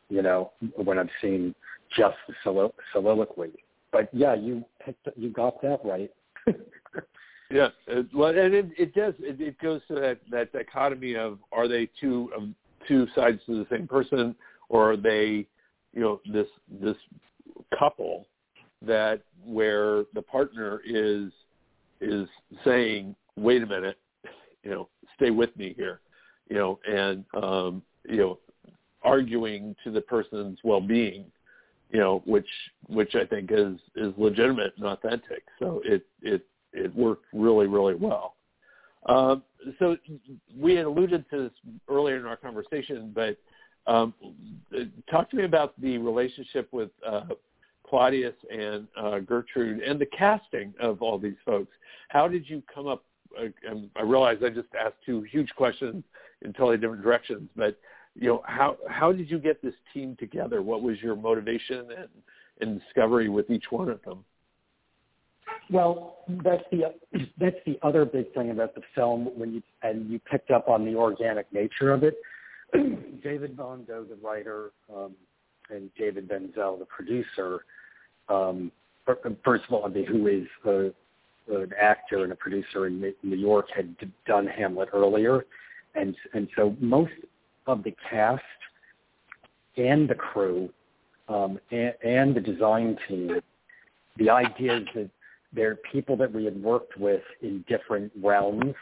You 0.08 0.22
know, 0.22 0.52
when 0.74 0.98
I've 0.98 1.10
seen 1.22 1.54
just 1.96 2.16
the 2.26 2.34
solilo- 2.44 2.72
soliloquy. 2.92 3.52
But 3.92 4.08
yeah, 4.12 4.34
you 4.34 4.64
you 5.16 5.30
got 5.30 5.62
that 5.62 5.78
right. 5.84 6.10
Yeah, 7.50 7.68
it, 7.86 8.06
well, 8.14 8.36
and 8.36 8.52
it, 8.54 8.70
it 8.76 8.94
does. 8.94 9.14
It, 9.20 9.40
it 9.40 9.58
goes 9.58 9.80
to 9.88 9.94
that 9.94 10.20
that 10.30 10.52
dichotomy 10.52 11.16
of 11.16 11.38
are 11.50 11.66
they 11.66 11.88
two 11.98 12.30
um, 12.36 12.54
two 12.86 13.06
sides 13.14 13.40
to 13.46 13.58
the 13.58 13.66
same 13.70 13.86
person, 13.86 14.34
or 14.68 14.92
are 14.92 14.96
they, 14.96 15.46
you 15.94 16.00
know, 16.00 16.20
this 16.30 16.46
this 16.80 16.96
couple 17.78 18.26
that 18.82 19.22
where 19.44 20.04
the 20.14 20.22
partner 20.22 20.82
is 20.84 21.32
is 22.00 22.28
saying, 22.64 23.14
wait 23.36 23.62
a 23.62 23.66
minute, 23.66 23.98
you 24.62 24.70
know, 24.70 24.88
stay 25.16 25.30
with 25.30 25.54
me 25.56 25.74
here, 25.76 26.00
you 26.48 26.56
know, 26.56 26.78
and 26.86 27.24
um, 27.42 27.82
you 28.04 28.18
know, 28.18 28.38
arguing 29.02 29.74
to 29.84 29.90
the 29.90 30.00
person's 30.00 30.58
well-being, 30.64 31.24
you 31.90 31.98
know, 31.98 32.22
which 32.26 32.48
which 32.88 33.14
I 33.14 33.24
think 33.24 33.50
is 33.52 33.78
is 33.96 34.12
legitimate 34.18 34.74
and 34.76 34.86
authentic. 34.86 35.44
So 35.58 35.80
it 35.84 36.04
it 36.20 36.44
it 36.72 36.94
worked 36.94 37.26
really, 37.32 37.66
really 37.66 37.94
well. 37.94 38.34
Um, 39.06 39.42
so 39.78 39.96
we 40.56 40.74
had 40.74 40.84
alluded 40.84 41.24
to 41.30 41.44
this 41.44 41.74
earlier 41.88 42.16
in 42.16 42.26
our 42.26 42.36
conversation, 42.36 43.12
but 43.14 43.36
um, 43.86 44.14
talk 45.10 45.30
to 45.30 45.36
me 45.36 45.44
about 45.44 45.80
the 45.80 45.98
relationship 45.98 46.68
with 46.72 46.90
uh, 47.06 47.24
Claudius 47.88 48.34
and 48.50 48.86
uh, 48.96 49.18
Gertrude 49.20 49.80
and 49.80 49.98
the 49.98 50.06
casting 50.06 50.74
of 50.80 51.00
all 51.00 51.18
these 51.18 51.36
folks. 51.44 51.72
How 52.08 52.28
did 52.28 52.48
you 52.48 52.62
come 52.72 52.86
up? 52.86 53.04
Uh, 53.38 53.46
I 53.96 54.02
realize 54.02 54.38
I 54.44 54.50
just 54.50 54.68
asked 54.78 54.96
two 55.04 55.22
huge 55.22 55.50
questions 55.56 56.04
in 56.42 56.52
totally 56.52 56.76
different 56.76 57.02
directions, 57.02 57.48
but 57.56 57.78
you 58.14 58.28
know, 58.28 58.42
how 58.46 58.76
how 58.88 59.12
did 59.12 59.30
you 59.30 59.38
get 59.38 59.62
this 59.62 59.74
team 59.94 60.16
together? 60.18 60.62
What 60.62 60.82
was 60.82 61.00
your 61.00 61.14
motivation 61.14 61.86
and, 61.96 62.08
and 62.60 62.80
discovery 62.80 63.28
with 63.28 63.50
each 63.50 63.66
one 63.70 63.88
of 63.88 64.02
them? 64.02 64.24
Well, 65.70 66.18
that's 66.44 66.64
the 66.70 66.94
that's 67.38 67.56
the 67.66 67.78
other 67.82 68.04
big 68.04 68.32
thing 68.34 68.50
about 68.50 68.74
the 68.74 68.82
film 68.94 69.30
when 69.36 69.52
you 69.52 69.62
and 69.82 70.10
you 70.10 70.18
picked 70.18 70.50
up 70.50 70.68
on 70.68 70.84
the 70.84 70.94
organic 70.94 71.52
nature 71.52 71.92
of 71.92 72.02
it. 72.04 72.16
David 73.22 73.56
Bondo, 73.56 74.04
the 74.04 74.16
writer, 74.16 74.70
um, 74.94 75.14
and 75.70 75.90
David 75.98 76.28
Benzel, 76.28 76.78
the 76.78 76.86
producer. 76.86 77.64
Um, 78.28 78.70
first 79.44 79.64
of 79.66 79.72
all, 79.72 79.86
I 79.86 79.88
mean, 79.88 80.04
who 80.04 80.26
is 80.26 80.46
a, 80.66 81.54
an 81.54 81.72
actor 81.80 82.24
and 82.24 82.32
a 82.32 82.36
producer 82.36 82.86
in 82.86 83.00
New 83.22 83.36
York, 83.36 83.66
had 83.74 83.96
done 84.26 84.46
Hamlet 84.46 84.90
earlier, 84.92 85.46
and 85.94 86.14
and 86.34 86.48
so 86.56 86.76
most 86.80 87.12
of 87.66 87.82
the 87.84 87.94
cast 88.10 88.42
and 89.76 90.08
the 90.08 90.14
crew 90.14 90.68
um, 91.28 91.58
and, 91.70 91.94
and 92.02 92.34
the 92.34 92.40
design 92.40 92.96
team, 93.06 93.40
the 94.16 94.30
idea 94.30 94.78
is 94.78 94.86
that 94.94 95.10
they're 95.52 95.76
people 95.90 96.16
that 96.16 96.32
we 96.32 96.44
had 96.44 96.60
worked 96.62 96.96
with 96.98 97.22
in 97.42 97.64
different 97.68 98.12
realms 98.22 98.74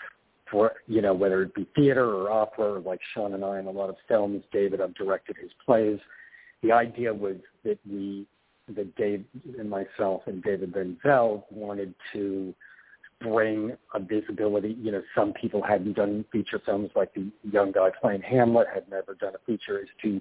for, 0.51 0.75
you 0.87 1.03
know, 1.03 1.15
whether 1.15 1.43
it 1.43 1.55
be 1.55 1.67
theater 1.75 2.15
or 2.15 2.31
opera, 2.31 2.75
or 2.75 2.81
like 2.81 3.01
Sean 3.15 3.35
and 3.35 3.45
I 3.45 3.59
in 3.59 3.67
a 3.67 3.71
lot 3.71 3.89
of 3.89 3.97
films. 4.09 4.45
David, 4.53 4.81
I've 4.81 4.95
directed 4.95 5.37
his 5.41 5.51
plays. 5.65 5.99
The 6.63 6.73
idea 6.73 7.13
was 7.13 7.37
that 7.65 7.79
we, 7.89 8.27
that 8.75 8.95
Dave 8.97 9.25
and 9.59 9.69
myself 9.69 10.23
and 10.27 10.43
David 10.43 10.73
Benzel 10.73 11.45
wanted 11.51 11.95
to 12.13 12.55
bring 13.21 13.77
a 13.95 14.01
visibility. 14.01 14.77
You 14.81 14.93
know, 14.93 15.03
some 15.15 15.33
people 15.33 15.63
hadn't 15.63 15.95
done 15.95 16.25
feature 16.31 16.61
films 16.65 16.91
like 16.95 17.15
the 17.15 17.31
young 17.51 17.73
guy 17.73 17.91
playing 18.01 18.23
Hamlet 18.23 18.67
had 18.73 18.89
never 18.91 19.15
done 19.15 19.35
a 19.35 19.39
feature. 19.47 19.79
Is 19.79 19.89
to 20.03 20.21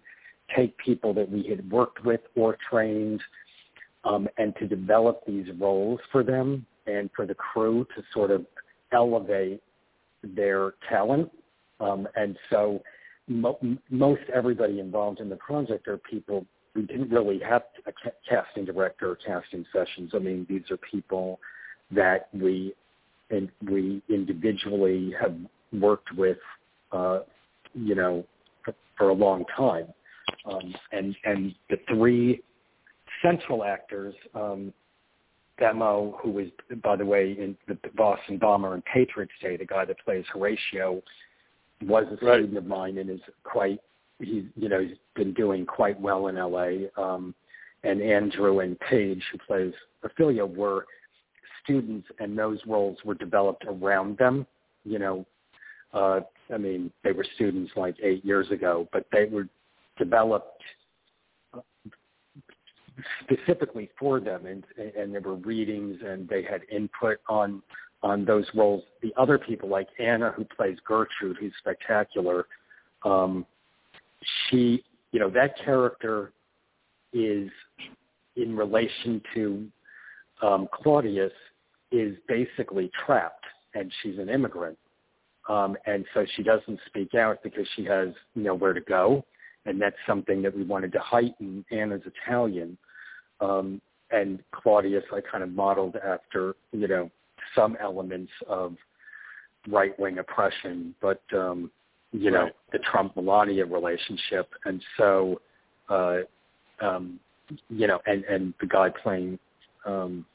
take 0.56 0.78
people 0.78 1.14
that 1.14 1.30
we 1.30 1.43
had 1.43 1.70
worked 1.72 2.06
with 2.06 2.22
or 2.36 2.58
trained 2.70 3.22
um, 4.06 4.28
and 4.38 4.56
to 4.58 4.68
develop 4.68 5.26
these 5.26 5.47
roles 5.60 5.99
for 6.12 6.24
them 6.24 6.66
and 6.88 7.10
for 7.16 7.26
the 7.26 7.36
crew 7.36 7.86
to 7.95 8.03
sort 8.14 8.32
of 8.32 8.45
elevate 8.93 9.62
their 10.24 10.74
talent. 10.89 11.30
Um, 11.80 12.08
and 12.16 12.38
so 12.49 12.82
mo- 13.28 13.60
most 13.89 14.22
everybody 14.34 14.80
involved 14.80 15.20
in 15.20 15.30
the 15.30 15.36
project 15.38 15.88
are 15.88 15.97
people 15.97 16.45
we 16.76 16.84
didn't 16.84 17.10
really 17.10 17.39
have 17.39 17.64
a 17.88 17.91
ca- 17.91 18.16
casting 18.28 18.66
director 18.66 19.12
or 19.12 19.16
casting 19.16 19.66
sessions. 19.74 20.12
I 20.14 20.20
mean, 20.20 20.45
these 20.49 20.70
are 20.70 20.78
people 20.78 21.39
that 21.91 22.28
we 22.34 22.74
and 23.32 23.49
we 23.68 24.03
individually 24.08 25.14
have 25.20 25.36
worked 25.74 26.12
with, 26.16 26.38
uh, 26.91 27.22
you 27.74 27.95
know, 27.95 28.24
for, 28.64 28.76
for 28.97 29.10
a 29.10 29.14
long 29.14 29.45
time. 29.58 29.88
Um, 30.45 30.76
and 30.91 31.16
and 31.24 31.56
the 31.70 31.78
three 31.88 32.41
central 33.26 33.63
actors, 33.63 34.13
um, 34.34 34.73
Themo, 35.59 36.13
who 36.21 36.32
was, 36.32 36.47
by 36.84 36.95
the 36.95 37.05
way, 37.05 37.32
in 37.32 37.57
the 37.67 37.78
Boston 37.95 38.38
Bomber 38.38 38.73
and 38.73 38.84
Patriots 38.86 39.32
Day, 39.41 39.57
the 39.57 39.65
guy 39.65 39.86
that 39.86 39.97
plays 40.03 40.26
Horatio, 40.34 41.01
was 41.82 42.05
a 42.05 42.26
right. 42.26 42.39
student 42.39 42.57
of 42.57 42.65
mine 42.65 42.97
and 42.97 43.09
is 43.09 43.21
quite, 43.43 43.80
he's, 44.19 44.43
you 44.55 44.69
know, 44.69 44.82
he's 44.82 44.97
been 45.15 45.34
doing 45.34 45.65
quite 45.65 45.99
well 45.99 46.28
in 46.28 46.36
LA. 46.36 46.88
Um, 47.01 47.34
and 47.84 48.01
Andrew 48.01 48.59
and 48.59 48.80
Paige, 48.80 49.23
who 49.32 49.38
plays 49.45 49.73
Ophelia, 50.03 50.45
were 50.45 50.86
students, 51.63 52.07
and 52.19 52.38
those 52.38 52.59
roles 52.67 52.97
were 53.05 53.15
developed 53.15 53.65
around 53.67 54.17
them. 54.17 54.45
You 54.84 54.99
know, 54.99 55.26
uh, 55.93 56.21
I 56.53 56.57
mean, 56.57 56.91
they 57.03 57.11
were 57.11 57.26
students 57.36 57.71
like 57.76 57.95
eight 58.03 58.26
years 58.26 58.49
ago, 58.51 58.88
but 58.91 59.05
they 59.11 59.26
were 59.26 59.47
developed 59.97 60.61
specifically 63.24 63.89
for 64.00 64.20
them, 64.20 64.46
and 64.46 64.64
and 64.78 65.14
there 65.14 65.22
were 65.22 65.36
readings, 65.36 65.98
and 66.06 66.28
they 66.28 66.43
had 66.43 66.62
input 66.72 67.18
on 67.28 67.62
on 68.04 68.26
those 68.26 68.46
roles. 68.54 68.84
The 69.02 69.14
other 69.18 69.38
people, 69.38 69.68
like 69.70 69.88
Anna, 70.00 70.32
who 70.32 70.46
plays 70.46 70.78
Gertrude, 70.88 71.38
who's 71.39 71.54
spectacular. 71.60 72.46
Um, 73.04 73.46
she, 74.50 74.84
you 75.12 75.20
know, 75.20 75.30
that 75.32 75.58
character 75.64 76.32
is 77.14 77.50
in 78.36 78.56
relation 78.56 79.22
to 79.34 79.68
um, 80.41 80.68
Claudius 80.74 81.32
is 81.91 82.16
basically 82.28 82.91
trapped, 83.06 83.46
and 83.74 83.91
she's 84.02 84.20
an 84.20 84.30
immigrant, 84.30 84.78
um, 85.48 85.78
and 85.86 86.06
so 86.14 86.26
she 86.36 86.43
doesn't 86.43 86.80
speak 86.88 87.16
out 87.16 87.41
because 87.43 87.66
she 87.76 87.86
has 87.86 88.10
nowhere 88.36 88.74
to 88.74 88.82
go, 88.82 89.24
and 89.66 89.82
that's 89.82 89.96
something 90.06 90.41
that 90.41 90.56
we 90.56 90.64
wanted 90.64 90.91
to 90.91 91.00
heighten. 91.00 91.64
Anna's 91.72 92.02
Italian, 92.06 92.78
um, 93.41 93.81
and 94.11 94.39
Claudius 94.51 95.03
I 95.11 95.19
kind 95.21 95.43
of 95.43 95.49
modeled 95.49 95.95
after, 95.95 96.55
you 96.71 96.88
know, 96.88 97.09
some 97.55 97.77
elements 97.81 98.31
of 98.47 98.75
right-wing 99.67 100.19
oppression, 100.19 100.93
but, 101.01 101.21
um, 101.33 101.71
you 102.11 102.31
know, 102.31 102.43
right. 102.43 102.55
the 102.71 102.79
Trump-Melania 102.79 103.65
relationship. 103.65 104.49
And 104.65 104.81
so, 104.97 105.41
uh, 105.89 106.17
um, 106.81 107.19
you 107.69 107.88
know, 107.88 107.99
and, 108.05 108.23
and 108.25 108.53
the 108.59 108.67
guy 108.67 108.89
playing 108.89 109.39
um, 109.86 110.25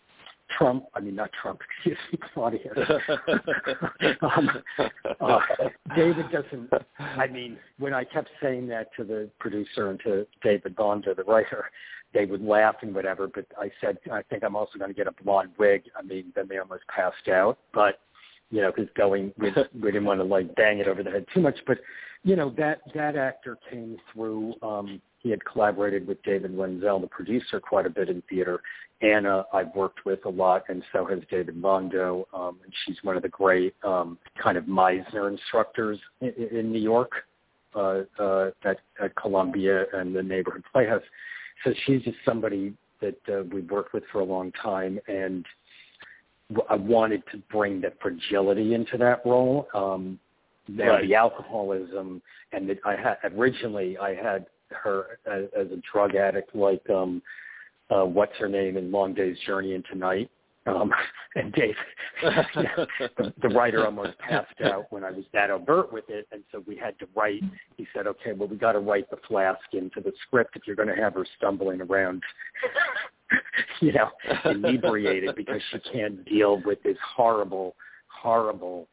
Trump, 0.57 0.85
I 0.95 1.01
mean 1.01 1.15
not 1.15 1.31
Trump, 1.41 1.61
excuse 1.77 1.99
me, 2.13 2.19
Claudia. 2.35 2.71
um, 4.23 4.51
uh, 5.21 5.39
David 5.97 6.27
doesn't. 6.31 6.71
I 6.99 7.27
mean, 7.27 7.57
when 7.79 7.95
I 7.95 8.05
kept 8.05 8.29
saying 8.43 8.67
that 8.69 8.89
to 8.97 9.05
the 9.05 9.31
producer 9.39 9.91
and 9.91 10.01
to 10.01 10.27
David 10.43 10.77
Bonda, 10.77 11.17
the 11.17 11.25
writer, 11.25 11.71
they 12.13 12.27
would 12.27 12.43
laugh 12.43 12.77
and 12.83 12.95
whatever. 12.95 13.29
But 13.29 13.47
I 13.59 13.71
said, 13.81 13.99
I 14.13 14.23
think 14.23 14.45
I'm 14.45 14.57
also 14.57 14.79
going 14.79 14.91
to 14.91 14.97
get 14.97 15.07
a 15.07 15.23
blonde 15.23 15.51
wig. 15.59 15.85
I 15.97 16.03
mean, 16.03 16.33
then 16.35 16.47
they 16.49 16.59
almost 16.59 16.83
passed 16.89 17.29
out. 17.29 17.59
But 17.73 18.01
you 18.51 18.61
know, 18.61 18.73
because 18.75 18.91
going, 18.97 19.33
we, 19.39 19.53
we 19.75 19.93
didn't 19.93 20.05
want 20.05 20.21
to 20.21 20.25
like 20.25 20.55
bang 20.57 20.79
it 20.79 20.89
over 20.89 21.03
the 21.03 21.11
head 21.11 21.27
too 21.35 21.41
much. 21.41 21.59
But 21.67 21.79
you 22.23 22.37
know, 22.37 22.51
that 22.59 22.81
that 22.95 23.17
actor 23.17 23.59
came 23.71 23.97
through. 24.13 24.55
um 24.63 25.01
he 25.23 25.31
had 25.31 25.45
collaborated 25.45 26.07
with 26.07 26.23
David 26.23 26.57
Wenzel, 26.57 27.01
the 27.01 27.07
producer, 27.07 27.61
quite 27.61 27.85
a 27.85 27.91
bit 27.91 28.09
in 28.09 28.23
theater. 28.29 28.63
Anna, 29.03 29.45
I've 29.53 29.75
worked 29.75 30.05
with 30.05 30.25
a 30.25 30.31
lot, 30.31 30.65
and 30.69 30.83
so 30.93 31.05
has 31.07 31.21
David 31.31 31.57
Mondo. 31.57 32.27
Um, 32.33 32.59
and 32.65 32.73
she's 32.85 32.97
one 33.03 33.17
of 33.17 33.23
the 33.23 33.29
great 33.29 33.75
um, 33.85 34.19
kind 34.43 34.57
of 34.57 34.65
Meisner 34.65 35.31
instructors 35.31 35.99
in, 36.21 36.33
in 36.51 36.73
New 36.73 36.81
York 36.81 37.13
uh, 37.75 38.03
uh, 38.19 38.51
at, 38.65 38.79
at 39.03 39.15
Columbia 39.17 39.85
and 39.93 40.15
the 40.15 40.23
Neighborhood 40.23 40.65
Playhouse. 40.73 41.03
So 41.65 41.73
she's 41.85 42.03
just 42.03 42.17
somebody 42.25 42.75
that 43.01 43.19
uh, 43.29 43.43
we've 43.53 43.71
worked 43.71 43.93
with 43.93 44.05
for 44.13 44.21
a 44.21 44.25
long 44.25 44.53
time, 44.53 44.99
and 45.09 45.45
I 46.69 46.75
wanted 46.75 47.23
to 47.33 47.39
bring 47.51 47.81
the 47.81 47.93
fragility 48.01 48.75
into 48.75 48.99
that 48.99 49.25
role. 49.25 49.69
Um, 49.75 50.19
right. 50.77 51.07
the 51.07 51.15
alcoholism, 51.15 52.23
and 52.53 52.69
that 52.69 52.79
I 52.85 52.97
had 52.97 53.33
originally 53.37 53.99
I 53.99 54.15
had 54.15 54.47
her 54.71 55.19
as, 55.27 55.45
as 55.59 55.67
a 55.73 55.81
drug 55.93 56.15
addict, 56.15 56.55
like 56.55 56.89
um, 56.91 57.23
uh, 57.91 58.05
what's 58.05 58.37
her 58.39 58.49
name 58.49 58.77
in 58.77 58.93
Long 58.93 59.15
Day's 59.15 59.37
Journey 59.47 59.75
into 59.75 59.97
Night. 59.97 60.31
Um, 60.67 60.93
and 61.35 61.53
Dave, 61.53 61.75
the, 62.23 63.33
the 63.41 63.49
writer 63.49 63.85
almost 63.85 64.19
passed 64.19 64.61
out 64.65 64.87
when 64.91 65.05
I 65.05 65.11
was 65.11 65.25
that 65.33 65.51
overt 65.51 65.93
with 65.93 66.05
it, 66.09 66.27
and 66.33 66.43
so 66.53 66.63
we 66.67 66.77
had 66.77 66.99
to 66.99 67.09
write. 67.15 67.43
He 67.77 67.87
said, 67.95 68.07
"Okay, 68.07 68.33
well, 68.33 68.49
we 68.49 68.57
got 68.57 68.73
to 68.73 68.81
write 68.81 69.11
the 69.11 69.19
flask 69.29 69.61
into 69.73 70.01
the 70.01 70.13
script 70.27 70.57
if 70.57 70.63
you're 70.67 70.77
going 70.77 70.95
to 70.95 71.01
have 71.01 71.15
her 71.15 71.27
stumbling 71.39 71.81
around, 71.81 72.23
you 73.81 73.93
know, 73.93 74.11
inebriated 74.45 75.35
because 75.37 75.61
she 75.71 75.79
can't 75.93 76.25
deal 76.25 76.61
with 76.65 76.83
this 76.83 76.99
horrible, 77.17 77.75
horrible 78.09 78.89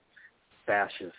fascist, 0.65 1.13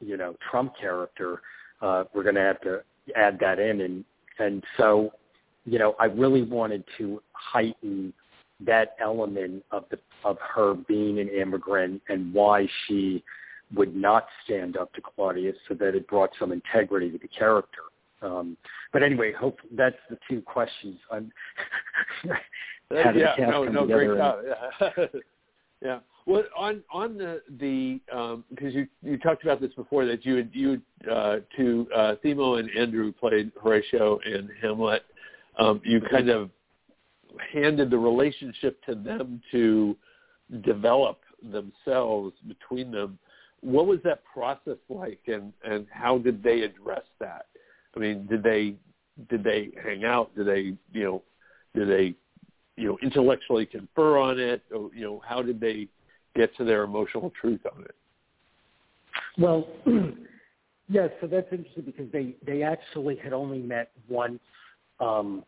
you 0.00 0.16
know, 0.16 0.34
Trump 0.50 0.72
character. 0.80 1.42
Uh, 1.80 2.04
we're 2.14 2.22
going 2.22 2.36
to 2.36 2.40
have 2.40 2.60
to 2.62 2.80
add 3.16 3.38
that 3.40 3.58
in 3.58 3.80
and 3.80 4.04
and 4.38 4.62
so 4.76 5.12
you 5.64 5.78
know 5.78 5.94
I 5.98 6.06
really 6.06 6.42
wanted 6.42 6.84
to 6.98 7.22
heighten 7.32 8.12
that 8.66 8.96
element 9.00 9.64
of 9.70 9.84
the 9.90 9.98
of 10.24 10.38
her 10.54 10.74
being 10.74 11.18
an 11.18 11.28
immigrant 11.28 12.00
and 12.08 12.32
why 12.32 12.66
she 12.86 13.22
would 13.74 13.96
not 13.96 14.26
stand 14.44 14.76
up 14.76 14.92
to 14.94 15.00
Claudius 15.00 15.56
so 15.68 15.74
that 15.74 15.94
it 15.94 16.06
brought 16.06 16.30
some 16.38 16.52
integrity 16.52 17.10
to 17.10 17.18
the 17.18 17.28
character. 17.28 17.82
Um, 18.20 18.56
but 18.92 19.02
anyway, 19.02 19.32
hope 19.32 19.58
that's 19.76 19.96
the 20.10 20.18
two 20.28 20.42
questions. 20.42 20.98
I'm 21.10 21.32
yeah, 22.90 23.34
no, 23.38 23.64
no, 23.64 23.86
great 23.86 24.16
job. 24.16 24.40
Yeah. 25.82 25.98
Well, 26.26 26.44
on 26.56 26.82
on 26.92 27.18
the 27.18 27.42
the 27.58 28.00
because 28.06 28.34
um, 28.34 28.44
you 28.72 28.86
you 29.02 29.18
talked 29.18 29.42
about 29.42 29.60
this 29.60 29.72
before 29.74 30.06
that 30.06 30.24
you 30.24 30.36
had 30.36 30.50
you 30.52 30.80
uh, 31.10 31.38
to 31.56 31.88
uh, 31.94 32.14
Themo 32.24 32.60
and 32.60 32.70
Andrew 32.78 33.12
played 33.12 33.50
Horatio 33.60 34.20
and 34.24 34.48
Hamlet. 34.60 35.02
Um, 35.58 35.80
you 35.84 36.00
kind 36.00 36.28
of 36.30 36.50
handed 37.52 37.90
the 37.90 37.98
relationship 37.98 38.82
to 38.84 38.94
them 38.94 39.40
to 39.50 39.96
develop 40.64 41.20
themselves 41.42 42.34
between 42.46 42.90
them. 42.90 43.18
What 43.60 43.86
was 43.86 44.00
that 44.04 44.22
process 44.24 44.78
like, 44.88 45.20
and 45.26 45.52
and 45.64 45.86
how 45.90 46.18
did 46.18 46.42
they 46.42 46.62
address 46.62 47.04
that? 47.20 47.46
I 47.96 48.00
mean, 48.00 48.26
did 48.26 48.42
they 48.42 48.74
did 49.28 49.44
they 49.44 49.70
hang 49.82 50.04
out? 50.04 50.34
Did 50.34 50.46
they 50.46 50.76
you 50.92 51.04
know 51.04 51.22
did 51.74 51.88
they 51.88 52.14
you 52.76 52.88
know 52.88 52.98
intellectually 53.02 53.66
confer 53.66 54.18
on 54.18 54.38
it? 54.38 54.62
Or, 54.74 54.90
you 54.94 55.04
know, 55.04 55.22
how 55.26 55.42
did 55.42 55.60
they 55.60 55.88
get 56.34 56.56
to 56.56 56.64
their 56.64 56.82
emotional 56.82 57.32
truth 57.40 57.60
on 57.74 57.84
it? 57.84 57.94
Well, 59.38 59.68
yes. 60.88 61.10
So 61.20 61.26
that's 61.26 61.48
interesting 61.52 61.84
because 61.84 62.10
they 62.12 62.34
they 62.44 62.62
actually 62.62 63.16
had 63.16 63.32
only 63.32 63.58
met 63.58 63.92
once 64.08 64.40
um, 65.00 65.44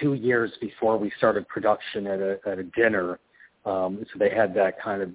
two 0.00 0.14
years 0.14 0.52
before 0.60 0.96
we 0.98 1.10
started 1.18 1.46
production 1.48 2.06
at 2.06 2.20
a 2.20 2.38
at 2.46 2.58
a 2.58 2.64
dinner. 2.64 3.18
Um, 3.64 4.04
so 4.12 4.18
they 4.18 4.30
had 4.30 4.54
that 4.54 4.80
kind 4.80 5.02
of 5.02 5.10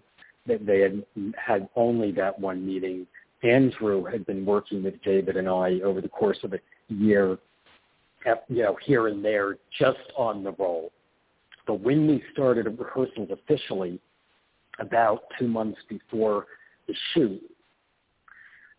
they 0.45 0.79
had 0.79 1.03
had 1.37 1.69
only 1.75 2.11
that 2.13 2.39
one 2.39 2.65
meeting. 2.65 3.05
Andrew 3.43 4.03
had 4.03 4.25
been 4.25 4.45
working 4.45 4.83
with 4.83 5.01
David 5.03 5.37
and 5.37 5.47
I 5.47 5.79
over 5.81 6.01
the 6.01 6.09
course 6.09 6.39
of 6.43 6.53
a 6.53 6.59
year, 6.89 7.37
you 8.25 8.63
know, 8.63 8.77
here 8.83 9.07
and 9.07 9.23
there, 9.23 9.57
just 9.77 9.99
on 10.17 10.43
the 10.43 10.51
role. 10.53 10.91
But 11.65 11.81
when 11.81 12.07
we 12.07 12.23
started 12.33 12.65
rehearsals 12.79 13.29
officially, 13.31 13.99
about 14.79 15.23
two 15.37 15.47
months 15.47 15.79
before 15.87 16.47
the 16.87 16.95
shoot, 17.13 17.41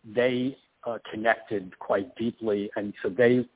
they 0.03 0.57
uh, 0.85 0.97
connected 1.09 1.77
quite 1.79 2.13
deeply, 2.15 2.69
and 2.75 2.93
so 3.01 3.09
they 3.09 3.47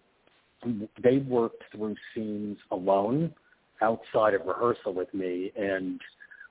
they 1.01 1.17
worked 1.17 1.63
through 1.71 1.95
scenes 2.13 2.57
alone 2.71 3.33
outside 3.81 4.33
of 4.33 4.45
rehearsal 4.45 4.93
with 4.93 5.13
me, 5.13 5.51
and 5.55 5.99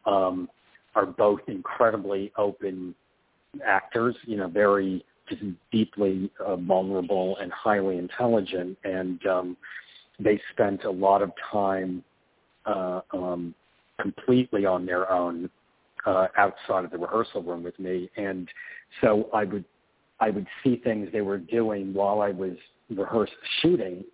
um, 0.07 0.49
are 0.95 1.07
both 1.07 1.41
incredibly 1.49 2.33
open 2.37 2.95
actors. 3.65 4.15
You 4.27 4.37
know, 4.39 4.49
very 4.49 5.05
just 5.29 5.43
deeply 5.73 6.31
uh, 6.45 6.57
vulnerable 6.57 7.37
and 7.41 7.51
highly 7.53 7.99
intelligent, 7.99 8.77
and 8.85 9.27
um, 9.27 9.57
they 10.21 10.41
spent 10.53 10.85
a 10.85 10.91
lot 10.91 11.23
of 11.23 11.33
time 11.51 12.05
uh, 12.67 13.01
um, 13.13 13.55
completely 14.01 14.67
on 14.67 14.87
their 14.87 15.11
own 15.11 15.49
uh, 16.07 16.29
outside 16.37 16.85
of 16.85 16.91
the 16.91 16.99
rehearsal 16.99 17.43
room 17.43 17.63
with 17.63 17.79
me, 17.79 18.11
and 18.17 18.49
so 19.01 19.29
I 19.33 19.45
would 19.45 19.65
I 20.21 20.31
would 20.31 20.47
see 20.63 20.77
things 20.77 21.09
they 21.13 21.23
were 21.23 21.39
doing 21.39 21.93
while 21.93 22.21
I 22.21 22.31
was 22.31 22.57
rehearse 22.97 23.31
shooting, 23.61 24.05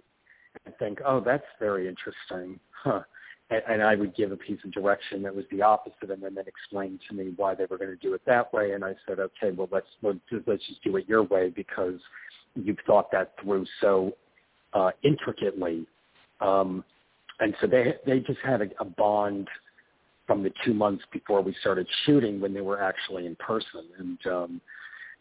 and 0.65 0.75
think, 0.79 1.01
oh, 1.05 1.21
that's 1.21 1.45
very 1.59 1.89
interesting, 1.89 2.59
huh? 2.73 3.03
And, 3.51 3.63
and 3.69 3.83
I 3.83 3.95
would 3.95 4.15
give 4.15 4.33
a 4.33 4.37
piece 4.37 4.59
of 4.65 4.73
direction 4.73 5.23
that 5.23 5.35
was 5.35 5.45
the 5.51 5.63
opposite, 5.63 6.11
and 6.11 6.23
then 6.23 6.35
then 6.35 6.45
explain 6.47 6.99
to 7.09 7.15
me 7.15 7.33
why 7.37 7.55
they 7.55 7.67
were 7.67 7.79
going 7.79 7.91
to 7.91 7.97
do 7.97 8.15
it 8.15 8.23
that 8.27 8.53
way. 8.53 8.73
And 8.73 8.85
I 8.85 8.95
said, 9.07 9.19
okay, 9.19 9.51
well 9.55 9.69
let's 9.71 9.87
let's 10.03 10.19
let's 10.47 10.67
just 10.67 10.83
do 10.83 10.97
it 10.97 11.09
your 11.09 11.23
way 11.25 11.51
because 11.51 12.01
you've 12.55 12.79
thought 12.87 13.11
that 13.13 13.35
through 13.43 13.67
so 13.81 14.13
uh, 14.73 14.91
intricately. 15.03 15.87
Um, 16.41 16.85
and 17.41 17.55
so 17.61 17.67
they 17.67 17.95
they 18.07 18.21
just 18.21 18.41
had 18.45 18.63
a, 18.63 18.69
a 18.81 18.85
bond 18.85 19.49
from 20.27 20.43
the 20.45 20.53
two 20.65 20.73
months 20.73 21.03
before 21.13 21.41
we 21.43 21.55
started 21.61 21.89
shooting 22.07 22.41
when 22.41 22.55
they 22.55 22.61
were 22.61 22.81
actually 22.81 23.27
in 23.27 23.35
person. 23.37 23.85
And 23.99 24.27
um, 24.27 24.61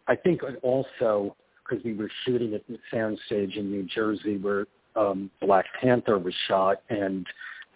I 0.07 0.15
think 0.15 0.41
also 0.61 1.35
because 1.69 1.83
we 1.83 1.93
were 1.93 2.09
shooting 2.25 2.53
at 2.53 2.61
the 2.67 2.77
soundstage 2.91 3.57
in 3.57 3.71
New 3.71 3.83
Jersey 3.83 4.37
where 4.37 4.65
um, 4.95 5.29
Black 5.41 5.65
Panther 5.79 6.17
was 6.17 6.33
shot 6.47 6.81
and 6.89 7.27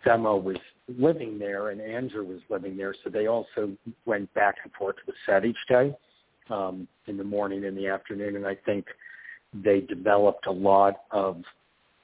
Themo 0.05 0.41
was 0.41 0.57
living 0.97 1.39
there 1.39 1.69
and 1.69 1.79
Andrew 1.79 2.25
was 2.25 2.39
living 2.49 2.75
there, 2.75 2.95
so 3.03 3.09
they 3.09 3.27
also 3.27 3.71
went 4.05 4.33
back 4.33 4.55
and 4.63 4.71
forth 4.73 4.95
to 4.97 5.01
the 5.07 5.13
set 5.25 5.45
each 5.45 5.57
day 5.69 5.95
um, 6.49 6.87
in 7.07 7.17
the 7.17 7.23
morning 7.23 7.65
and 7.65 7.77
the 7.77 7.87
afternoon. 7.87 8.35
And 8.35 8.45
I 8.45 8.55
think 8.65 8.85
they 9.53 9.81
developed 9.81 10.47
a 10.47 10.51
lot 10.51 11.01
of 11.11 11.41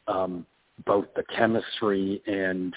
um, 0.08 0.46
both 0.86 1.06
the 1.16 1.24
chemistry 1.36 2.22
and 2.26 2.74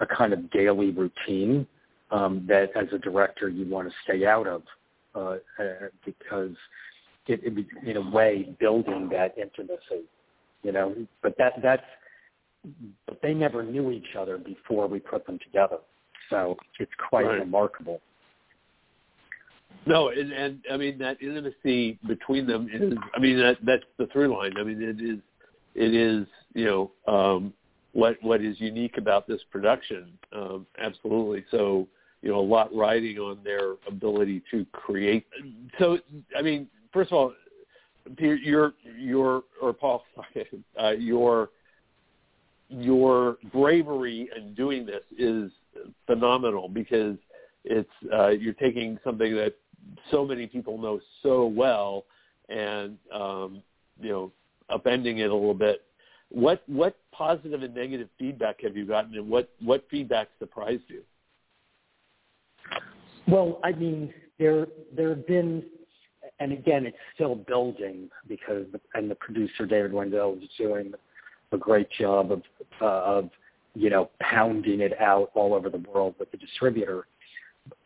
a 0.00 0.06
kind 0.06 0.32
of 0.32 0.50
daily 0.50 0.90
routine 0.90 1.66
um, 2.10 2.44
that 2.48 2.70
as 2.76 2.86
a 2.92 2.98
director 2.98 3.48
you 3.48 3.66
want 3.68 3.88
to 3.88 3.94
stay 4.04 4.26
out 4.26 4.46
of 4.46 4.62
uh, 5.14 5.36
uh, 5.58 5.88
because 6.04 6.54
it, 7.28 7.40
it 7.42 7.66
in 7.86 7.96
a 7.96 8.10
way 8.10 8.54
building 8.58 9.08
that 9.10 9.36
intimacy, 9.38 10.04
you 10.62 10.72
know. 10.72 10.94
But 11.22 11.36
that 11.38 11.54
that's 11.62 11.82
but 13.06 13.20
they 13.22 13.34
never 13.34 13.62
knew 13.62 13.90
each 13.90 14.16
other 14.18 14.38
before 14.38 14.86
we 14.86 14.98
put 14.98 15.26
them 15.26 15.38
together, 15.38 15.78
so 16.30 16.56
it's 16.78 16.92
quite 17.08 17.26
right. 17.26 17.40
remarkable. 17.40 18.00
No, 19.86 20.08
and, 20.08 20.32
and 20.32 20.60
I 20.70 20.76
mean 20.76 20.98
that 20.98 21.22
intimacy 21.22 21.98
between 22.06 22.46
them 22.46 22.68
is. 22.72 22.94
I 23.14 23.20
mean 23.20 23.38
that 23.38 23.58
that's 23.64 23.84
the 23.98 24.06
through 24.08 24.36
line. 24.36 24.54
I 24.58 24.64
mean 24.64 24.82
it 24.82 25.00
is 25.00 25.18
it 25.74 25.94
is 25.94 26.26
you 26.54 26.64
know 26.64 27.12
um, 27.12 27.52
what 27.92 28.16
what 28.22 28.40
is 28.40 28.60
unique 28.60 28.98
about 28.98 29.28
this 29.28 29.40
production. 29.50 30.18
Um, 30.32 30.66
absolutely. 30.78 31.44
So 31.50 31.86
you 32.22 32.32
know, 32.32 32.40
a 32.40 32.40
lot 32.40 32.74
riding 32.74 33.18
on 33.18 33.38
their 33.44 33.74
ability 33.86 34.42
to 34.50 34.66
create. 34.72 35.26
So, 35.78 35.98
I 36.36 36.42
mean, 36.42 36.66
first 36.92 37.12
of 37.12 37.18
all, 37.18 37.32
your 38.18 38.74
your 38.98 39.42
or 39.60 39.72
Paul, 39.72 40.04
uh, 40.82 40.90
your 40.90 41.50
your 42.68 43.38
bravery 43.52 44.28
in 44.36 44.54
doing 44.54 44.86
this 44.86 45.02
is 45.18 45.50
phenomenal 46.06 46.68
because 46.68 47.16
it's 47.64 47.90
uh, 48.12 48.28
you're 48.28 48.54
taking 48.54 48.98
something 49.04 49.34
that 49.34 49.54
so 50.10 50.24
many 50.24 50.46
people 50.46 50.78
know 50.78 51.00
so 51.22 51.46
well 51.46 52.04
and 52.48 52.96
um, 53.12 53.62
you 54.00 54.10
know 54.10 54.32
upending 54.70 55.18
it 55.18 55.30
a 55.30 55.34
little 55.34 55.54
bit. 55.54 55.82
What 56.30 56.62
what 56.66 56.96
positive 57.12 57.62
and 57.62 57.74
negative 57.74 58.08
feedback 58.18 58.62
have 58.62 58.76
you 58.76 58.86
gotten, 58.86 59.14
and 59.14 59.28
what 59.28 59.50
what 59.60 59.86
feedback 59.90 60.28
surprised 60.38 60.84
you? 60.88 61.02
Well, 63.28 63.60
I 63.64 63.72
mean, 63.72 64.12
there 64.38 64.66
there 64.94 65.10
have 65.10 65.26
been, 65.26 65.64
and 66.38 66.52
again, 66.52 66.86
it's 66.86 66.96
still 67.14 67.34
building 67.34 68.08
because, 68.28 68.66
and 68.94 69.10
the 69.10 69.14
producer 69.14 69.66
David 69.66 69.92
Wendell 69.92 70.38
is 70.42 70.48
doing 70.58 70.92
a 71.52 71.56
great 71.56 71.88
job 71.98 72.32
of 72.32 72.42
uh, 72.80 72.84
of 72.84 73.30
you 73.74 73.90
know 73.90 74.10
pounding 74.20 74.80
it 74.80 75.00
out 75.00 75.30
all 75.34 75.54
over 75.54 75.70
the 75.70 75.82
world 75.92 76.14
with 76.18 76.30
the 76.30 76.36
distributor. 76.36 77.06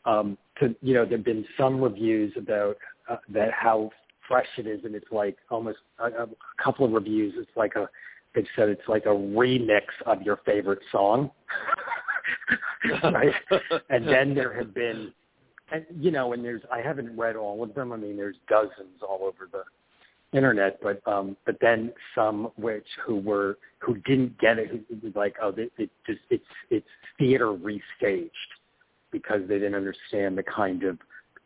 Um, 0.04 0.36
to 0.58 0.74
you 0.82 0.94
know, 0.94 1.04
there've 1.04 1.24
been 1.24 1.44
some 1.56 1.80
reviews 1.80 2.32
about 2.36 2.76
uh, 3.08 3.16
that 3.30 3.52
how 3.52 3.90
fresh 4.26 4.48
it 4.58 4.66
is, 4.66 4.84
and 4.84 4.94
it's 4.94 5.10
like 5.10 5.36
almost 5.50 5.78
a, 5.98 6.06
a 6.06 6.28
couple 6.62 6.84
of 6.84 6.92
reviews. 6.92 7.34
It's 7.36 7.56
like 7.56 7.76
a 7.76 7.88
they've 8.34 8.46
said 8.56 8.68
it's 8.68 8.88
like 8.88 9.06
a 9.06 9.10
remix 9.10 9.82
of 10.06 10.22
your 10.22 10.40
favorite 10.44 10.80
song. 10.90 11.30
right? 13.04 13.32
and 13.90 14.06
then 14.06 14.34
there 14.34 14.52
have 14.52 14.74
been 14.74 15.12
and 15.72 15.84
you 15.98 16.10
know, 16.10 16.32
and 16.32 16.44
there's 16.44 16.62
I 16.72 16.80
haven't 16.80 17.16
read 17.16 17.36
all 17.36 17.62
of 17.62 17.74
them. 17.74 17.92
I 17.92 17.96
mean, 17.96 18.16
there's 18.16 18.36
dozens 18.48 19.02
all 19.02 19.20
over 19.22 19.48
the 19.50 19.64
internet, 20.36 20.80
but 20.82 21.00
um, 21.06 21.36
but 21.46 21.56
then 21.60 21.92
some 22.14 22.50
which 22.56 22.86
who 23.04 23.16
were 23.16 23.58
who 23.78 23.96
didn't 23.98 24.38
get 24.38 24.58
it, 24.58 24.68
who 24.68 24.80
was 25.02 25.14
like, 25.14 25.36
oh, 25.42 25.50
it, 25.56 25.72
it 25.78 25.90
just 26.06 26.20
it's 26.30 26.44
it's 26.70 26.86
theater 27.18 27.46
restaged 27.46 28.30
because 29.10 29.40
they 29.48 29.58
didn't 29.58 29.74
understand 29.74 30.38
the 30.38 30.42
kind 30.42 30.84
of 30.84 30.98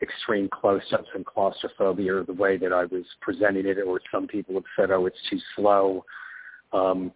extreme 0.03 0.49
close-ups 0.49 1.09
and 1.14 1.25
claustrophobia 1.25 2.14
or 2.14 2.25
the 2.25 2.33
way 2.33 2.59
that 2.59 2.72
I 2.72 2.85
was 2.85 3.05
presenting 3.20 3.66
it, 3.66 3.79
or 3.79 4.01
some 4.12 4.27
people 4.27 4.55
have 4.55 4.64
said, 4.77 4.91
oh, 4.91 5.07
it's 5.07 5.16
too 5.31 5.39
slow. 5.57 6.05
Um, 6.72 7.12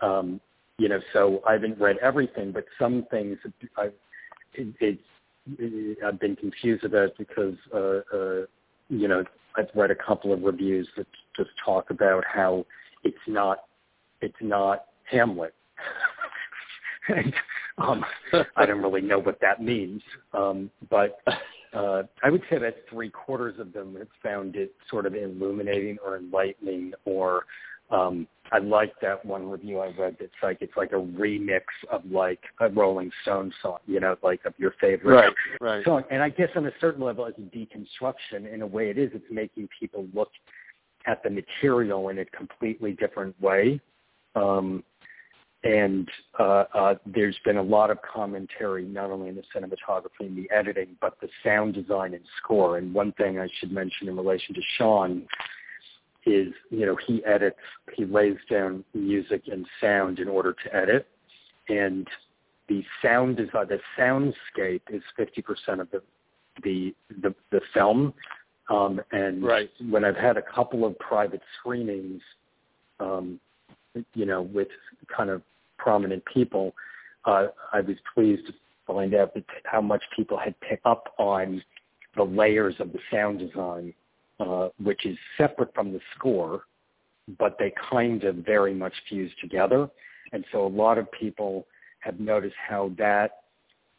um, 0.00 0.40
you 0.78 0.88
know, 0.88 1.00
so 1.12 1.42
I 1.46 1.52
haven't 1.52 1.78
read 1.78 1.98
everything, 1.98 2.52
but 2.52 2.64
some 2.78 3.04
things 3.10 3.36
I, 3.76 3.90
it, 4.54 4.74
it's 4.80 5.02
I've 6.04 6.20
been 6.20 6.36
confused 6.36 6.84
about 6.84 7.10
because 7.18 7.54
uh, 7.74 8.00
uh, 8.16 8.46
you 8.88 9.08
know 9.08 9.24
I've 9.56 9.68
read 9.74 9.90
a 9.90 9.94
couple 9.96 10.32
of 10.32 10.42
reviews 10.42 10.88
that 10.96 11.06
just 11.36 11.50
talk 11.64 11.90
about 11.90 12.24
how 12.24 12.66
it's 13.04 13.16
not 13.26 13.64
it's 14.20 14.34
not 14.40 14.86
Hamlet. 15.10 15.54
and, 17.08 17.34
um, 17.78 18.04
I 18.56 18.66
don't 18.66 18.82
really 18.82 19.00
know 19.00 19.18
what 19.18 19.40
that 19.40 19.62
means, 19.62 20.02
um, 20.34 20.70
but 20.90 21.20
uh, 21.72 22.02
I 22.22 22.30
would 22.30 22.42
say 22.50 22.58
that 22.58 22.76
three 22.90 23.10
quarters 23.10 23.58
of 23.58 23.72
them 23.72 23.96
have 23.96 24.08
found 24.22 24.56
it 24.56 24.72
sort 24.90 25.06
of 25.06 25.14
illuminating 25.14 25.98
or 26.04 26.16
enlightening 26.16 26.92
or 27.04 27.44
um, 27.90 28.26
I 28.52 28.58
like 28.58 28.92
that 29.00 29.24
one 29.24 29.48
review 29.48 29.78
I 29.78 29.92
read 29.96 30.16
that's 30.18 30.32
like 30.42 30.58
it's 30.60 30.76
like 30.76 30.92
a 30.92 30.96
remix 30.96 31.62
of 31.90 32.04
like 32.10 32.40
a 32.60 32.68
Rolling 32.68 33.10
Stone 33.22 33.52
song, 33.62 33.78
you 33.86 34.00
know, 34.00 34.16
like 34.22 34.44
of 34.44 34.54
your 34.58 34.74
favorite 34.80 35.14
right, 35.14 35.32
right. 35.60 35.84
song. 35.84 36.02
And 36.10 36.22
I 36.22 36.30
guess 36.30 36.48
on 36.56 36.66
a 36.66 36.72
certain 36.80 37.04
level, 37.04 37.26
as 37.26 37.34
a 37.38 37.56
deconstruction, 37.56 38.52
in 38.52 38.62
a 38.62 38.66
way, 38.66 38.90
it 38.90 38.98
is. 38.98 39.10
It's 39.14 39.24
making 39.30 39.68
people 39.78 40.06
look 40.12 40.30
at 41.06 41.22
the 41.22 41.30
material 41.30 42.08
in 42.08 42.18
a 42.18 42.24
completely 42.24 42.92
different 42.92 43.40
way. 43.40 43.80
Um, 44.34 44.82
and 45.62 46.08
uh, 46.38 46.64
uh, 46.74 46.94
there's 47.04 47.36
been 47.44 47.58
a 47.58 47.62
lot 47.62 47.90
of 47.90 47.98
commentary, 48.02 48.84
not 48.84 49.10
only 49.10 49.28
in 49.28 49.36
the 49.36 49.42
cinematography 49.54 50.26
and 50.26 50.36
the 50.36 50.50
editing, 50.50 50.96
but 51.00 51.20
the 51.20 51.28
sound 51.44 51.74
design 51.74 52.14
and 52.14 52.24
score. 52.42 52.78
And 52.78 52.94
one 52.94 53.12
thing 53.12 53.38
I 53.38 53.48
should 53.58 53.70
mention 53.70 54.08
in 54.08 54.16
relation 54.16 54.54
to 54.54 54.60
Sean 54.78 55.26
is, 56.26 56.52
you 56.70 56.86
know, 56.86 56.96
he 57.06 57.24
edits, 57.24 57.58
he 57.94 58.04
lays 58.04 58.36
down 58.50 58.84
music 58.94 59.42
and 59.50 59.66
sound 59.80 60.18
in 60.18 60.28
order 60.28 60.54
to 60.64 60.74
edit. 60.74 61.06
And 61.68 62.08
the 62.68 62.84
sound 63.02 63.36
design, 63.36 63.66
the 63.68 63.80
soundscape 63.98 64.82
is 64.90 65.02
50% 65.18 65.80
of 65.80 65.90
the, 65.90 66.02
the, 66.62 66.94
the, 67.22 67.34
the 67.50 67.60
film. 67.72 68.14
Um, 68.68 69.00
and 69.12 69.42
right. 69.42 69.70
when 69.88 70.04
I've 70.04 70.16
had 70.16 70.36
a 70.36 70.42
couple 70.42 70.84
of 70.84 70.98
private 70.98 71.42
screenings, 71.58 72.22
um, 73.00 73.40
you 74.14 74.26
know, 74.26 74.42
with 74.42 74.68
kind 75.14 75.30
of 75.30 75.42
prominent 75.78 76.22
people, 76.26 76.74
uh, 77.24 77.48
I 77.72 77.80
was 77.80 77.96
pleased 78.14 78.46
to 78.46 78.52
find 78.86 79.14
out 79.14 79.34
that 79.34 79.44
how 79.64 79.80
much 79.80 80.02
people 80.14 80.38
had 80.38 80.58
picked 80.60 80.86
up 80.86 81.12
on 81.18 81.62
the 82.16 82.22
layers 82.22 82.74
of 82.78 82.92
the 82.92 82.98
sound 83.10 83.38
design 83.38 83.94
uh, 84.40 84.68
which 84.82 85.04
is 85.06 85.16
separate 85.36 85.72
from 85.74 85.92
the 85.92 86.00
score, 86.16 86.62
but 87.38 87.56
they 87.58 87.72
kind 87.90 88.24
of 88.24 88.36
very 88.36 88.74
much 88.74 88.94
fuse 89.08 89.30
together. 89.40 89.88
And 90.32 90.44
so 90.50 90.66
a 90.66 90.68
lot 90.68 90.98
of 90.98 91.10
people 91.12 91.66
have 92.00 92.18
noticed 92.18 92.56
how 92.68 92.92
that 92.98 93.30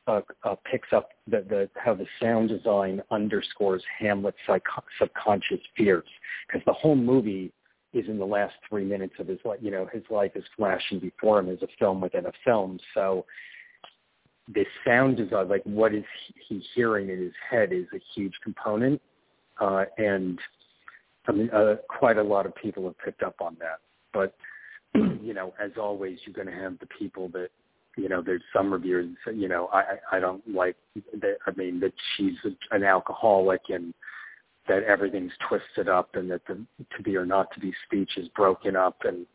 uh, 0.07 0.21
uh, 0.43 0.55
picks 0.69 0.91
up 0.91 1.09
the, 1.27 1.45
the 1.47 1.69
how 1.75 1.93
the 1.93 2.07
sound 2.19 2.49
design 2.49 3.01
underscores 3.11 3.83
Hamlet's 3.99 4.37
subconscious 4.99 5.59
fears, 5.77 6.07
because 6.47 6.63
the 6.65 6.73
whole 6.73 6.95
movie 6.95 7.53
is 7.93 8.07
in 8.07 8.17
the 8.17 8.25
last 8.25 8.55
three 8.67 8.83
minutes 8.83 9.13
of 9.19 9.27
his 9.27 9.37
life. 9.45 9.59
You 9.61 9.69
know, 9.69 9.87
his 9.93 10.03
life 10.09 10.31
is 10.35 10.43
flashing 10.57 10.99
before 10.99 11.39
him 11.39 11.49
as 11.49 11.61
a 11.61 11.67
film 11.77 12.01
within 12.01 12.25
a 12.25 12.31
film. 12.43 12.79
So 12.95 13.25
the 14.53 14.65
sound 14.85 15.17
design, 15.17 15.49
like 15.49 15.61
what 15.65 15.93
is 15.93 16.03
he 16.47 16.63
hearing 16.73 17.09
in 17.09 17.21
his 17.21 17.33
head, 17.49 17.71
is 17.71 17.85
a 17.93 17.99
huge 18.15 18.33
component 18.43 18.99
uh, 19.59 19.85
and 19.97 20.39
I 21.27 21.31
mean, 21.31 21.49
uh, 21.51 21.75
quite 21.87 22.17
a 22.17 22.23
lot 22.23 22.45
of 22.45 22.55
people 22.55 22.83
have 22.85 22.97
picked 22.99 23.23
up 23.23 23.35
on 23.41 23.57
that. 23.59 23.79
But 24.13 24.35
you 24.95 25.33
know, 25.33 25.53
as 25.63 25.71
always, 25.79 26.19
you're 26.25 26.33
going 26.33 26.55
to 26.55 26.63
have 26.63 26.79
the 26.79 26.87
people 26.87 27.29
that 27.29 27.49
you 27.97 28.09
know. 28.09 28.21
There's 28.21 28.43
some 28.53 28.71
reviewers, 28.71 29.09
you 29.33 29.47
know, 29.47 29.69
I 29.71 29.97
I 30.11 30.19
don't 30.19 30.47
like. 30.47 30.75
That, 31.21 31.37
I 31.45 31.51
mean, 31.55 31.79
that 31.81 31.93
she's 32.15 32.35
an 32.71 32.83
alcoholic 32.83 33.61
and 33.69 33.93
that 34.67 34.83
everything's 34.83 35.31
twisted 35.47 35.89
up 35.89 36.15
and 36.15 36.29
that 36.31 36.45
the 36.47 36.65
to 36.95 37.03
be 37.03 37.15
or 37.15 37.25
not 37.25 37.51
to 37.53 37.59
be 37.59 37.73
speech 37.85 38.11
is 38.17 38.27
broken 38.29 38.75
up 38.75 38.97
and 39.03 39.25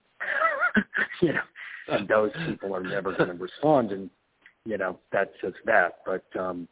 you 1.21 1.33
know 1.33 1.41
and 1.89 2.09
those 2.09 2.31
people 2.47 2.75
are 2.75 2.83
never 2.83 3.13
going 3.13 3.29
to 3.29 3.35
respond 3.35 3.93
and 3.93 4.09
you 4.65 4.79
know 4.79 4.99
that's 5.13 5.31
just 5.43 5.57
that 5.65 5.99
but 6.07 6.25
um 6.39 6.69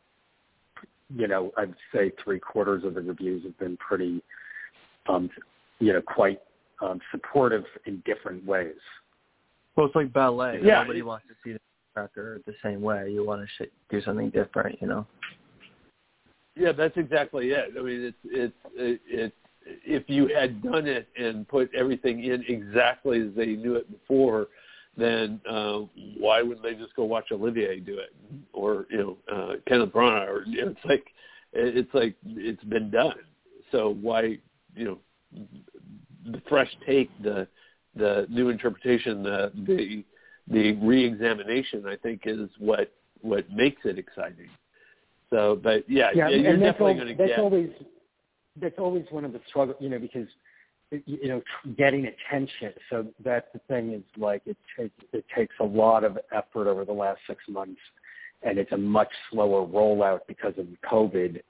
you 1.14 1.28
know, 1.28 1.52
I'd 1.56 1.74
say 1.92 2.12
three 2.22 2.38
quarters 2.38 2.84
of 2.84 2.94
the 2.94 3.02
reviews 3.02 3.44
have 3.44 3.58
been 3.58 3.76
pretty, 3.76 4.22
um, 5.08 5.30
you 5.78 5.92
know, 5.92 6.02
quite 6.02 6.40
um, 6.80 7.00
supportive 7.10 7.64
in 7.86 8.02
different 8.06 8.44
ways. 8.44 8.74
Well, 9.76 9.86
it's 9.86 9.94
like 9.94 10.12
ballet. 10.12 10.60
Yeah. 10.62 10.80
Nobody 10.80 11.02
wants 11.02 11.26
to 11.28 11.34
see 11.42 11.52
the 11.54 11.60
character 11.94 12.40
the 12.46 12.54
same 12.62 12.80
way. 12.80 13.10
You 13.10 13.24
want 13.24 13.42
to 13.42 13.64
sh- 13.64 13.70
do 13.90 14.00
something 14.02 14.30
different, 14.30 14.80
you 14.80 14.86
know. 14.86 15.06
Yeah, 16.56 16.72
that's 16.72 16.96
exactly 16.96 17.50
it. 17.50 17.74
I 17.76 17.82
mean, 17.82 18.02
it's 18.04 18.16
it's 18.24 18.54
it, 18.76 19.00
it 19.08 19.34
if 19.84 20.04
you 20.08 20.28
had 20.28 20.62
done 20.62 20.86
it 20.86 21.08
and 21.16 21.48
put 21.48 21.74
everything 21.74 22.22
in 22.22 22.44
exactly 22.46 23.20
as 23.20 23.34
they 23.36 23.46
knew 23.46 23.74
it 23.74 23.90
before, 23.90 24.48
then 24.96 25.40
uh, 25.48 25.80
why 26.18 26.42
wouldn't 26.42 26.62
they 26.62 26.74
just 26.74 26.94
go 26.94 27.04
watch 27.04 27.32
Olivier 27.32 27.80
do 27.80 27.98
it 27.98 28.14
or 28.52 28.86
you 28.90 28.98
know 28.98 29.16
uh, 29.32 29.54
Kenneth 29.66 29.90
Branagh? 29.90 30.28
Or 30.28 30.44
you 30.46 30.64
know, 30.64 30.70
it's 30.70 30.84
like 30.84 31.04
it's 31.52 31.94
like 31.94 32.14
it's 32.26 32.64
been 32.64 32.90
done. 32.90 33.18
So 33.72 33.96
why 34.00 34.38
you 34.76 34.84
know 34.84 34.98
the 36.30 36.40
fresh 36.48 36.70
take, 36.86 37.10
the 37.22 37.46
the 37.96 38.26
new 38.28 38.48
interpretation, 38.48 39.22
the 39.22 39.52
the 39.66 40.04
the 40.48 40.72
reexamination, 40.74 41.86
I 41.86 41.96
think, 41.96 42.22
is 42.26 42.48
what 42.58 42.92
what 43.22 43.50
makes 43.50 43.82
it 43.84 43.98
exciting. 43.98 44.48
So, 45.30 45.58
but 45.62 45.88
yeah, 45.88 46.10
yeah, 46.14 46.28
you're 46.28 46.56
definitely 46.56 46.94
going 46.94 47.08
to 47.08 47.14
get 47.14 47.38
always 47.38 47.70
that's 48.60 48.78
always 48.78 49.04
one 49.10 49.24
of 49.24 49.32
the 49.32 49.40
struggles, 49.48 49.76
you 49.80 49.88
know, 49.88 49.98
because 49.98 50.28
you 51.06 51.28
know 51.28 51.42
getting 51.76 52.06
attention. 52.06 52.72
So 52.90 53.06
that's 53.24 53.46
the 53.52 53.60
thing 53.68 53.92
is 53.92 54.02
like 54.16 54.42
it 54.46 54.56
takes 54.78 54.94
it 55.12 55.24
takes 55.36 55.54
a 55.60 55.64
lot 55.64 56.04
of 56.04 56.18
effort 56.32 56.68
over 56.68 56.84
the 56.84 56.92
last 56.92 57.20
six 57.26 57.42
months 57.48 57.80
and 58.42 58.58
it's 58.58 58.72
a 58.72 58.76
much 58.76 59.08
slower 59.30 59.66
rollout 59.66 60.20
because 60.28 60.54
of 60.58 60.66
covid. 60.90 61.42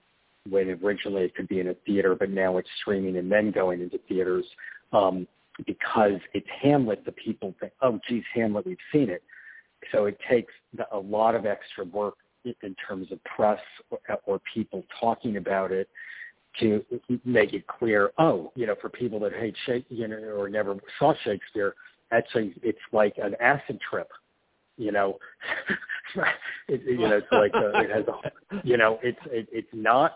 When 0.48 0.68
originally 0.84 1.22
it 1.22 1.34
could 1.34 1.48
be 1.48 1.60
in 1.60 1.68
a 1.68 1.74
theater 1.86 2.14
but 2.14 2.30
now 2.30 2.58
it's 2.58 2.68
streaming 2.80 3.16
and 3.16 3.30
then 3.30 3.50
going 3.50 3.80
into 3.80 3.98
theaters 4.08 4.44
um 4.92 5.26
because 5.66 6.20
it's 6.32 6.46
hamlet 6.62 7.04
the 7.04 7.12
people 7.12 7.54
think 7.60 7.72
oh 7.82 8.00
geez 8.08 8.24
hamlet 8.34 8.66
we've 8.66 8.76
seen 8.92 9.10
it. 9.10 9.22
So 9.92 10.06
it 10.06 10.18
takes 10.30 10.52
a 10.92 10.98
lot 10.98 11.34
of 11.34 11.46
extra 11.46 11.84
work 11.84 12.14
in 12.44 12.76
terms 12.86 13.10
of 13.10 13.22
press 13.24 13.60
or, 13.90 13.98
or 14.26 14.40
people 14.52 14.84
talking 15.00 15.36
about 15.38 15.72
it 15.72 15.88
to 16.60 16.84
make 17.24 17.52
it 17.52 17.66
clear, 17.66 18.12
oh, 18.18 18.52
you 18.54 18.66
know, 18.66 18.74
for 18.80 18.88
people 18.88 19.18
that 19.20 19.32
hate 19.32 19.56
Shakespeare 19.66 19.98
you 19.98 20.08
know, 20.08 20.16
or 20.16 20.48
never 20.48 20.76
saw 20.98 21.14
Shakespeare, 21.24 21.74
actually 22.12 22.54
it's 22.62 22.78
like 22.92 23.14
an 23.18 23.34
acid 23.40 23.78
trip. 23.90 24.10
you 24.76 24.92
know, 24.92 25.18
it, 26.68 26.82
you 26.86 27.08
know, 27.08 27.16
it's 27.16 27.26
like 27.32 27.54
uh, 27.54 27.78
it 27.80 27.90
has 27.90 28.04
a, 28.08 28.66
you 28.66 28.76
know, 28.76 28.98
it's 29.02 29.18
it, 29.26 29.48
it's 29.52 29.68
not 29.72 30.12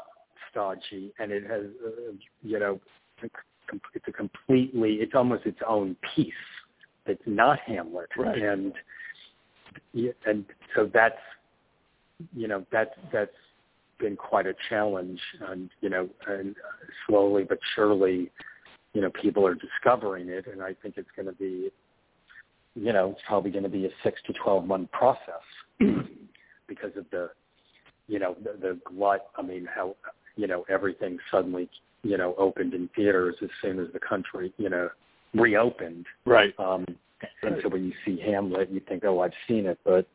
stodgy, 0.51 1.13
and 1.19 1.31
it 1.31 1.45
has, 1.45 1.67
uh, 1.85 2.13
you 2.43 2.59
know, 2.59 2.81
it's 3.23 4.09
a 4.09 4.13
completely, 4.13 4.95
it's 4.95 5.15
almost 5.15 5.47
its 5.47 5.59
own 5.67 5.97
piece. 6.15 6.33
It's 7.07 7.23
not 7.27 7.59
Hamlet, 7.61 8.11
right. 8.17 8.39
and 8.39 8.73
and 10.27 10.45
so 10.75 10.91
that's, 10.93 11.19
you 12.35 12.49
know, 12.49 12.65
that's 12.71 12.95
that's 13.13 13.31
been 13.99 14.17
quite 14.17 14.47
a 14.47 14.55
challenge, 14.69 15.21
and 15.49 15.71
you 15.81 15.89
know, 15.89 16.09
and 16.27 16.55
slowly 17.07 17.45
but 17.45 17.59
surely, 17.75 18.31
you 18.95 19.01
know, 19.01 19.11
people 19.11 19.47
are 19.47 19.55
discovering 19.55 20.29
it, 20.29 20.47
and 20.47 20.63
I 20.63 20.75
think 20.83 20.95
it's 20.97 21.09
going 21.17 21.27
to 21.27 21.33
be, 21.33 21.71
you 22.75 22.93
know, 22.93 23.11
it's 23.11 23.21
probably 23.27 23.51
going 23.51 23.65
to 23.65 23.71
be 23.71 23.87
a 23.87 23.91
six 24.03 24.21
to 24.27 24.33
twelve 24.33 24.67
month 24.67 24.91
process 24.93 25.43
because 25.79 26.97
of 26.97 27.07
the, 27.11 27.31
you 28.07 28.19
know, 28.19 28.37
the, 28.43 28.57
the 28.61 28.79
glut. 28.85 29.27
I 29.37 29.43
mean, 29.43 29.69
how 29.73 29.97
you 30.37 30.47
know 30.47 30.65
everything 30.69 31.19
suddenly, 31.31 31.69
you 32.03 32.17
know, 32.17 32.35
opened 32.39 32.75
in 32.75 32.89
theaters 32.95 33.37
as 33.43 33.51
soon 33.63 33.79
as 33.79 33.87
the 33.93 34.01
country, 34.01 34.53
you 34.59 34.69
know, 34.69 34.89
reopened. 35.35 36.07
Right. 36.25 36.55
Um, 36.59 36.85
and 37.43 37.57
so 37.63 37.69
when 37.69 37.85
you 37.85 37.93
see 38.05 38.21
Hamlet, 38.21 38.71
you 38.71 38.81
think, 38.89 39.05
oh, 39.05 39.21
I've 39.21 39.33
seen 39.49 39.67
it, 39.67 39.79
but 39.85 40.07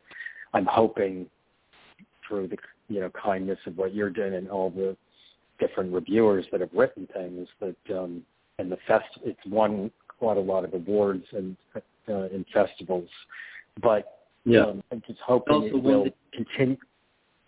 I'm 0.53 0.65
hoping 0.65 1.27
through 2.27 2.47
the 2.47 2.57
you 2.89 2.99
know 2.99 3.09
kindness 3.09 3.59
of 3.65 3.77
what 3.77 3.93
you're 3.93 4.09
doing 4.09 4.33
and 4.35 4.49
all 4.49 4.69
the 4.69 4.95
different 5.59 5.93
reviewers 5.93 6.45
that 6.51 6.61
have 6.61 6.69
written 6.73 7.07
things 7.13 7.47
that 7.59 7.97
um 7.97 8.21
and 8.59 8.71
the 8.71 8.77
fest 8.87 9.05
it's 9.23 9.39
won 9.47 9.91
quite 10.19 10.37
a 10.37 10.39
lot 10.39 10.63
of 10.63 10.73
awards 10.73 11.25
and 11.31 11.55
uh, 11.75 12.13
in 12.25 12.45
festivals 12.53 13.09
but 13.81 14.19
yeah 14.45 14.61
um, 14.61 14.83
i'm 14.91 15.01
just 15.07 15.19
hoping 15.25 15.63
it 15.63 15.83
will 15.83 16.05
the- 16.05 16.13
continue 16.31 16.77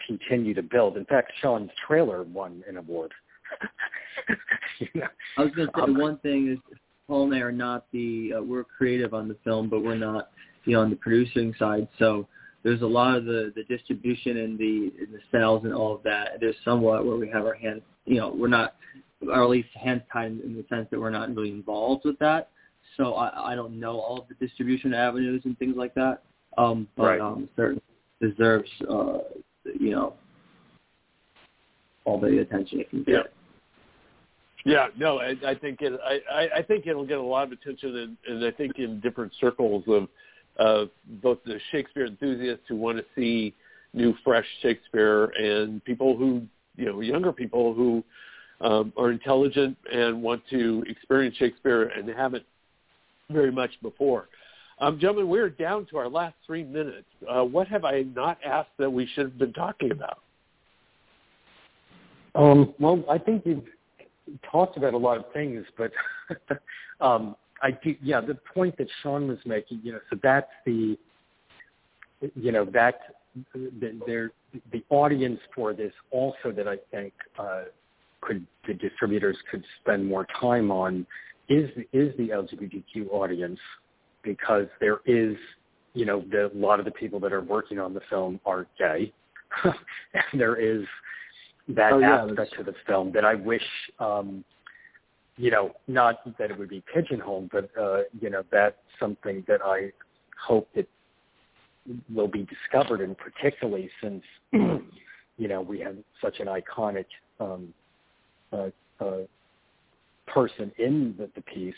continue 0.06 0.54
to 0.54 0.62
build 0.62 0.98
in 0.98 1.06
fact 1.06 1.32
sean's 1.42 1.72
trailer 1.88 2.24
won 2.24 2.64
an 2.68 2.78
award 2.78 3.12
you 4.80 4.88
know? 4.96 5.08
I 5.38 5.44
was 5.44 5.54
going 5.54 5.68
to 5.68 5.74
say 5.76 5.82
Um, 5.82 5.98
one 5.98 6.18
thing 6.20 6.52
is 6.52 6.78
Paul 7.08 7.26
and 7.26 7.36
I 7.36 7.40
are 7.40 7.52
not 7.52 7.86
the 7.92 8.34
uh, 8.38 8.42
we're 8.42 8.64
creative 8.64 9.14
on 9.14 9.28
the 9.28 9.36
film, 9.44 9.70
but 9.70 9.84
we're 9.84 9.96
not 9.96 10.30
you 10.66 10.74
know 10.74 10.82
on 10.82 10.90
the 10.90 10.96
producing 10.96 11.54
side. 11.60 11.88
So 12.00 12.28
there's 12.66 12.82
a 12.82 12.86
lot 12.86 13.16
of 13.16 13.26
the 13.26 13.54
the 13.56 13.64
distribution 13.66 14.38
and 14.38 14.58
the 14.58 14.92
and 15.00 15.14
the 15.14 15.20
sales 15.32 15.64
and 15.64 15.74
all 15.74 15.96
of 15.96 16.02
that. 16.04 16.40
There's 16.42 16.56
somewhat 16.66 17.06
where 17.06 17.16
we 17.16 17.30
have 17.30 17.46
our 17.46 17.54
hands 17.54 17.84
you 18.06 18.18
know 18.18 18.34
we're 18.36 18.48
not 18.48 18.76
or 19.22 19.44
at 19.44 19.50
least 19.50 19.70
hands 19.76 20.02
tied 20.12 20.32
in 20.32 20.56
the 20.56 20.66
sense 20.68 20.88
that 20.92 21.00
we're 21.00 21.12
not 21.12 21.34
really 21.34 21.52
involved 21.52 22.04
with 22.06 22.18
that. 22.20 22.50
So 22.98 23.14
I, 23.14 23.52
I 23.52 23.56
don't 23.56 23.80
know 23.80 24.00
all 24.00 24.20
of 24.20 24.28
the 24.28 24.34
distribution 24.46 24.94
avenues 24.94 25.44
and 25.46 25.58
things 25.60 25.76
like 25.78 25.94
that. 25.94 26.24
Um, 26.58 26.88
but 26.98 27.04
Right. 27.04 27.22
um, 27.22 27.48
certainly 27.56 27.82
deserves 28.20 28.70
uh, 28.90 29.20
you 29.80 29.92
know 29.92 30.14
all 32.04 32.20
the 32.20 32.40
attention 32.40 32.80
it 32.80 32.90
can 32.90 33.04
get. 33.04 33.14
Yeah. 33.14 33.22
Yeah, 34.68 34.88
no, 34.98 35.20
I, 35.20 35.36
I 35.46 35.54
think 35.54 35.82
it. 35.84 35.94
I, 36.04 36.48
I- 36.58 36.62
think 36.64 36.88
it'll 36.88 37.06
get 37.06 37.20
a 37.20 37.22
lot 37.22 37.46
of 37.46 37.52
attention, 37.52 37.96
and, 37.96 38.18
and 38.28 38.44
I 38.44 38.50
think 38.50 38.80
in 38.80 39.00
different 39.00 39.32
circles 39.40 39.84
of 39.88 40.08
of 40.58 40.90
both 41.22 41.40
the 41.46 41.60
Shakespeare 41.72 42.06
enthusiasts 42.06 42.64
who 42.68 42.76
want 42.76 42.98
to 42.98 43.06
see 43.16 43.54
new, 43.94 44.14
fresh 44.24 44.46
Shakespeare, 44.62 45.26
and 45.38 45.84
people 45.86 46.18
who 46.18 46.44
you 46.78 46.86
know, 46.86 47.02
younger 47.02 47.32
people 47.32 47.74
who 47.74 48.04
um, 48.62 48.94
are 48.98 49.12
intelligent 49.12 49.78
and 49.92 50.22
want 50.22 50.42
to 50.50 50.84
experience 50.88 51.36
Shakespeare 51.38 51.84
and 51.84 52.08
haven't 52.10 52.44
very 53.30 53.52
much 53.52 53.72
before. 53.82 54.28
Um, 54.80 55.00
gentlemen, 55.00 55.30
we're 55.30 55.50
down 55.50 55.86
to 55.88 55.98
our 55.98 56.10
last 56.10 56.36
three 56.46 56.64
minutes. 56.64 57.08
Uh, 57.30 57.44
what 57.44 57.68
have 57.68 57.86
I 57.86 58.02
not 58.14 58.38
asked 58.46 58.72
that 58.78 58.90
we 58.90 59.08
should 59.16 59.26
have 59.26 59.38
been 59.38 59.54
talking 59.54 59.92
about? 59.92 60.20
Um, 62.36 62.74
well, 62.80 63.04
I 63.10 63.18
think 63.18 63.44
you've 63.46 63.64
talked 64.52 64.76
about 64.76 64.94
a 64.94 64.98
lot 64.98 65.18
of 65.18 65.32
things, 65.32 65.66
but 65.78 65.92
um, 67.00 67.36
I 67.62 67.72
do, 67.72 67.96
yeah, 68.02 68.22
the 68.22 68.38
point 68.54 68.78
that 68.78 68.88
Sean 69.02 69.28
was 69.28 69.38
making, 69.46 69.82
you 69.84 69.94
know, 69.94 70.00
so 70.10 70.18
that's 70.22 70.52
the, 70.66 70.98
you 72.36 72.52
know, 72.52 72.66
that 72.66 73.00
the, 73.54 74.00
there, 74.06 74.32
the 74.72 74.84
audience 74.90 75.40
for 75.54 75.74
this 75.74 75.94
also 76.12 76.52
that 76.56 76.68
I 76.68 76.78
think 76.92 77.14
uh, 77.40 77.64
could 78.22 78.46
the 78.68 78.74
distributors 78.74 79.38
could 79.52 79.64
spend 79.82 80.06
more 80.06 80.26
time 80.40 80.72
on 80.72 81.06
is 81.50 81.70
is 81.94 82.16
the 82.18 82.30
LGBTQ 82.30 83.12
audience 83.12 83.60
because 84.24 84.66
there 84.80 85.00
is, 85.06 85.36
you 85.94 86.06
know, 86.06 86.24
the, 86.32 86.52
a 86.54 86.58
lot 86.58 86.80
of 86.80 86.86
the 86.86 86.92
people 86.92 87.20
that 87.20 87.32
are 87.32 87.42
working 87.42 87.80
on 87.80 87.94
the 87.94 88.02
film 88.10 88.40
are 88.46 88.66
gay, 88.80 89.14
and 89.64 90.40
there 90.42 90.56
is 90.56 90.86
that 91.70 91.94
Oh, 91.94 92.00
yeah, 92.00 92.22
aspect 92.24 92.38
that's- 92.38 92.58
to 92.58 92.64
the 92.64 92.76
film 92.88 93.12
that 93.14 93.26
I 93.26 93.36
wish, 93.36 93.64
um, 94.00 94.44
you 95.38 95.52
know, 95.52 95.72
not 95.88 96.38
that 96.38 96.52
it 96.52 96.58
would 96.58 96.70
be 96.70 96.84
pigeonholed, 96.94 97.50
but 97.52 97.70
uh, 97.80 98.02
you 98.20 98.30
know, 98.30 98.44
that's 98.52 98.78
something 99.00 99.44
that 99.48 99.62
I 99.64 99.92
hope 100.42 100.70
that 100.76 100.88
will 102.14 102.28
be 102.28 102.46
discovered, 102.46 103.02
and 103.02 103.16
particularly 103.18 103.90
since, 104.02 104.24
you 104.54 105.48
know, 105.48 105.62
we 105.62 105.80
have 105.80 105.96
such 106.22 106.40
an 106.40 106.48
iconic 106.48 107.06
um, 107.40 107.74
uh, 108.52 108.70
uh, 109.00 109.18
person 110.28 110.72
in 110.78 111.16
the, 111.18 111.30
the 111.36 111.42
piece, 111.42 111.76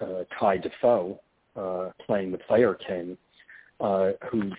uh, 0.00 0.24
Ty 0.38 0.58
Defoe, 0.58 1.20
uh, 1.56 1.90
playing 2.04 2.32
the 2.32 2.38
Player 2.38 2.74
King, 2.74 3.16
uh, 3.80 4.10
who's 4.30 4.52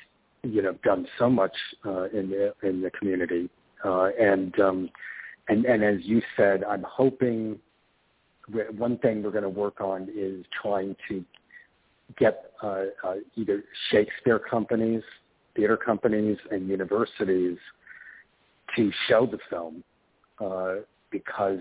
you 0.44 0.62
know 0.62 0.74
done 0.84 1.06
so 1.20 1.30
much 1.30 1.56
uh, 1.86 2.06
in 2.06 2.30
the 2.30 2.54
in 2.64 2.82
the 2.82 2.92
community, 2.92 3.50
uh, 3.84 4.10
and 4.20 4.58
um, 4.60 4.90
and 5.50 5.66
and 5.66 5.84
as 5.84 5.98
you 6.04 6.22
said, 6.36 6.64
I'm 6.64 6.86
hoping 6.88 7.60
one 8.78 8.98
thing 9.00 9.24
we're 9.24 9.32
going 9.32 9.44
to 9.44 9.50
work 9.50 9.82
on 9.82 10.08
is 10.16 10.46
trying 10.62 10.96
to 11.10 11.24
get 12.18 12.52
uh, 12.64 12.86
uh, 13.04 13.16
either 13.36 13.64
Shakespeare 13.92 14.40
companies, 14.40 15.04
theater 15.56 15.78
companies, 15.78 16.38
and 16.52 16.68
universities 16.68 17.58
to 18.76 18.92
show 19.08 19.26
the 19.26 19.40
film 19.50 19.84
uh, 20.40 20.76
because 21.12 21.60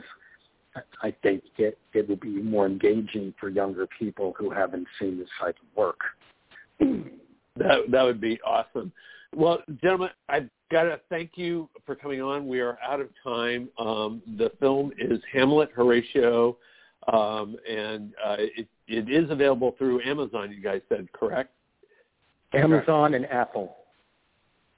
I 1.03 1.14
think 1.22 1.43
it, 1.57 1.78
it 1.95 2.09
will 2.09 2.16
be 2.16 2.43
more 2.43 2.66
engaging 2.66 3.32
for 3.41 3.49
younger 3.49 3.87
people 3.99 4.34
who 4.39 4.51
haven't 4.51 4.87
seen 5.01 5.18
this 5.18 5.28
type 5.41 5.57
of 5.61 5.76
work. 5.76 6.01
That 7.59 7.91
that 7.91 8.03
would 8.03 8.20
be 8.20 8.39
awesome. 8.45 8.93
Well, 9.34 9.62
gentlemen, 9.82 10.11
I've 10.28 10.51
got 10.70 10.84
to 10.84 11.01
thank 11.09 11.32
you 11.37 11.70
for 11.87 11.95
coming 11.95 12.20
on. 12.20 12.47
We 12.47 12.61
are 12.61 12.78
out 12.87 13.01
of 13.01 13.09
time. 13.24 13.70
Um, 13.78 14.20
the 14.37 14.53
film 14.61 14.93
is 14.99 15.20
Hamlet 15.32 15.70
Horatio, 15.74 16.59
um, 17.12 17.57
and 17.68 18.12
uh, 18.24 18.36
it, 18.38 18.68
it 18.88 19.11
is 19.11 19.30
available 19.30 19.74
through 19.78 20.02
Amazon. 20.02 20.52
You 20.52 20.62
guys 20.62 20.80
said 20.88 21.11
correct, 21.12 21.50
Amazon 22.52 23.14
and 23.14 23.26
Apple. 23.26 23.76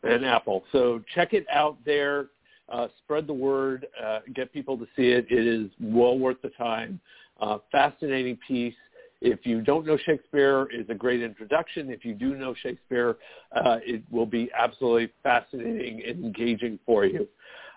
and 0.03 0.25
Apple. 0.25 0.65
So 0.73 1.03
check 1.15 1.33
it 1.33 1.47
out 1.53 1.77
there. 1.85 2.27
Uh, 2.69 2.89
spread 3.03 3.27
the 3.27 3.33
word. 3.33 3.87
Uh, 4.03 4.21
get 4.35 4.53
people 4.53 4.77
to 4.77 4.85
see 4.95 5.09
it. 5.09 5.27
It 5.31 5.47
is 5.47 5.71
well 5.81 6.19
worth 6.19 6.41
the 6.43 6.51
time. 6.51 7.01
Uh, 7.41 7.59
fascinating 7.73 8.39
piece. 8.47 8.75
If 9.21 9.45
you 9.45 9.63
don't 9.63 9.85
know 9.87 9.97
Shakespeare, 9.97 10.69
it's 10.71 10.91
a 10.91 10.95
great 10.95 11.23
introduction. 11.23 11.91
If 11.91 12.05
you 12.05 12.15
do 12.15 12.37
know 12.37 12.55
Shakespeare, 12.63 13.17
uh, 13.53 13.79
it 13.83 14.03
will 14.11 14.27
be 14.27 14.51
absolutely 14.57 15.11
fascinating 15.23 16.03
and 16.07 16.25
engaging 16.25 16.79
for 16.87 17.05
you. 17.05 17.27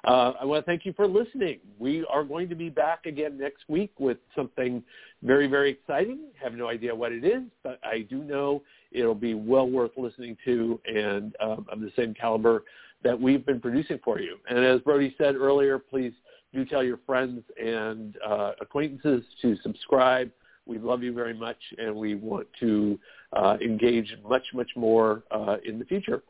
Uh, 0.03 0.33
I 0.41 0.45
want 0.45 0.65
to 0.65 0.69
thank 0.69 0.85
you 0.85 0.93
for 0.93 1.07
listening. 1.07 1.59
We 1.77 2.05
are 2.09 2.23
going 2.23 2.49
to 2.49 2.55
be 2.55 2.69
back 2.69 3.05
again 3.05 3.37
next 3.37 3.63
week 3.67 3.91
with 3.99 4.17
something 4.35 4.83
very, 5.21 5.47
very 5.47 5.69
exciting. 5.71 6.21
Have 6.41 6.53
no 6.53 6.69
idea 6.69 6.95
what 6.95 7.11
it 7.11 7.23
is, 7.23 7.43
but 7.63 7.79
I 7.83 8.07
do 8.09 8.23
know 8.23 8.63
it'll 8.91 9.13
be 9.13 9.35
well 9.35 9.69
worth 9.69 9.91
listening 9.97 10.37
to 10.45 10.79
and 10.85 11.35
um, 11.39 11.67
of 11.71 11.81
the 11.81 11.91
same 11.95 12.15
caliber 12.15 12.63
that 13.03 13.19
we've 13.19 13.45
been 13.45 13.59
producing 13.59 13.99
for 14.03 14.19
you. 14.19 14.37
And 14.49 14.59
as 14.59 14.81
Brody 14.81 15.13
said 15.17 15.35
earlier, 15.35 15.77
please 15.77 16.13
do 16.53 16.65
tell 16.65 16.83
your 16.83 16.99
friends 17.05 17.43
and 17.63 18.15
uh, 18.27 18.53
acquaintances 18.59 19.23
to 19.41 19.55
subscribe. 19.61 20.31
We 20.65 20.77
love 20.77 21.03
you 21.03 21.13
very 21.13 21.33
much, 21.33 21.57
and 21.77 21.95
we 21.95 22.15
want 22.15 22.47
to 22.59 22.99
uh, 23.33 23.57
engage 23.63 24.15
much, 24.27 24.43
much 24.53 24.69
more 24.75 25.23
uh, 25.31 25.57
in 25.65 25.79
the 25.79 25.85
future. 25.85 26.23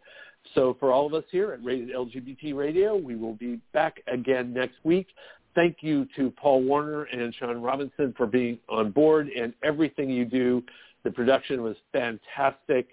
So 0.56 0.76
for 0.80 0.92
all 0.92 1.06
of 1.06 1.14
us 1.14 1.24
here 1.32 1.52
at 1.54 1.64
Rated 1.64 1.90
LGBT 1.90 2.56
Radio, 2.56 2.96
we 2.96 3.16
will 3.16 3.36
be 3.36 3.60
back 3.74 4.02
again 4.12 4.54
next 4.54 4.76
week. 4.84 5.08
Thank 5.56 5.78
you 5.82 6.08
to 6.16 6.32
Paul 6.32 6.64
Warner 6.64 7.04
and 7.04 7.34
Sean 7.36 7.62
Robinson 7.62 8.14
for 8.18 8.26
being 8.26 8.58
on 8.70 8.92
board 8.92 9.28
and 9.30 9.54
everything 9.64 10.10
you 10.10 10.26
do. 10.26 10.64
The 11.04 11.12
production 11.12 11.62
was 11.62 11.76
fantastic, 11.92 12.88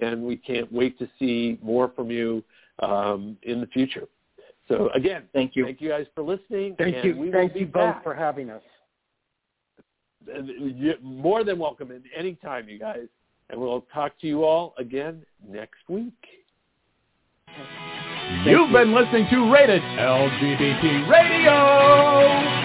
and 0.00 0.22
we 0.22 0.36
can't 0.36 0.70
wait 0.72 0.98
to 0.98 1.08
see 1.18 1.58
more 1.62 1.92
from 1.94 2.10
you 2.10 2.42
um, 2.80 3.36
in 3.42 3.60
the 3.60 3.66
future. 3.68 4.06
So 4.68 4.90
again, 4.94 5.24
Thank 5.32 5.56
you. 5.56 5.64
Thank 5.64 5.80
you 5.80 5.90
guys 5.90 6.06
for 6.14 6.22
listening. 6.22 6.74
Thank 6.78 6.96
and 6.96 7.04
you. 7.04 7.16
We 7.16 7.30
Thank 7.30 7.54
you 7.54 7.66
both 7.66 7.94
back. 7.94 8.02
for 8.02 8.14
having 8.14 8.50
us. 8.50 8.62
You- 10.26 10.94
More 11.02 11.44
than 11.44 11.58
welcome 11.58 11.90
at 11.92 12.00
any 12.16 12.34
time, 12.36 12.68
you 12.68 12.78
guys. 12.78 13.08
And 13.50 13.60
we'll 13.60 13.82
talk 13.92 14.18
to 14.20 14.26
you 14.26 14.44
all 14.44 14.74
again 14.78 15.22
next 15.46 15.80
week. 15.88 16.14
You've 18.44 18.72
been 18.72 18.94
listening 18.94 19.26
to 19.30 19.52
Rated 19.52 19.82
LGBT 19.82 21.08
Radio. 21.08 22.63